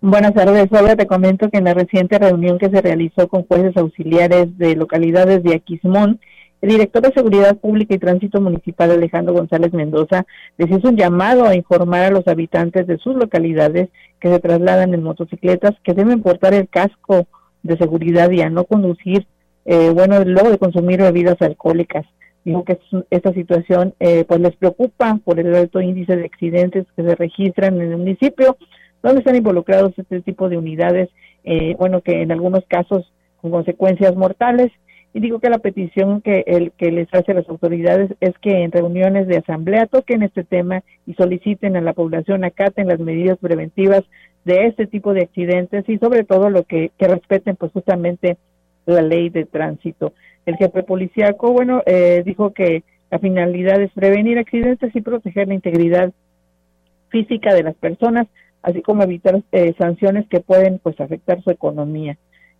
Buenas 0.00 0.32
tardes. 0.32 0.68
Hola, 0.70 0.94
te 0.94 1.08
comento 1.08 1.50
que 1.50 1.58
en 1.58 1.64
la 1.64 1.74
reciente 1.74 2.20
reunión 2.20 2.58
que 2.58 2.70
se 2.70 2.80
realizó 2.80 3.26
con 3.26 3.42
jueces 3.42 3.76
auxiliares 3.76 4.56
de 4.56 4.76
localidades 4.76 5.42
de 5.42 5.56
Aquismón, 5.56 6.20
el 6.60 6.70
director 6.70 7.02
de 7.02 7.12
Seguridad 7.12 7.56
Pública 7.56 7.96
y 7.96 7.98
Tránsito 7.98 8.40
Municipal, 8.40 8.92
Alejandro 8.92 9.34
González 9.34 9.72
Mendoza, 9.72 10.24
les 10.56 10.70
hizo 10.70 10.90
un 10.90 10.96
llamado 10.96 11.46
a 11.46 11.56
informar 11.56 12.04
a 12.04 12.10
los 12.10 12.28
habitantes 12.28 12.86
de 12.86 12.98
sus 12.98 13.16
localidades 13.16 13.88
que 14.20 14.28
se 14.28 14.38
trasladan 14.38 14.94
en 14.94 15.02
motocicletas 15.02 15.74
que 15.82 15.94
deben 15.94 16.22
portar 16.22 16.54
el 16.54 16.68
casco 16.68 17.26
de 17.64 17.76
seguridad 17.76 18.30
y 18.30 18.40
a 18.40 18.50
no 18.50 18.66
conducir 18.66 19.26
eh, 19.64 19.90
bueno, 19.92 20.22
luego 20.24 20.50
de 20.50 20.58
consumir 20.58 21.02
bebidas 21.02 21.42
alcohólicas. 21.42 22.06
Dijo 22.44 22.64
que 22.64 22.78
esta 23.10 23.32
situación 23.32 23.94
eh, 23.98 24.24
pues 24.28 24.38
les 24.38 24.54
preocupa 24.54 25.18
por 25.24 25.40
el 25.40 25.52
alto 25.56 25.80
índice 25.80 26.14
de 26.14 26.24
accidentes 26.24 26.86
que 26.94 27.02
se 27.02 27.16
registran 27.16 27.80
en 27.80 27.90
el 27.90 27.98
municipio, 27.98 28.56
donde 29.02 29.20
están 29.20 29.36
involucrados 29.36 29.92
este 29.96 30.20
tipo 30.20 30.48
de 30.48 30.58
unidades, 30.58 31.08
eh, 31.44 31.74
bueno, 31.78 32.00
que 32.00 32.22
en 32.22 32.32
algunos 32.32 32.64
casos 32.66 33.12
con 33.40 33.50
consecuencias 33.50 34.14
mortales. 34.16 34.72
Y 35.14 35.20
digo 35.20 35.40
que 35.40 35.48
la 35.48 35.58
petición 35.58 36.20
que, 36.20 36.44
el, 36.46 36.72
que 36.72 36.92
les 36.92 37.08
hace 37.14 37.32
a 37.32 37.36
las 37.36 37.48
autoridades 37.48 38.10
es 38.20 38.36
que 38.38 38.62
en 38.62 38.70
reuniones 38.70 39.26
de 39.26 39.38
asamblea 39.38 39.86
toquen 39.86 40.22
este 40.22 40.44
tema 40.44 40.82
y 41.06 41.14
soliciten 41.14 41.76
a 41.76 41.80
la 41.80 41.94
población 41.94 42.44
acaten 42.44 42.88
las 42.88 43.00
medidas 43.00 43.38
preventivas 43.38 44.04
de 44.44 44.66
este 44.66 44.86
tipo 44.86 45.14
de 45.14 45.22
accidentes 45.22 45.88
y 45.88 45.98
sobre 45.98 46.24
todo 46.24 46.50
lo 46.50 46.64
que, 46.64 46.90
que 46.98 47.08
respeten 47.08 47.56
pues 47.56 47.72
justamente 47.72 48.36
la 48.86 49.02
ley 49.02 49.30
de 49.30 49.44
tránsito. 49.44 50.12
El 50.46 50.56
jefe 50.56 50.82
policíaco, 50.82 51.52
bueno, 51.52 51.82
eh, 51.86 52.22
dijo 52.24 52.52
que 52.52 52.82
la 53.10 53.18
finalidad 53.18 53.80
es 53.80 53.92
prevenir 53.92 54.38
accidentes 54.38 54.94
y 54.94 55.00
proteger 55.00 55.48
la 55.48 55.54
integridad 55.54 56.12
física 57.08 57.54
de 57.54 57.62
las 57.62 57.74
personas, 57.76 58.26
así 58.68 58.82
como 58.82 59.02
evitar 59.02 59.42
eh, 59.52 59.74
sanciones 59.78 60.28
que 60.28 60.40
pueden 60.40 60.78
pues 60.78 61.00
afectar 61.00 61.42
su 61.42 61.50
economía. 61.50 62.18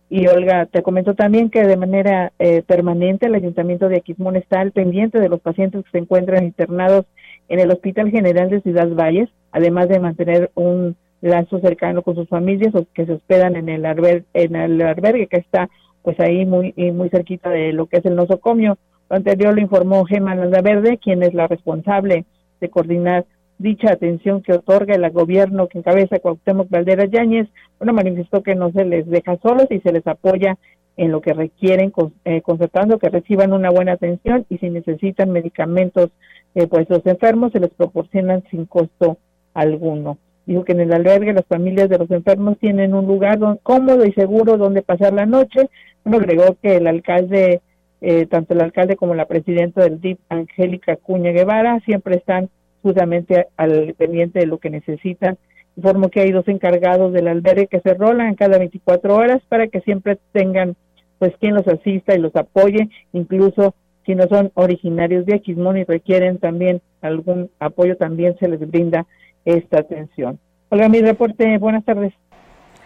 Y 0.09 0.25
Olga, 0.25 0.65
te 0.65 0.81
comento 0.81 1.13
también 1.13 1.51
que 1.51 1.63
de 1.63 1.77
manera 1.77 2.33
eh, 2.39 2.63
permanente 2.65 3.27
el 3.27 3.35
Ayuntamiento 3.35 3.87
de 3.89 3.97
Aquismón 3.97 4.35
está 4.35 4.59
al 4.59 4.71
pendiente 4.71 5.19
de 5.19 5.29
los 5.29 5.39
pacientes 5.39 5.83
que 5.85 5.91
se 5.91 5.97
encuentran 5.99 6.45
internados 6.45 7.05
en 7.47 7.59
el 7.59 7.69
Hospital 7.69 8.09
General 8.09 8.49
de 8.49 8.61
Ciudad 8.61 8.89
Valles, 8.89 9.29
además 9.51 9.87
de 9.87 9.99
mantener 9.99 10.49
un 10.55 10.95
lazo 11.21 11.59
cercano 11.59 12.01
con 12.01 12.15
sus 12.15 12.27
familias 12.27 12.73
o 12.73 12.87
que 12.91 13.05
se 13.05 13.13
hospedan 13.13 13.55
en 13.55 13.69
el, 13.69 13.85
en 14.33 14.55
el 14.55 14.81
albergue 14.81 15.27
que 15.27 15.37
está 15.37 15.69
pues 16.01 16.19
ahí 16.19 16.45
muy 16.45 16.73
muy 16.93 17.09
cerquita 17.09 17.49
de 17.49 17.73
lo 17.73 17.85
que 17.85 17.97
es 17.97 18.05
el 18.05 18.15
nosocomio. 18.15 18.77
Lo 19.09 19.17
anterior 19.17 19.53
lo 19.53 19.61
informó 19.61 20.05
Gemma 20.05 20.33
Verde, 20.35 20.97
quien 20.97 21.21
es 21.21 21.33
la 21.33 21.47
responsable 21.47 22.25
de 22.61 22.69
coordinar 22.69 23.25
dicha 23.59 23.91
atención 23.91 24.41
que 24.41 24.53
otorga 24.53 24.95
el 24.95 25.07
gobierno 25.11 25.67
que 25.67 25.77
encabeza 25.77 26.19
Cuauhtémoc 26.19 26.69
Valderas 26.69 27.11
Yáñez. 27.11 27.47
Bueno, 27.77 27.93
manifestó 27.93 28.41
que 28.41 28.55
no 28.55 28.71
se 28.71 28.85
les 28.85 29.05
deja 29.07 29.37
solos 29.37 29.67
y 29.69 29.79
se 29.81 29.91
les 29.91 30.07
apoya 30.07 30.57
en 30.97 31.11
lo 31.11 31.21
que 31.21 31.33
requieren, 31.33 31.93
eh, 32.25 32.41
constatando 32.41 32.99
que 32.99 33.09
reciban 33.09 33.53
una 33.53 33.69
buena 33.69 33.93
atención 33.93 34.45
y 34.49 34.57
si 34.57 34.69
necesitan 34.69 35.31
medicamentos, 35.31 36.09
eh, 36.55 36.67
pues 36.67 36.89
los 36.89 37.05
enfermos 37.05 37.51
se 37.51 37.59
les 37.59 37.69
proporcionan 37.69 38.43
sin 38.49 38.65
costo 38.65 39.17
alguno. 39.53 40.17
Dijo 40.45 40.63
que 40.63 40.71
en 40.71 40.79
el 40.81 40.93
albergue 40.93 41.33
las 41.33 41.45
familias 41.45 41.89
de 41.89 41.99
los 41.99 42.09
enfermos 42.11 42.57
tienen 42.57 42.93
un 42.93 43.05
lugar 43.05 43.39
cómodo 43.61 44.05
y 44.05 44.11
seguro 44.13 44.57
donde 44.57 44.81
pasar 44.81 45.13
la 45.13 45.25
noche. 45.25 45.69
Bueno, 46.03 46.19
agregó 46.19 46.57
que 46.61 46.77
el 46.77 46.87
alcalde, 46.87 47.61
eh, 48.01 48.25
tanto 48.25 48.53
el 48.53 48.61
alcalde 48.61 48.95
como 48.95 49.15
la 49.15 49.25
presidenta 49.25 49.83
del 49.83 50.01
DIP, 50.01 50.19
Angélica 50.27 50.95
Cuña 50.95 51.31
Guevara, 51.31 51.79
siempre 51.85 52.15
están 52.15 52.49
justamente 52.81 53.47
al 53.57 53.93
pendiente 53.95 54.39
de 54.39 54.47
lo 54.47 54.57
que 54.57 54.69
necesitan. 54.69 55.37
Informó 55.75 56.09
que 56.09 56.21
hay 56.21 56.31
dos 56.31 56.47
encargados 56.47 57.13
del 57.13 57.27
albergue 57.27 57.67
que 57.67 57.79
se 57.81 57.93
rolan 57.93 58.35
cada 58.35 58.57
24 58.57 59.15
horas 59.15 59.41
para 59.47 59.67
que 59.67 59.81
siempre 59.81 60.17
tengan 60.31 60.75
pues 61.19 61.33
quien 61.39 61.53
los 61.53 61.67
asista 61.67 62.15
y 62.15 62.19
los 62.19 62.35
apoye, 62.35 62.89
incluso 63.13 63.75
si 64.05 64.15
no 64.15 64.27
son 64.27 64.51
originarios 64.55 65.25
de 65.25 65.35
Aquismón 65.35 65.77
y 65.77 65.83
requieren 65.83 66.39
también 66.39 66.81
algún 67.01 67.51
apoyo, 67.59 67.95
también 67.97 68.35
se 68.39 68.47
les 68.47 68.59
brinda 68.59 69.05
esta 69.45 69.79
atención. 69.79 70.39
Hola, 70.69 70.89
mi 70.89 71.01
reporte, 71.01 71.57
buenas 71.57 71.85
tardes. 71.85 72.13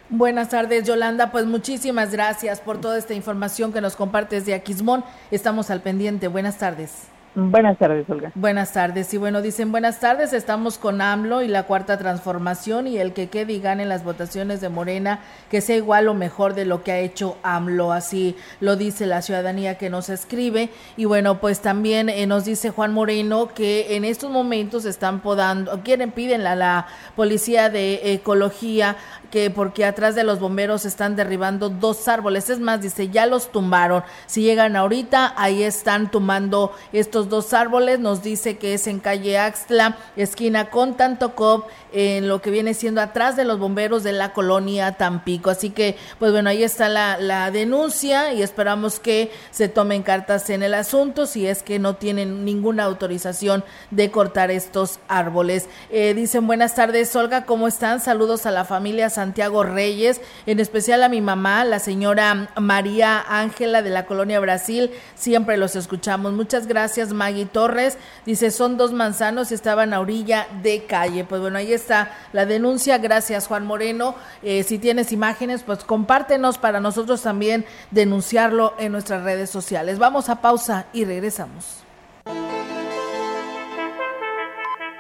Buenas 0.10 0.50
tardes, 0.50 0.86
Yolanda. 0.86 1.32
Pues 1.32 1.46
muchísimas 1.46 2.12
gracias 2.12 2.60
por 2.60 2.80
toda 2.80 2.98
esta 2.98 3.14
información 3.14 3.74
que 3.74 3.82
nos 3.82 3.96
compartes 3.96 4.46
de 4.46 4.54
Aquismón. 4.54 5.04
Estamos 5.32 5.72
al 5.72 5.82
pendiente. 5.82 6.28
Buenas 6.28 6.58
tardes. 6.58 7.10
Buenas 7.36 7.80
tardes, 7.80 8.08
Olga. 8.10 8.32
Buenas 8.36 8.74
tardes. 8.74 9.12
Y 9.14 9.18
bueno, 9.18 9.42
dicen 9.42 9.72
buenas 9.72 10.00
tardes. 10.00 10.34
Estamos 10.34 10.78
con 10.78 11.02
AMLO 11.02 11.42
y 11.42 11.48
la 11.48 11.64
cuarta 11.64 11.98
transformación 11.98 12.86
y 12.86 13.00
el 13.00 13.14
que 13.14 13.30
quede 13.30 13.54
y 13.54 13.60
gane 13.60 13.86
las 13.86 14.04
votaciones 14.04 14.62
de 14.62 14.70
Morena, 14.70 15.20
que 15.50 15.60
sea 15.60 15.76
igual 15.76 16.08
o 16.10 16.14
mejor 16.14 16.54
de 16.54 16.66
lo 16.66 16.84
que 16.84 16.92
ha 16.92 17.00
hecho 17.00 17.38
AMLO. 17.42 17.92
Así 17.92 18.36
lo 18.60 18.76
dice 18.76 19.08
la 19.08 19.24
ciudadanía 19.24 19.80
que 19.80 19.90
nos 19.90 20.10
escribe. 20.10 20.70
Y 20.96 21.06
bueno, 21.06 21.40
pues 21.40 21.62
también 21.62 22.08
eh, 22.08 22.28
nos 22.28 22.46
dice 22.46 22.70
Juan 22.70 22.94
Moreno 22.94 23.48
que 23.48 23.96
en 23.96 24.06
estos 24.06 24.30
momentos 24.30 24.86
están 24.86 25.20
podando, 25.22 25.82
quieren, 25.82 26.12
piden 26.12 26.46
a 26.46 26.56
la 26.56 26.86
Policía 27.16 27.70
de 27.72 28.14
Ecología 28.14 28.96
que 29.34 29.50
porque 29.50 29.84
atrás 29.84 30.14
de 30.14 30.24
los 30.24 30.40
bomberos 30.40 30.86
están 30.86 31.16
derribando 31.16 31.70
dos 31.70 32.08
árboles. 32.08 32.52
Es 32.52 32.60
más, 32.60 32.82
dice, 32.82 33.10
ya 33.10 33.26
los 33.26 33.52
tumbaron. 33.52 34.04
Si 34.28 34.44
llegan 34.44 34.76
ahorita, 34.76 35.34
ahí 35.36 35.64
están 35.64 36.12
tumbando 36.12 36.72
estos 36.92 37.30
dos 37.30 37.52
árboles. 37.52 38.00
Nos 38.00 38.22
dice 38.22 38.60
que 38.60 38.76
es 38.76 38.86
en 38.86 39.00
calle 39.00 39.40
Axtla, 39.40 39.98
esquina 40.16 40.70
con 40.70 40.98
Tantocop, 40.98 41.66
en 41.92 42.28
lo 42.28 42.44
que 42.44 42.52
viene 42.52 42.76
siendo 42.76 43.02
atrás 43.02 43.36
de 43.36 43.44
los 43.44 43.58
bomberos 43.58 44.04
de 44.04 44.12
la 44.12 44.34
colonia 44.34 44.92
Tampico. 44.92 45.50
Así 45.50 45.72
que, 45.72 45.98
pues 46.20 46.32
bueno, 46.32 46.52
ahí 46.52 46.62
está 46.62 46.88
la, 46.88 47.18
la 47.18 47.50
denuncia 47.50 48.34
y 48.34 48.44
esperamos 48.44 49.00
que 49.00 49.32
se 49.50 49.68
tomen 49.68 50.04
cartas 50.04 50.52
en 50.52 50.62
el 50.62 50.76
asunto 50.76 51.26
si 51.26 51.48
es 51.48 51.64
que 51.64 51.80
no 51.80 51.96
tienen 51.96 52.46
ninguna 52.46 52.84
autorización 52.84 53.64
de 53.90 54.12
cortar 54.12 54.52
estos 54.52 55.00
árboles. 55.08 55.70
Eh, 55.90 56.14
dicen 56.14 56.46
buenas 56.46 56.76
tardes, 56.76 57.16
Olga, 57.16 57.46
¿cómo 57.46 57.68
están? 57.68 58.00
Saludos 58.00 58.46
a 58.46 58.52
la 58.52 58.64
familia 58.64 59.10
Santiago 59.24 59.64
Reyes, 59.64 60.20
en 60.46 60.60
especial 60.60 61.02
a 61.02 61.08
mi 61.08 61.22
mamá, 61.22 61.64
la 61.64 61.80
señora 61.80 62.50
María 62.60 63.24
Ángela 63.26 63.82
de 63.82 63.90
la 63.90 64.06
Colonia 64.06 64.42
Brasil. 64.42 64.92
Siempre 65.16 65.56
los 65.56 65.78
escuchamos. 65.78 66.34
Muchas 66.34 66.68
gracias, 66.68 67.14
Maggie 67.14 67.46
Torres. 67.46 67.98
Dice, 68.26 68.52
son 68.52 68.76
dos 68.76 68.92
manzanos 68.92 69.50
y 69.52 69.54
estaban 69.54 69.94
a 69.94 70.02
orilla 70.02 70.48
de 70.62 70.84
calle. 70.84 71.24
Pues 71.24 71.40
bueno, 71.40 71.58
ahí 71.58 71.72
está 71.72 72.12
la 72.34 72.46
denuncia. 72.46 72.98
Gracias, 72.98 73.48
Juan 73.48 73.66
Moreno. 73.66 74.16
Eh, 74.42 74.64
si 74.64 74.78
tienes 74.78 75.14
imágenes, 75.14 75.64
pues 75.64 75.86
compártenos 75.86 76.58
para 76.58 76.82
nosotros 76.82 77.22
también 77.22 77.66
denunciarlo 77.92 78.74
en 78.78 78.92
nuestras 78.92 79.24
redes 79.24 79.50
sociales. 79.50 80.00
Vamos 80.00 80.28
a 80.28 80.42
pausa 80.42 80.88
y 80.92 81.06
regresamos. 81.06 81.84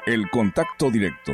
El 0.06 0.30
contacto 0.30 0.90
directo 0.90 1.34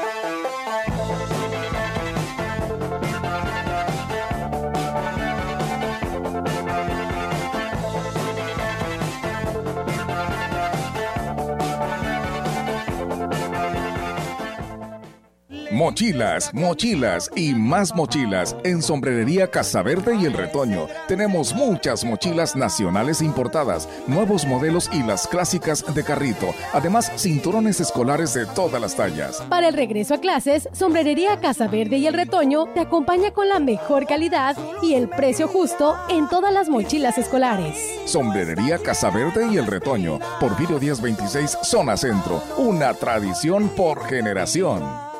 Mochilas, 15.81 16.53
mochilas 16.53 17.31
y 17.35 17.55
más 17.55 17.95
mochilas 17.95 18.55
en 18.63 18.83
Sombrerería 18.83 19.49
Casaverde 19.49 20.15
y 20.15 20.25
El 20.25 20.33
Retoño. 20.33 20.85
Tenemos 21.07 21.55
muchas 21.55 22.05
mochilas 22.05 22.55
nacionales 22.55 23.19
importadas, 23.19 23.89
nuevos 24.05 24.45
modelos 24.45 24.91
y 24.93 25.01
las 25.01 25.25
clásicas 25.25 25.83
de 25.95 26.03
carrito. 26.03 26.53
Además, 26.71 27.11
cinturones 27.17 27.79
escolares 27.79 28.35
de 28.35 28.45
todas 28.45 28.79
las 28.79 28.95
tallas. 28.95 29.41
Para 29.49 29.69
el 29.69 29.73
regreso 29.73 30.13
a 30.13 30.19
clases, 30.19 30.69
Sombrerería 30.71 31.39
Casaverde 31.39 31.97
y 31.97 32.05
El 32.05 32.13
Retoño 32.13 32.67
te 32.75 32.81
acompaña 32.81 33.31
con 33.31 33.49
la 33.49 33.59
mejor 33.59 34.05
calidad 34.05 34.55
y 34.83 34.93
el 34.93 35.09
precio 35.09 35.47
justo 35.47 35.97
en 36.09 36.29
todas 36.29 36.53
las 36.53 36.69
mochilas 36.69 37.17
escolares. 37.17 37.75
Sombrerería 38.05 38.77
Casaverde 38.77 39.47
y 39.51 39.57
El 39.57 39.65
Retoño, 39.65 40.19
por 40.39 40.55
Video 40.59 40.79
1026, 40.79 41.57
Zona 41.63 41.97
Centro. 41.97 42.39
Una 42.57 42.93
tradición 42.93 43.67
por 43.69 44.05
generación. 44.05 45.10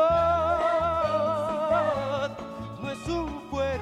no 2.81 2.91
es 2.91 3.09
un 3.09 3.51
puerto. 3.51 3.81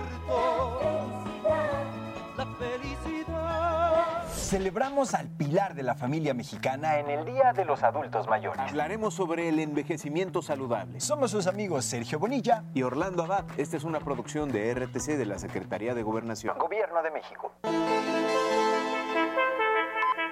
La 2.36 2.46
felicidad. 2.46 4.24
Celebramos 4.32 5.14
al 5.14 5.28
pilar 5.28 5.74
de 5.74 5.82
la 5.82 5.94
familia 5.94 6.32
mexicana 6.32 6.98
en 6.98 7.10
el 7.10 7.26
Día 7.26 7.52
de 7.52 7.66
los 7.66 7.82
Adultos 7.82 8.26
Mayores. 8.26 8.60
Hablaremos 8.60 9.12
sobre 9.12 9.50
el 9.50 9.58
envejecimiento 9.58 10.40
saludable. 10.40 11.00
Somos 11.00 11.30
sus 11.30 11.46
amigos 11.46 11.84
Sergio 11.84 12.18
Bonilla 12.18 12.64
y 12.72 12.82
Orlando 12.82 13.24
Abad. 13.24 13.44
Esta 13.58 13.76
es 13.76 13.84
una 13.84 14.00
producción 14.00 14.50
de 14.50 14.72
RTC 14.72 15.18
de 15.18 15.26
la 15.26 15.38
Secretaría 15.38 15.94
de 15.94 16.02
Gobernación. 16.02 16.56
Gobierno 16.58 17.02
de 17.02 17.10
México. 17.10 17.52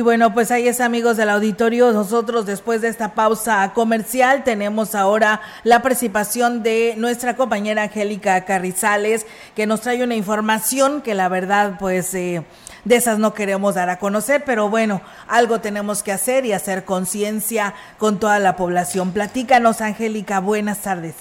Y 0.00 0.02
bueno, 0.02 0.32
pues 0.32 0.50
ahí 0.50 0.66
es 0.66 0.80
amigos 0.80 1.18
del 1.18 1.28
auditorio. 1.28 1.92
Nosotros 1.92 2.46
después 2.46 2.80
de 2.80 2.88
esta 2.88 3.12
pausa 3.12 3.70
comercial 3.74 4.44
tenemos 4.44 4.94
ahora 4.94 5.42
la 5.62 5.82
participación 5.82 6.62
de 6.62 6.94
nuestra 6.96 7.36
compañera 7.36 7.82
Angélica 7.82 8.46
Carrizales 8.46 9.26
que 9.54 9.66
nos 9.66 9.82
trae 9.82 10.02
una 10.02 10.14
información 10.14 11.02
que 11.02 11.14
la 11.14 11.28
verdad 11.28 11.76
pues 11.78 12.14
eh, 12.14 12.42
de 12.86 12.96
esas 12.96 13.18
no 13.18 13.34
queremos 13.34 13.74
dar 13.74 13.90
a 13.90 13.98
conocer, 13.98 14.42
pero 14.46 14.70
bueno, 14.70 15.02
algo 15.28 15.60
tenemos 15.60 16.02
que 16.02 16.12
hacer 16.12 16.46
y 16.46 16.54
hacer 16.54 16.86
conciencia 16.86 17.74
con 17.98 18.18
toda 18.18 18.38
la 18.38 18.56
población. 18.56 19.12
Platícanos 19.12 19.82
Angélica, 19.82 20.40
buenas 20.40 20.80
tardes. 20.80 21.14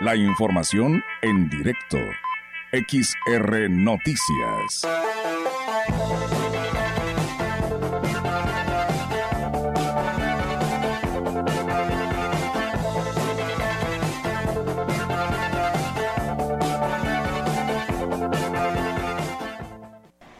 La 0.00 0.16
información 0.16 1.04
en 1.20 1.50
directo. 1.50 1.98
XR 2.74 3.70
Noticias. 3.70 4.84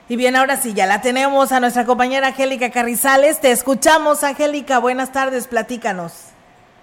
Y 0.09 0.17
bien, 0.17 0.37
ahora 0.37 0.57
sí, 0.57 0.75
ya 0.75 0.87
la 0.87 1.01
tenemos 1.01 1.53
a 1.53 1.61
nuestra 1.61 1.87
compañera 1.87 2.29
Angélica 2.29 2.71
Carrizales. 2.71 3.41
Te 3.41 3.53
escuchamos, 3.53 4.25
Angélica. 4.25 4.79
Buenas 4.79 5.13
tardes, 5.13 5.47
platícanos. 5.47 6.34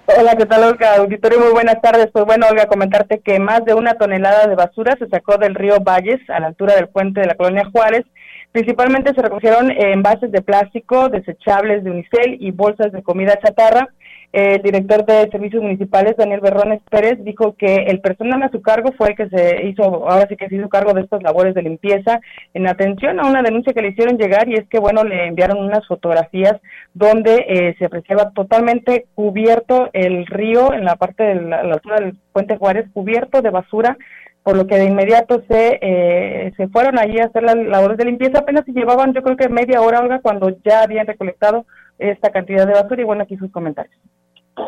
Hola, 0.07 0.35
¿qué 0.35 0.45
tal, 0.45 0.63
Olga? 0.63 0.95
Auditorio, 0.95 1.39
muy 1.39 1.51
buenas 1.51 1.79
tardes. 1.81 2.07
Pues 2.11 2.25
bueno, 2.25 2.47
Olga, 2.49 2.65
comentarte 2.65 3.19
que 3.19 3.39
más 3.39 3.63
de 3.65 3.75
una 3.75 3.93
tonelada 3.93 4.47
de 4.47 4.55
basura 4.55 4.95
se 4.97 5.07
sacó 5.07 5.37
del 5.37 5.55
río 5.55 5.79
Valles 5.79 6.19
a 6.29 6.39
la 6.39 6.47
altura 6.47 6.75
del 6.75 6.89
puente 6.89 7.21
de 7.21 7.27
la 7.27 7.35
colonia 7.35 7.69
Juárez. 7.71 8.05
Principalmente 8.51 9.13
se 9.13 9.21
recogieron 9.21 9.71
envases 9.71 10.31
de 10.31 10.41
plástico, 10.41 11.09
desechables 11.09 11.83
de 11.83 11.91
unicel 11.91 12.37
y 12.39 12.51
bolsas 12.51 12.91
de 12.91 13.03
comida 13.03 13.39
chatarra. 13.39 13.89
El 14.33 14.61
director 14.61 15.05
de 15.05 15.29
Servicios 15.29 15.61
Municipales, 15.61 16.15
Daniel 16.15 16.39
Berrones 16.39 16.81
Pérez, 16.89 17.21
dijo 17.21 17.53
que 17.57 17.75
el 17.87 17.99
personal 17.99 18.41
a 18.43 18.49
su 18.49 18.61
cargo 18.61 18.93
fue 18.97 19.09
el 19.09 19.15
que 19.17 19.27
se 19.27 19.67
hizo, 19.67 19.83
ahora 19.83 20.25
sí 20.29 20.37
que 20.37 20.47
se 20.47 20.55
hizo 20.55 20.69
cargo 20.69 20.93
de 20.93 21.01
estas 21.01 21.21
labores 21.21 21.53
de 21.53 21.63
limpieza 21.63 22.21
en 22.53 22.65
atención 22.65 23.19
a 23.19 23.27
una 23.27 23.41
denuncia 23.41 23.73
que 23.73 23.81
le 23.81 23.89
hicieron 23.89 24.17
llegar 24.17 24.47
y 24.47 24.53
es 24.53 24.65
que, 24.69 24.79
bueno, 24.79 25.03
le 25.03 25.27
enviaron 25.27 25.57
unas 25.57 25.85
fotografías 25.85 26.61
donde 26.93 27.45
eh, 27.45 27.75
se 27.77 27.85
apreciaba 27.85 28.31
totalmente 28.31 29.05
cubierto 29.15 29.89
el 29.91 30.25
río 30.25 30.73
en 30.73 30.85
la 30.85 30.95
parte 30.95 31.23
de 31.23 31.35
la, 31.35 31.59
altura 31.59 31.97
del 31.99 32.17
puente 32.31 32.55
Juárez, 32.55 32.85
cubierto 32.93 33.41
de 33.41 33.49
basura 33.49 33.97
por 34.43 34.55
lo 34.55 34.65
que 34.65 34.77
de 34.77 34.85
inmediato 34.85 35.43
se 35.47 35.77
eh, 35.81 36.53
se 36.57 36.67
fueron 36.69 36.97
allí 36.97 37.19
a 37.19 37.25
hacer 37.25 37.43
las 37.43 37.55
labores 37.57 37.97
de 37.97 38.05
limpieza. 38.05 38.39
Apenas 38.39 38.65
se 38.65 38.71
llevaban, 38.71 39.13
yo 39.13 39.21
creo 39.21 39.37
que 39.37 39.49
media 39.49 39.81
hora, 39.81 39.99
Olga, 39.99 40.19
cuando 40.19 40.49
ya 40.65 40.81
habían 40.81 41.05
recolectado 41.05 41.65
esta 41.99 42.31
cantidad 42.31 42.65
de 42.65 42.73
basura. 42.73 43.01
Y 43.01 43.05
bueno, 43.05 43.21
aquí 43.21 43.37
sus 43.37 43.51
comentarios. 43.51 43.95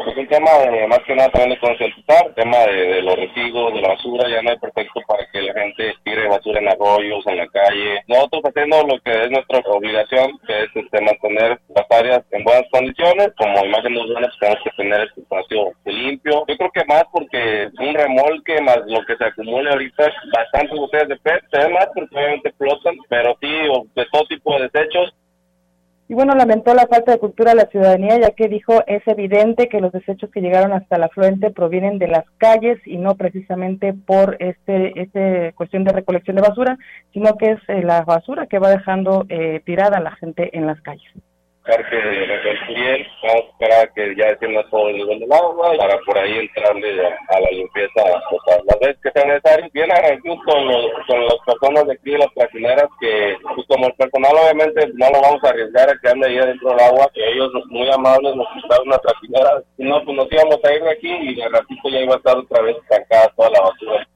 Es 0.08 0.18
un 0.18 0.28
tema 0.28 0.52
de, 0.60 0.88
más 0.88 1.00
que 1.06 1.16
nada 1.16 1.30
también 1.30 1.52
de 1.52 1.60
concientizar, 1.60 2.28
el 2.28 2.34
tema 2.36 2.58
de, 2.60 3.02
los 3.02 3.16
residuos, 3.16 3.74
de 3.74 3.82
la 3.82 3.90
basura, 3.90 4.30
ya 4.30 4.42
no 4.42 4.50
hay 4.52 4.58
pretexto 4.58 5.02
para 5.08 5.26
que 5.32 5.42
la 5.42 5.54
gente 5.54 5.94
tire 6.04 6.28
basura 6.28 6.60
en 6.60 6.70
arroyos, 6.70 7.26
en 7.28 7.38
la 7.38 7.48
calle. 7.48 8.02
Nosotros 8.08 8.44
haciendo 8.46 8.84
lo 8.84 9.00
que 9.00 9.12
es 9.12 9.32
nuestra 9.32 9.60
obligación, 9.72 10.40
que 10.48 10.64
es 10.64 10.70
este, 10.76 11.02
mantener 11.02 11.60
las 11.76 11.86
áreas 11.92 12.24
en 12.32 12.44
buenas 12.44 12.66
condiciones, 12.72 13.30
como 13.38 13.66
imagen 13.66 13.94
buenas, 13.94 14.38
tenemos 14.40 14.64
que 14.64 14.72
tener 14.78 15.02
este 15.02 15.22
espacio 15.22 15.72
limpio. 15.86 16.46
Yo 16.48 16.58
creo 16.58 16.72
que 16.72 16.86
más 16.86 17.04
porque 17.12 17.70
un 17.80 17.94
remolque 17.94 18.62
más 18.62 18.80
lo 18.88 19.06
que 19.06 19.16
se 19.16 19.26
acumule 19.26 19.70
ahorita, 19.70 20.12
bastantes 20.34 20.78
botellas 20.78 21.10
de 21.10 21.18
PET, 21.18 21.44
se 21.52 21.60
ve 21.60 21.70
más 21.70 21.88
porque 21.94 22.16
obviamente 22.16 22.54
flotan, 22.58 22.96
pero 23.10 23.38
sí, 23.42 23.52
de 23.96 24.06
todo 24.12 24.26
tipo 24.26 24.58
de 24.58 24.70
desechos, 24.70 25.14
y 26.14 26.16
bueno, 26.16 26.36
lamentó 26.36 26.76
la 26.76 26.86
falta 26.86 27.12
de 27.12 27.18
cultura 27.18 27.54
de 27.54 27.58
la 27.58 27.66
ciudadanía, 27.66 28.20
ya 28.20 28.30
que 28.30 28.48
dijo 28.48 28.84
es 28.86 29.02
evidente 29.08 29.68
que 29.68 29.82
los 29.82 29.92
desechos 29.92 30.30
que 30.30 30.42
llegaron 30.42 30.72
hasta 30.72 31.00
la 31.00 31.08
afluente 31.08 31.50
provienen 31.50 31.98
de 31.98 32.08
las 32.08 32.24
calles 32.38 32.78
y 32.86 32.98
no 32.98 33.16
precisamente 33.16 33.96
por 33.96 34.38
este, 34.38 35.02
este 35.02 35.54
cuestión 35.54 35.84
de 35.84 35.92
recolección 35.92 36.36
de 36.36 36.44
basura, 36.44 36.78
sino 37.14 37.36
que 37.36 37.54
es 37.54 37.60
eh, 37.68 37.82
la 37.82 38.04
basura 38.04 38.46
que 38.46 38.60
va 38.60 38.70
dejando 38.70 39.26
eh, 39.28 39.64
tirada 39.66 40.00
la 40.02 40.12
gente 40.12 40.56
en 40.56 40.68
las 40.68 40.80
calles 40.82 41.12
que 41.64 42.26
reconstruyen, 42.26 43.08
vamos 43.24 43.46
a 43.46 43.50
esperar 43.52 43.94
que 43.94 44.16
ya 44.16 44.28
descienda 44.28 44.70
todo 44.70 44.90
el 44.90 44.98
nivel 44.98 45.20
del 45.20 45.32
agua 45.32 45.72
para 45.78 45.98
por 46.00 46.18
ahí 46.18 46.40
entrarle 46.40 47.08
a, 47.08 47.40
la 47.40 47.50
limpieza 47.52 48.04
total. 48.30 48.62
Las 48.66 48.80
veces 48.80 48.98
que 49.02 49.12
sea 49.12 49.26
necesario, 49.26 49.70
bien 49.74 49.92
agradecidos 49.92 50.40
con, 50.46 50.68
los, 50.68 50.92
con 51.08 51.26
las 51.26 51.38
personas 51.46 51.88
de 51.88 51.94
aquí, 51.94 52.12
las 52.12 52.34
trajineras, 52.34 52.90
que 53.00 53.38
pues 53.56 53.68
como 53.68 53.88
el 53.88 53.94
personal 53.94 54.36
obviamente 54.36 54.88
no 54.96 55.10
lo 55.10 55.22
vamos 55.22 55.44
a 55.44 55.50
arriesgar 55.50 55.90
a 55.90 55.98
que 56.02 56.10
ande 56.10 56.28
ahí 56.28 56.38
adentro 56.38 56.70
del 56.70 56.80
agua, 56.82 57.10
que 57.14 57.26
ellos 57.32 57.52
muy 57.70 57.90
amables 57.90 58.36
nos 58.36 58.48
quitaron 58.54 58.88
una 58.88 58.98
trajinera, 58.98 59.64
si 59.78 59.84
no, 59.84 60.04
pues 60.04 60.18
nos 60.18 60.32
íbamos 60.32 60.60
a 60.64 60.74
ir 60.74 60.84
de 60.84 60.92
aquí 60.92 61.12
y 61.12 61.36
de 61.36 61.48
ratito 61.48 61.90
ya 61.90 62.00
iba 62.00 62.16
a 62.16 62.18
estar 62.18 62.38
otra 62.38 62.62
vez 62.62 62.76
estancada 62.78 63.32
toda 63.38 63.50
la 63.52 63.62
basura. 63.62 64.08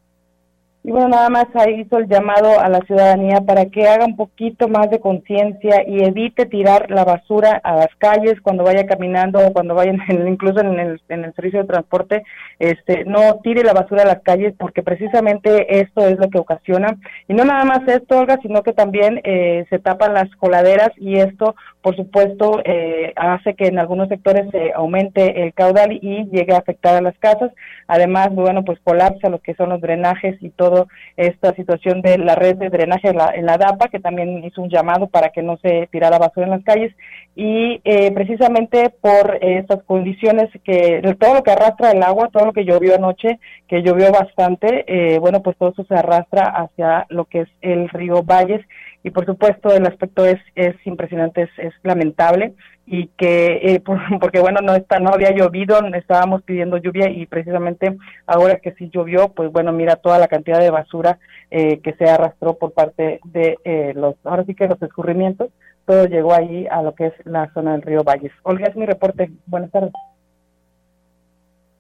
Y 0.88 0.92
bueno, 0.92 1.10
nada 1.10 1.28
más 1.28 1.48
ahí 1.54 1.82
hizo 1.82 1.98
el 1.98 2.08
llamado 2.08 2.62
a 2.62 2.70
la 2.70 2.80
ciudadanía 2.80 3.42
para 3.42 3.66
que 3.66 3.90
haga 3.90 4.06
un 4.06 4.16
poquito 4.16 4.70
más 4.70 4.90
de 4.90 5.02
conciencia 5.02 5.84
y 5.86 6.02
evite 6.02 6.46
tirar 6.46 6.90
la 6.90 7.04
basura 7.04 7.60
a 7.62 7.76
las 7.76 7.94
calles 7.98 8.40
cuando 8.42 8.64
vaya 8.64 8.86
caminando 8.86 9.46
o 9.46 9.52
cuando 9.52 9.76
vaya 9.76 9.92
incluso 10.10 10.62
en 10.62 10.80
el, 10.80 11.02
en 11.10 11.26
el 11.26 11.34
servicio 11.34 11.60
de 11.60 11.68
transporte, 11.68 12.24
este, 12.60 13.04
no 13.04 13.42
tire 13.44 13.66
la 13.66 13.74
basura 13.74 14.04
a 14.04 14.06
las 14.06 14.22
calles 14.22 14.54
porque 14.58 14.82
precisamente 14.82 15.82
esto 15.82 16.08
es 16.08 16.18
lo 16.20 16.30
que 16.30 16.40
ocasiona. 16.40 16.96
Y 17.28 17.34
no 17.34 17.44
nada 17.44 17.66
más 17.66 17.86
esto, 17.86 18.20
Olga, 18.20 18.40
sino 18.42 18.64
que 18.64 18.72
también 18.72 19.20
eh, 19.26 19.66
se 19.70 19.80
tapan 19.80 20.14
las 20.14 20.34
coladeras 20.38 20.92
y 20.96 21.18
esto, 21.18 21.54
por 21.82 21.98
supuesto, 21.98 22.62
eh, 22.64 23.12
hace 23.18 23.56
que 23.56 23.68
en 23.68 23.78
algunos 23.78 24.08
sectores 24.08 24.50
se 24.52 24.72
aumente 24.72 25.44
el 25.44 25.54
caudal 25.54 25.92
y 25.92 26.30
llegue 26.32 26.54
a 26.54 26.60
afectar 26.60 26.96
a 26.96 27.02
las 27.02 27.18
casas. 27.20 27.52
Además, 27.88 28.30
bueno, 28.34 28.64
pues 28.64 28.80
colapsa 28.86 29.28
lo 29.28 29.40
que 29.40 29.54
son 29.56 29.68
los 29.68 29.82
drenajes 29.82 30.42
y 30.42 30.50
todo 30.50 30.77
esta 31.16 31.54
situación 31.56 32.02
de 32.02 32.18
la 32.18 32.36
red 32.36 32.56
de 32.58 32.70
drenaje 32.70 33.10
en 33.10 33.18
la, 33.18 33.32
en 33.34 33.46
la 33.46 33.58
DAPA, 33.58 33.88
que 33.88 34.00
también 34.00 34.44
hizo 34.44 34.62
un 34.62 34.70
llamado 34.70 35.08
para 35.08 35.30
que 35.30 35.42
no 35.42 35.58
se 35.58 35.88
tirara 35.92 36.20
basura 36.20 36.46
en 36.46 36.52
las 36.52 36.64
calles, 36.64 36.94
y 37.40 37.82
eh, 37.84 38.12
precisamente 38.14 38.90
por 39.00 39.38
estas 39.42 39.84
condiciones 39.84 40.50
que 40.64 41.04
todo 41.20 41.36
lo 41.36 41.44
que 41.44 41.52
arrastra 41.52 41.92
el 41.92 42.02
agua, 42.02 42.32
todo 42.34 42.48
lo 42.48 42.52
que 42.52 42.66
llovió 42.66 42.96
anoche, 42.96 43.40
que 43.68 43.84
llovió 43.84 44.12
bastante, 44.12 44.86
eh, 44.88 45.20
bueno, 45.20 45.44
pues 45.44 45.56
todo 45.56 45.70
eso 45.70 45.84
se 45.84 45.94
arrastra 45.94 46.46
hacia 46.46 47.06
lo 47.10 47.26
que 47.26 47.42
es 47.42 47.50
el 47.62 47.90
río 47.90 48.24
Valles, 48.24 48.66
y 49.04 49.12
por 49.12 49.28
supuesto 49.28 49.72
el 49.72 49.86
aspecto 49.86 50.26
es, 50.26 50.40
es 50.56 50.76
impresionante, 50.86 51.44
es, 51.44 51.50
es 51.58 51.74
lamentable. 51.84 52.56
Y 52.88 53.08
que 53.18 53.60
eh, 53.62 53.80
por, 53.86 54.00
porque 54.20 54.40
bueno 54.40 54.62
no 54.64 54.74
está 54.74 54.98
no 55.00 55.12
había 55.12 55.32
llovido 55.32 55.80
estábamos 55.94 56.42
pidiendo 56.44 56.78
lluvia 56.78 57.10
y 57.10 57.26
precisamente 57.26 57.98
ahora 58.26 58.60
que 58.60 58.72
sí 58.74 58.90
llovió 58.90 59.28
pues 59.34 59.52
bueno 59.52 59.74
mira 59.74 59.98
toda 59.98 60.20
la 60.20 60.30
cantidad 60.30 60.60
de 60.60 60.72
basura 60.72 61.20
eh, 61.52 61.82
que 61.82 61.94
se 61.94 62.06
arrastró 62.06 62.54
por 62.58 62.72
parte 62.72 63.20
de 63.26 63.58
eh, 63.66 63.92
los 63.94 64.16
ahora 64.24 64.46
sí 64.46 64.56
que 64.56 64.70
los 64.70 64.82
escurrimientos 64.82 65.50
todo 65.88 66.06
llegó 66.06 66.34
ahí 66.34 66.68
a 66.70 66.84
lo 66.84 66.94
que 66.94 67.08
es 67.08 67.14
la 67.24 67.52
zona 67.54 67.72
del 67.72 67.82
río 67.82 68.04
Valles. 68.04 68.34
Olga 68.44 68.68
es 68.68 68.76
mi 68.76 68.86
reporte. 68.86 69.32
Buenas 69.48 69.72
tardes 69.72 69.94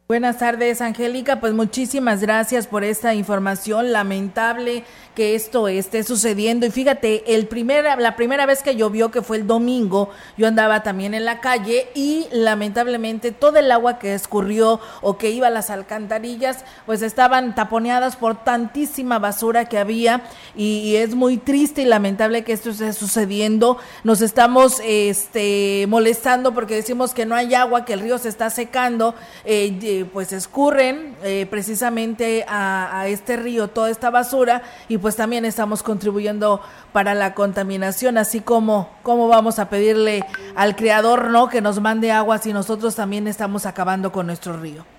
Buenas 0.10 0.38
tardes, 0.38 0.80
Angélica. 0.80 1.42
Pues 1.42 1.52
muchísimas 1.52 2.22
gracias 2.22 2.66
por 2.66 2.86
esta 2.86 3.14
información. 3.14 3.92
Lamentable 3.92 4.86
que 5.18 5.36
esto 5.36 5.68
esté 5.68 6.04
sucediendo. 6.04 6.66
Y 6.66 6.72
fíjate, 6.72 7.36
el 7.36 7.48
primer, 7.48 8.00
la 8.00 8.16
primera 8.16 8.46
vez 8.46 8.64
que 8.64 8.78
llovió, 8.78 9.12
que 9.12 9.22
fue 9.22 9.36
el 9.36 9.48
domingo, 9.48 10.10
yo 10.38 10.48
andaba 10.48 10.82
también 10.82 11.14
en 11.14 11.26
la 11.26 11.42
calle 11.42 11.90
y 11.94 12.28
lamentablemente 12.32 13.32
todo 13.34 13.58
el 13.58 13.70
agua 13.70 14.00
que 14.00 14.14
escurrió 14.14 14.80
o 15.02 15.18
que 15.18 15.32
iba 15.32 15.48
a 15.48 15.50
las 15.50 15.72
alcantarillas, 15.72 16.64
pues 16.86 17.02
estaban 17.02 17.54
taponeadas 17.54 18.16
por 18.16 18.46
tantísima 18.46 19.20
basura 19.20 19.66
que 19.66 19.78
había. 19.78 20.22
Y, 20.56 20.96
es 20.96 21.16
muy 21.16 21.36
triste 21.36 21.82
y 21.82 21.86
lamentable 21.86 22.46
que 22.46 22.54
esto 22.54 22.70
esté 22.70 22.94
sucediendo. 22.94 23.78
Nos 24.06 24.22
estamos 24.22 24.82
este, 24.86 25.86
molestando 25.90 26.54
porque 26.54 26.76
decimos 26.76 27.14
que 27.14 27.26
no 27.26 27.36
hay 27.36 27.56
agua, 27.56 27.84
que 27.84 27.92
el 27.92 28.00
río 28.00 28.18
se 28.20 28.30
está 28.30 28.50
secando. 28.50 29.14
Eh, 29.44 29.97
pues 30.06 30.34
escurren 30.34 31.16
eh, 31.24 31.48
precisamente 31.50 32.46
a, 32.48 33.00
a, 33.00 33.08
este 33.08 33.38
río 33.38 33.68
toda 33.70 33.90
esta 33.90 34.10
basura 34.10 34.64
y 34.88 34.98
pues 34.98 35.16
también 35.16 35.46
estamos 35.46 35.84
contribuyendo 35.84 36.62
para 36.92 37.14
la 37.14 37.34
contaminación, 37.34 38.18
así 38.18 38.42
como, 38.42 38.90
como 39.04 39.28
vamos 39.28 39.60
a 39.60 39.70
pedirle 39.70 40.26
al 40.56 40.76
creador, 40.76 41.30
¿no? 41.30 41.50
Que 41.50 41.62
nos 41.62 41.80
mande 41.80 42.12
agua 42.12 42.38
si 42.38 42.54
nosotros 42.54 42.96
también 42.96 43.28
estamos 43.28 43.66
acabando 43.66 44.12
con 44.12 44.28
nuestro 44.28 44.58
río. 44.58 44.97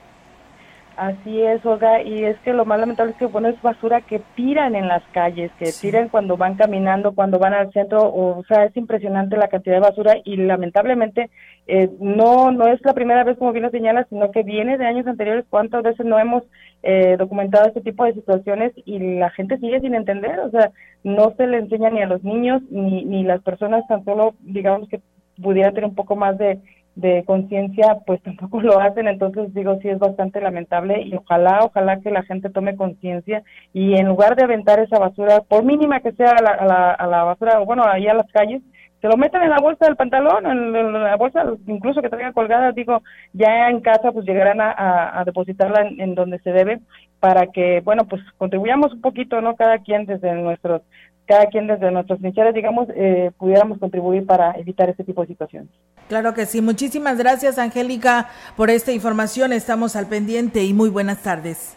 Así 0.99 1.40
es, 1.40 1.64
Olga, 1.64 2.03
y 2.03 2.24
es 2.24 2.36
que 2.40 2.53
lo 2.53 2.64
más 2.64 2.80
lamentable 2.80 3.12
es 3.12 3.18
que, 3.18 3.26
bueno, 3.26 3.46
es 3.46 3.62
basura 3.62 4.01
que 4.01 4.20
tiran 4.34 4.74
en 4.74 4.88
las 4.88 5.05
calles, 5.12 5.53
que 5.57 5.66
sí. 5.66 5.86
tiran 5.86 6.09
cuando 6.09 6.36
van 6.36 6.57
caminando, 6.57 7.14
cuando 7.14 7.38
van 7.38 7.55
al 7.55 7.72
centro, 7.72 8.03
o, 8.03 8.40
o, 8.40 8.44
sea, 8.46 8.64
es 8.64 8.76
impresionante 8.76 9.36
la 9.36 9.46
cantidad 9.46 9.76
de 9.76 9.80
basura 9.80 10.16
y 10.24 10.36
lamentablemente 10.38 11.30
eh, 11.68 11.88
no 12.01 12.51
no 12.51 12.66
es 12.66 12.84
la 12.84 12.94
primera 12.94 13.22
vez, 13.22 13.38
como 13.38 13.53
bien 13.53 13.62
lo 13.62 13.70
señala, 13.70 14.09
sino 14.11 14.32
que 14.32 14.42
viene 14.42 14.76
de 14.76 14.86
años 14.86 15.07
anteriores, 15.07 15.44
cuántas 15.49 15.84
veces 15.84 16.05
no 16.05 16.18
hemos 16.18 16.42
eh, 16.82 17.14
documentado 17.16 17.68
este 17.68 17.80
tipo 17.80 18.05
de 18.05 18.14
situaciones 18.14 18.72
y 18.84 18.99
la 18.99 19.30
gente 19.30 19.59
sigue 19.59 19.78
sin 19.78 19.94
entender, 19.94 20.40
o 20.40 20.51
sea, 20.51 20.72
no 21.05 21.32
se 21.36 21.46
le 21.46 21.59
enseña 21.59 21.90
ni 21.90 22.03
a 22.03 22.07
los 22.07 22.24
niños 22.24 22.61
ni, 22.70 23.05
ni 23.05 23.22
las 23.22 23.40
personas 23.42 23.86
tan 23.86 24.05
solo, 24.05 24.34
digamos 24.40 24.88
que 24.88 25.01
pudieran 25.40 25.74
tener 25.74 25.88
un 25.88 25.94
poco 25.94 26.16
más 26.16 26.36
de 26.38 26.59
de 26.99 27.22
conciencia 27.24 27.99
pues 28.07 28.20
tampoco 28.24 28.61
lo 28.61 28.80
hacen, 28.80 29.07
entonces 29.07 29.55
digo 29.55 29.78
sí 29.80 29.88
es 29.88 29.99
bastante 29.99 30.40
lamentable 30.40 31.01
y 31.03 31.14
ojalá, 31.14 31.61
ojalá 31.62 32.01
que 32.01 32.11
la 32.11 32.24
gente 32.24 32.51
tome 32.51 32.76
conciencia 32.76 33.42
y 33.72 33.94
en 33.94 34.07
lugar 34.09 34.34
de 34.34 34.44
aventar 34.44 34.80
esa 34.80 34.99
basura, 34.99 35.40
por 35.49 35.64
mínima 35.64 36.01
que 36.01 36.12
sea 36.12 36.32
a 36.32 36.42
la, 36.42 36.51
a 36.51 36.66
la, 36.66 36.92
a 36.92 37.07
la 37.07 37.22
basura, 37.24 37.61
o 37.61 37.66
bueno, 37.66 37.84
ahí 37.86 38.09
a 38.09 38.14
las 38.14 38.30
calles, 38.32 38.62
se 39.01 39.07
lo 39.07 39.16
metan 39.16 39.44
en 39.44 39.51
la 39.51 39.61
bolsa 39.61 39.86
del 39.86 39.94
pantalón, 39.94 40.44
en, 40.44 40.92
la 40.92 41.16
bolsa 41.16 41.44
incluso 41.68 42.03
que 42.03 42.09
traigan 42.09 42.32
colgadas, 42.32 42.74
digo, 42.74 43.03
ya 43.32 43.70
en 43.70 43.80
casa 43.80 44.11
pues 44.11 44.26
llegarán 44.26 44.61
a, 44.61 44.72
a, 44.72 45.20
a 45.20 45.24
depositarla 45.24 45.82
en, 45.82 46.01
en, 46.01 46.14
donde 46.16 46.40
se 46.40 46.51
debe 46.51 46.80
para 47.20 47.46
que, 47.46 47.80
bueno, 47.84 48.07
pues 48.09 48.22
contribuyamos 48.38 48.92
un 48.92 49.01
poquito, 49.01 49.40
¿no? 49.40 49.55
Cada 49.55 49.78
quien 49.78 50.05
desde 50.05 50.32
nuestros, 50.34 50.82
cada 51.29 51.47
quien 51.47 51.66
desde 51.66 51.91
nuestros 51.91 52.18
trincheras, 52.18 52.55
digamos, 52.55 52.89
eh, 52.97 53.31
pudiéramos 53.39 53.79
contribuir 53.79 54.26
para 54.26 54.53
evitar 54.53 54.89
este 54.89 55.05
tipo 55.05 55.20
de 55.20 55.29
situaciones. 55.29 55.68
Claro 56.09 56.33
que 56.33 56.47
sí. 56.47 56.62
Muchísimas 56.62 57.18
gracias, 57.18 57.59
Angélica, 57.59 58.31
por 58.57 58.70
esta 58.70 58.93
información. 58.93 59.53
Estamos 59.53 59.95
al 59.95 60.07
pendiente 60.07 60.64
y 60.64 60.72
muy 60.72 60.89
buenas 60.89 61.22
tardes. 61.22 61.76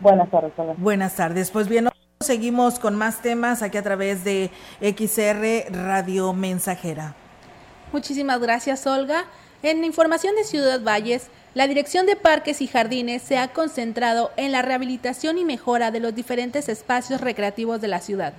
Buenas 0.00 0.30
tardes. 0.30 0.52
Hola. 0.56 0.74
Buenas 0.76 1.16
tardes. 1.16 1.50
Pues 1.50 1.68
bien. 1.68 1.88
seguimos 2.20 2.78
con 2.78 2.94
más 2.94 3.22
temas 3.22 3.62
aquí 3.62 3.78
a 3.78 3.82
través 3.82 4.22
de 4.22 4.50
XR 4.82 5.72
Radio 5.72 6.34
Mensajera. 6.34 7.14
Muchísimas 7.92 8.38
gracias, 8.40 8.86
Olga. 8.86 9.24
En 9.62 9.82
información 9.84 10.34
de 10.36 10.44
Ciudad 10.44 10.82
Valles, 10.82 11.30
la 11.54 11.66
Dirección 11.66 12.06
de 12.06 12.16
Parques 12.16 12.60
y 12.60 12.66
Jardines 12.66 13.22
se 13.22 13.38
ha 13.38 13.48
concentrado 13.48 14.30
en 14.36 14.52
la 14.52 14.62
rehabilitación 14.62 15.38
y 15.38 15.44
mejora 15.44 15.90
de 15.90 16.00
los 16.00 16.14
diferentes 16.14 16.68
espacios 16.68 17.20
recreativos 17.20 17.80
de 17.80 17.88
la 17.88 18.00
ciudad, 18.00 18.34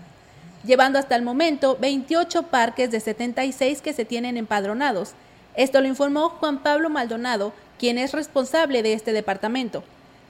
llevando 0.64 1.00
hasta 1.00 1.16
el 1.16 1.22
momento 1.22 1.78
28 1.80 2.44
parques 2.44 2.92
de 2.92 3.00
76 3.00 3.82
que 3.82 3.94
se 3.94 4.06
tienen 4.06 4.38
empadronados. 4.38 5.14
Esto 5.56 5.82
lo 5.82 5.88
informó 5.88 6.30
Juan 6.30 6.60
Pablo 6.60 6.90
Maldonado, 6.90 7.54
quien 7.80 7.98
es 7.98 8.14
responsable 8.14 8.84
de 8.84 8.94
este 8.94 9.14
departamento. 9.14 9.84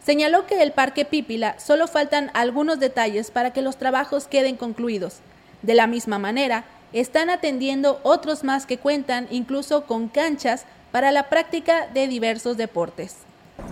Señaló 0.03 0.47
que 0.47 0.61
el 0.63 0.71
Parque 0.71 1.05
Pípila 1.05 1.59
solo 1.59 1.87
faltan 1.87 2.31
algunos 2.33 2.79
detalles 2.79 3.29
para 3.29 3.51
que 3.53 3.61
los 3.61 3.77
trabajos 3.77 4.27
queden 4.27 4.57
concluidos. 4.57 5.17
De 5.61 5.75
la 5.75 5.85
misma 5.85 6.17
manera, 6.17 6.65
están 6.91 7.29
atendiendo 7.29 7.99
otros 8.03 8.43
más 8.43 8.65
que 8.65 8.77
cuentan 8.77 9.27
incluso 9.29 9.85
con 9.85 10.07
canchas 10.07 10.65
para 10.91 11.11
la 11.11 11.29
práctica 11.29 11.87
de 11.93 12.07
diversos 12.07 12.57
deportes. 12.57 13.17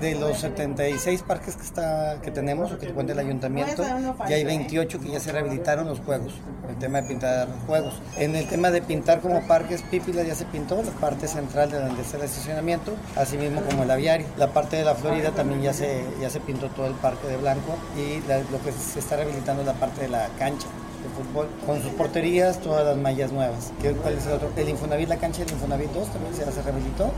De 0.02 0.16
los 0.16 0.40
76 0.40 1.24
parques 1.24 1.56
que, 1.56 1.64
está, 1.64 2.22
que 2.22 2.32
tenemos 2.32 2.72
o 2.72 2.78
que 2.78 2.88
cuenta 2.88 3.14
el 3.14 3.20
ayuntamiento, 3.20 3.84
ya 3.84 4.36
hay 4.36 4.46
28 4.46 5.00
que 5.00 5.10
ya 5.10 5.20
se 5.20 5.32
rehabilitaron 5.32 5.88
los 5.88 6.00
juegos, 6.00 6.34
el 6.70 6.76
tema 6.78 7.02
de 7.02 7.08
pintar 7.10 7.48
juegos. 7.68 8.02
En 8.18 8.36
el 8.36 8.48
tema 8.48 8.72
de 8.72 8.82
pintar 8.82 9.20
como 9.20 9.46
parques, 9.46 9.82
Pípila 9.82 10.24
ya 10.24 10.36
se 10.36 10.46
pintó, 10.46 10.82
la 10.82 10.92
parte 10.92 11.28
central 11.28 11.70
de 11.72 11.80
donde 11.80 12.02
está 12.02 12.18
el 12.18 12.24
estacionamiento, 12.24 12.94
así 13.16 13.38
mismo 13.38 13.62
como 13.62 13.84
el 13.84 13.92
aviario. 13.92 14.28
La 14.38 14.54
parte 14.54 14.78
de 14.78 14.86
la 14.86 14.96
Florida 14.96 15.32
también 15.32 15.62
ya 15.62 15.74
se, 15.74 16.06
ya 16.22 16.30
se 16.30 16.40
pintó 16.40 16.68
todo 16.70 16.88
el 16.88 16.94
parque 16.94 17.28
de 17.28 17.38
blanco 17.38 17.76
y 17.98 18.20
lo 18.52 18.62
que 18.64 18.72
se 18.72 19.00
está 19.00 19.18
rehabilitando 19.18 19.64
es 19.64 19.68
la 19.68 19.74
parte 19.74 20.02
de 20.02 20.10
la 20.10 20.30
cancha 20.38 20.68
de 21.04 21.10
fútbol, 21.10 21.48
con 21.66 21.82
sus 21.82 21.92
porterías, 21.94 22.60
todas 22.60 22.86
las 22.86 22.98
mallas 22.98 23.32
nuevas. 23.32 23.72
¿Cuál 24.02 24.14
es 24.16 24.26
el 24.26 24.34
otro? 24.34 24.52
El 24.56 24.70
Infonavit, 24.70 25.10
la 25.10 25.18
cancha 25.18 25.44
del 25.44 25.54
Infonavit 25.54 25.92
2 25.92 26.08
también 26.10 26.36
se, 26.36 26.52
se 26.52 26.62
rehabilitó. 26.62 27.12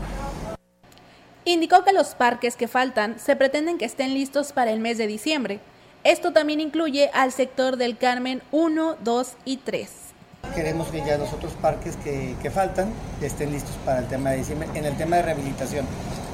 Indicó 1.44 1.82
que 1.82 1.92
los 1.92 2.14
parques 2.14 2.54
que 2.54 2.68
faltan 2.68 3.18
se 3.18 3.34
pretenden 3.34 3.76
que 3.76 3.84
estén 3.84 4.14
listos 4.14 4.52
para 4.52 4.70
el 4.70 4.78
mes 4.78 4.96
de 4.96 5.08
diciembre. 5.08 5.58
Esto 6.04 6.32
también 6.32 6.60
incluye 6.60 7.10
al 7.14 7.32
sector 7.32 7.76
del 7.76 7.98
Carmen 7.98 8.42
1, 8.52 8.96
2 9.02 9.32
y 9.44 9.56
3. 9.56 9.90
Queremos 10.54 10.88
que 10.88 11.04
ya 11.04 11.18
los 11.18 11.32
otros 11.32 11.52
parques 11.54 11.96
que, 11.96 12.36
que 12.40 12.50
faltan 12.50 12.92
estén 13.20 13.50
listos 13.50 13.74
para 13.84 13.98
el 13.98 14.06
tema 14.06 14.30
de 14.30 14.38
diciembre. 14.38 14.68
En 14.74 14.84
el 14.84 14.96
tema 14.96 15.16
de 15.16 15.22
rehabilitación, 15.22 15.84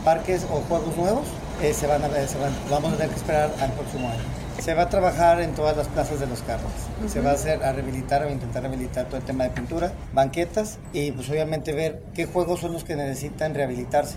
parques 0.04 0.44
o 0.44 0.60
juegos 0.68 0.94
nuevos, 0.98 1.26
eh, 1.62 1.72
se 1.72 1.86
van 1.86 2.04
a, 2.04 2.08
se 2.26 2.38
van, 2.38 2.52
vamos 2.70 2.92
a 2.92 2.96
tener 2.96 3.10
que 3.10 3.16
esperar 3.16 3.50
al 3.60 3.72
próximo 3.72 4.08
año. 4.08 4.20
Se 4.60 4.74
va 4.74 4.82
a 4.82 4.88
trabajar 4.90 5.40
en 5.40 5.54
todas 5.54 5.74
las 5.74 5.88
plazas 5.88 6.20
de 6.20 6.26
los 6.26 6.42
carros. 6.42 6.70
Se 7.06 7.20
va 7.22 7.30
a 7.30 7.34
hacer 7.34 7.62
a 7.62 7.72
rehabilitar 7.72 8.24
o 8.24 8.30
intentar 8.30 8.62
rehabilitar 8.62 9.06
todo 9.06 9.16
el 9.16 9.22
tema 9.22 9.44
de 9.44 9.50
pintura, 9.50 9.92
banquetas 10.12 10.78
y 10.92 11.12
pues 11.12 11.30
obviamente 11.30 11.72
ver 11.72 12.02
qué 12.14 12.26
juegos 12.26 12.60
son 12.60 12.74
los 12.74 12.84
que 12.84 12.94
necesitan 12.94 13.54
rehabilitarse. 13.54 14.16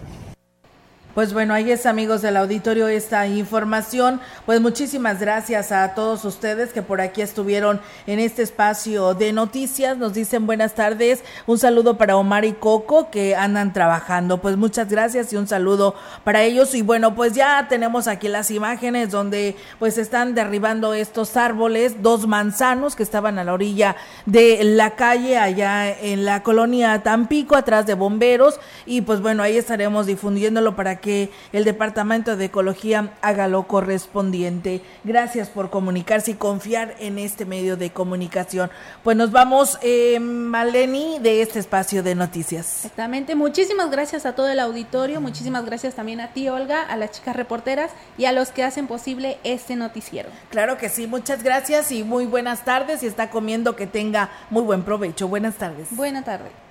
Pues 1.13 1.33
bueno, 1.33 1.53
ahí 1.53 1.69
es 1.69 1.85
amigos 1.85 2.21
del 2.21 2.37
auditorio 2.37 2.87
esta 2.87 3.27
información. 3.27 4.21
Pues 4.45 4.61
muchísimas 4.61 5.19
gracias 5.19 5.73
a 5.73 5.93
todos 5.93 6.23
ustedes 6.23 6.71
que 6.71 6.81
por 6.81 7.01
aquí 7.01 7.21
estuvieron 7.21 7.81
en 8.07 8.19
este 8.19 8.43
espacio 8.43 9.13
de 9.13 9.33
noticias. 9.33 9.97
Nos 9.97 10.13
dicen 10.13 10.45
buenas 10.45 10.73
tardes. 10.73 11.21
Un 11.47 11.59
saludo 11.59 11.97
para 11.97 12.15
Omar 12.15 12.45
y 12.45 12.53
Coco 12.53 13.11
que 13.11 13.35
andan 13.35 13.73
trabajando. 13.73 14.37
Pues 14.37 14.55
muchas 14.55 14.87
gracias 14.87 15.33
y 15.33 15.35
un 15.35 15.49
saludo 15.49 15.95
para 16.23 16.43
ellos. 16.43 16.73
Y 16.75 16.81
bueno, 16.81 17.13
pues 17.13 17.33
ya 17.33 17.67
tenemos 17.67 18.07
aquí 18.07 18.29
las 18.29 18.49
imágenes 18.49 19.11
donde 19.11 19.57
pues 19.79 19.97
están 19.97 20.33
derribando 20.33 20.93
estos 20.93 21.35
árboles, 21.35 22.01
dos 22.01 22.25
manzanos 22.25 22.95
que 22.95 23.03
estaban 23.03 23.37
a 23.37 23.43
la 23.43 23.51
orilla 23.51 23.97
de 24.25 24.63
la 24.63 24.91
calle 24.91 25.37
allá 25.37 25.91
en 25.91 26.23
la 26.23 26.41
colonia 26.41 27.03
Tampico, 27.03 27.57
atrás 27.57 27.85
de 27.85 27.95
bomberos. 27.95 28.61
Y 28.85 29.01
pues 29.01 29.19
bueno, 29.19 29.43
ahí 29.43 29.57
estaremos 29.57 30.05
difundiéndolo 30.05 30.73
para 30.73 31.00
que 31.01 31.31
el 31.51 31.65
Departamento 31.65 32.37
de 32.37 32.45
Ecología 32.45 33.11
haga 33.21 33.47
lo 33.47 33.63
correspondiente. 33.63 34.81
Gracias 35.03 35.49
por 35.49 35.69
comunicarse 35.69 36.31
y 36.31 36.35
confiar 36.35 36.95
en 36.99 37.19
este 37.19 37.45
medio 37.45 37.77
de 37.77 37.89
comunicación. 37.89 38.71
Pues 39.03 39.17
nos 39.17 39.31
vamos, 39.31 39.77
eh, 39.81 40.19
Maleni, 40.19 41.19
de 41.19 41.41
este 41.41 41.59
espacio 41.59 42.03
de 42.03 42.15
noticias. 42.15 42.85
Exactamente. 42.85 43.35
Muchísimas 43.35 43.91
gracias 43.91 44.25
a 44.25 44.33
todo 44.35 44.49
el 44.49 44.59
auditorio. 44.59 45.19
Muchísimas 45.19 45.65
gracias 45.65 45.95
también 45.95 46.21
a 46.21 46.33
ti, 46.33 46.47
Olga, 46.49 46.83
a 46.83 46.95
las 46.95 47.11
chicas 47.11 47.35
reporteras 47.35 47.91
y 48.17 48.25
a 48.25 48.31
los 48.31 48.49
que 48.49 48.63
hacen 48.63 48.87
posible 48.87 49.37
este 49.43 49.75
noticiero. 49.75 50.29
Claro 50.49 50.77
que 50.77 50.89
sí. 50.89 51.07
Muchas 51.07 51.43
gracias 51.43 51.91
y 51.91 52.03
muy 52.03 52.25
buenas 52.25 52.63
tardes. 52.63 53.03
Y 53.03 53.07
está 53.07 53.29
comiendo 53.29 53.75
que 53.75 53.87
tenga 53.87 54.29
muy 54.49 54.63
buen 54.63 54.83
provecho. 54.83 55.27
Buenas 55.27 55.55
tardes. 55.55 55.87
Buenas 55.91 56.25
tardes. 56.25 56.70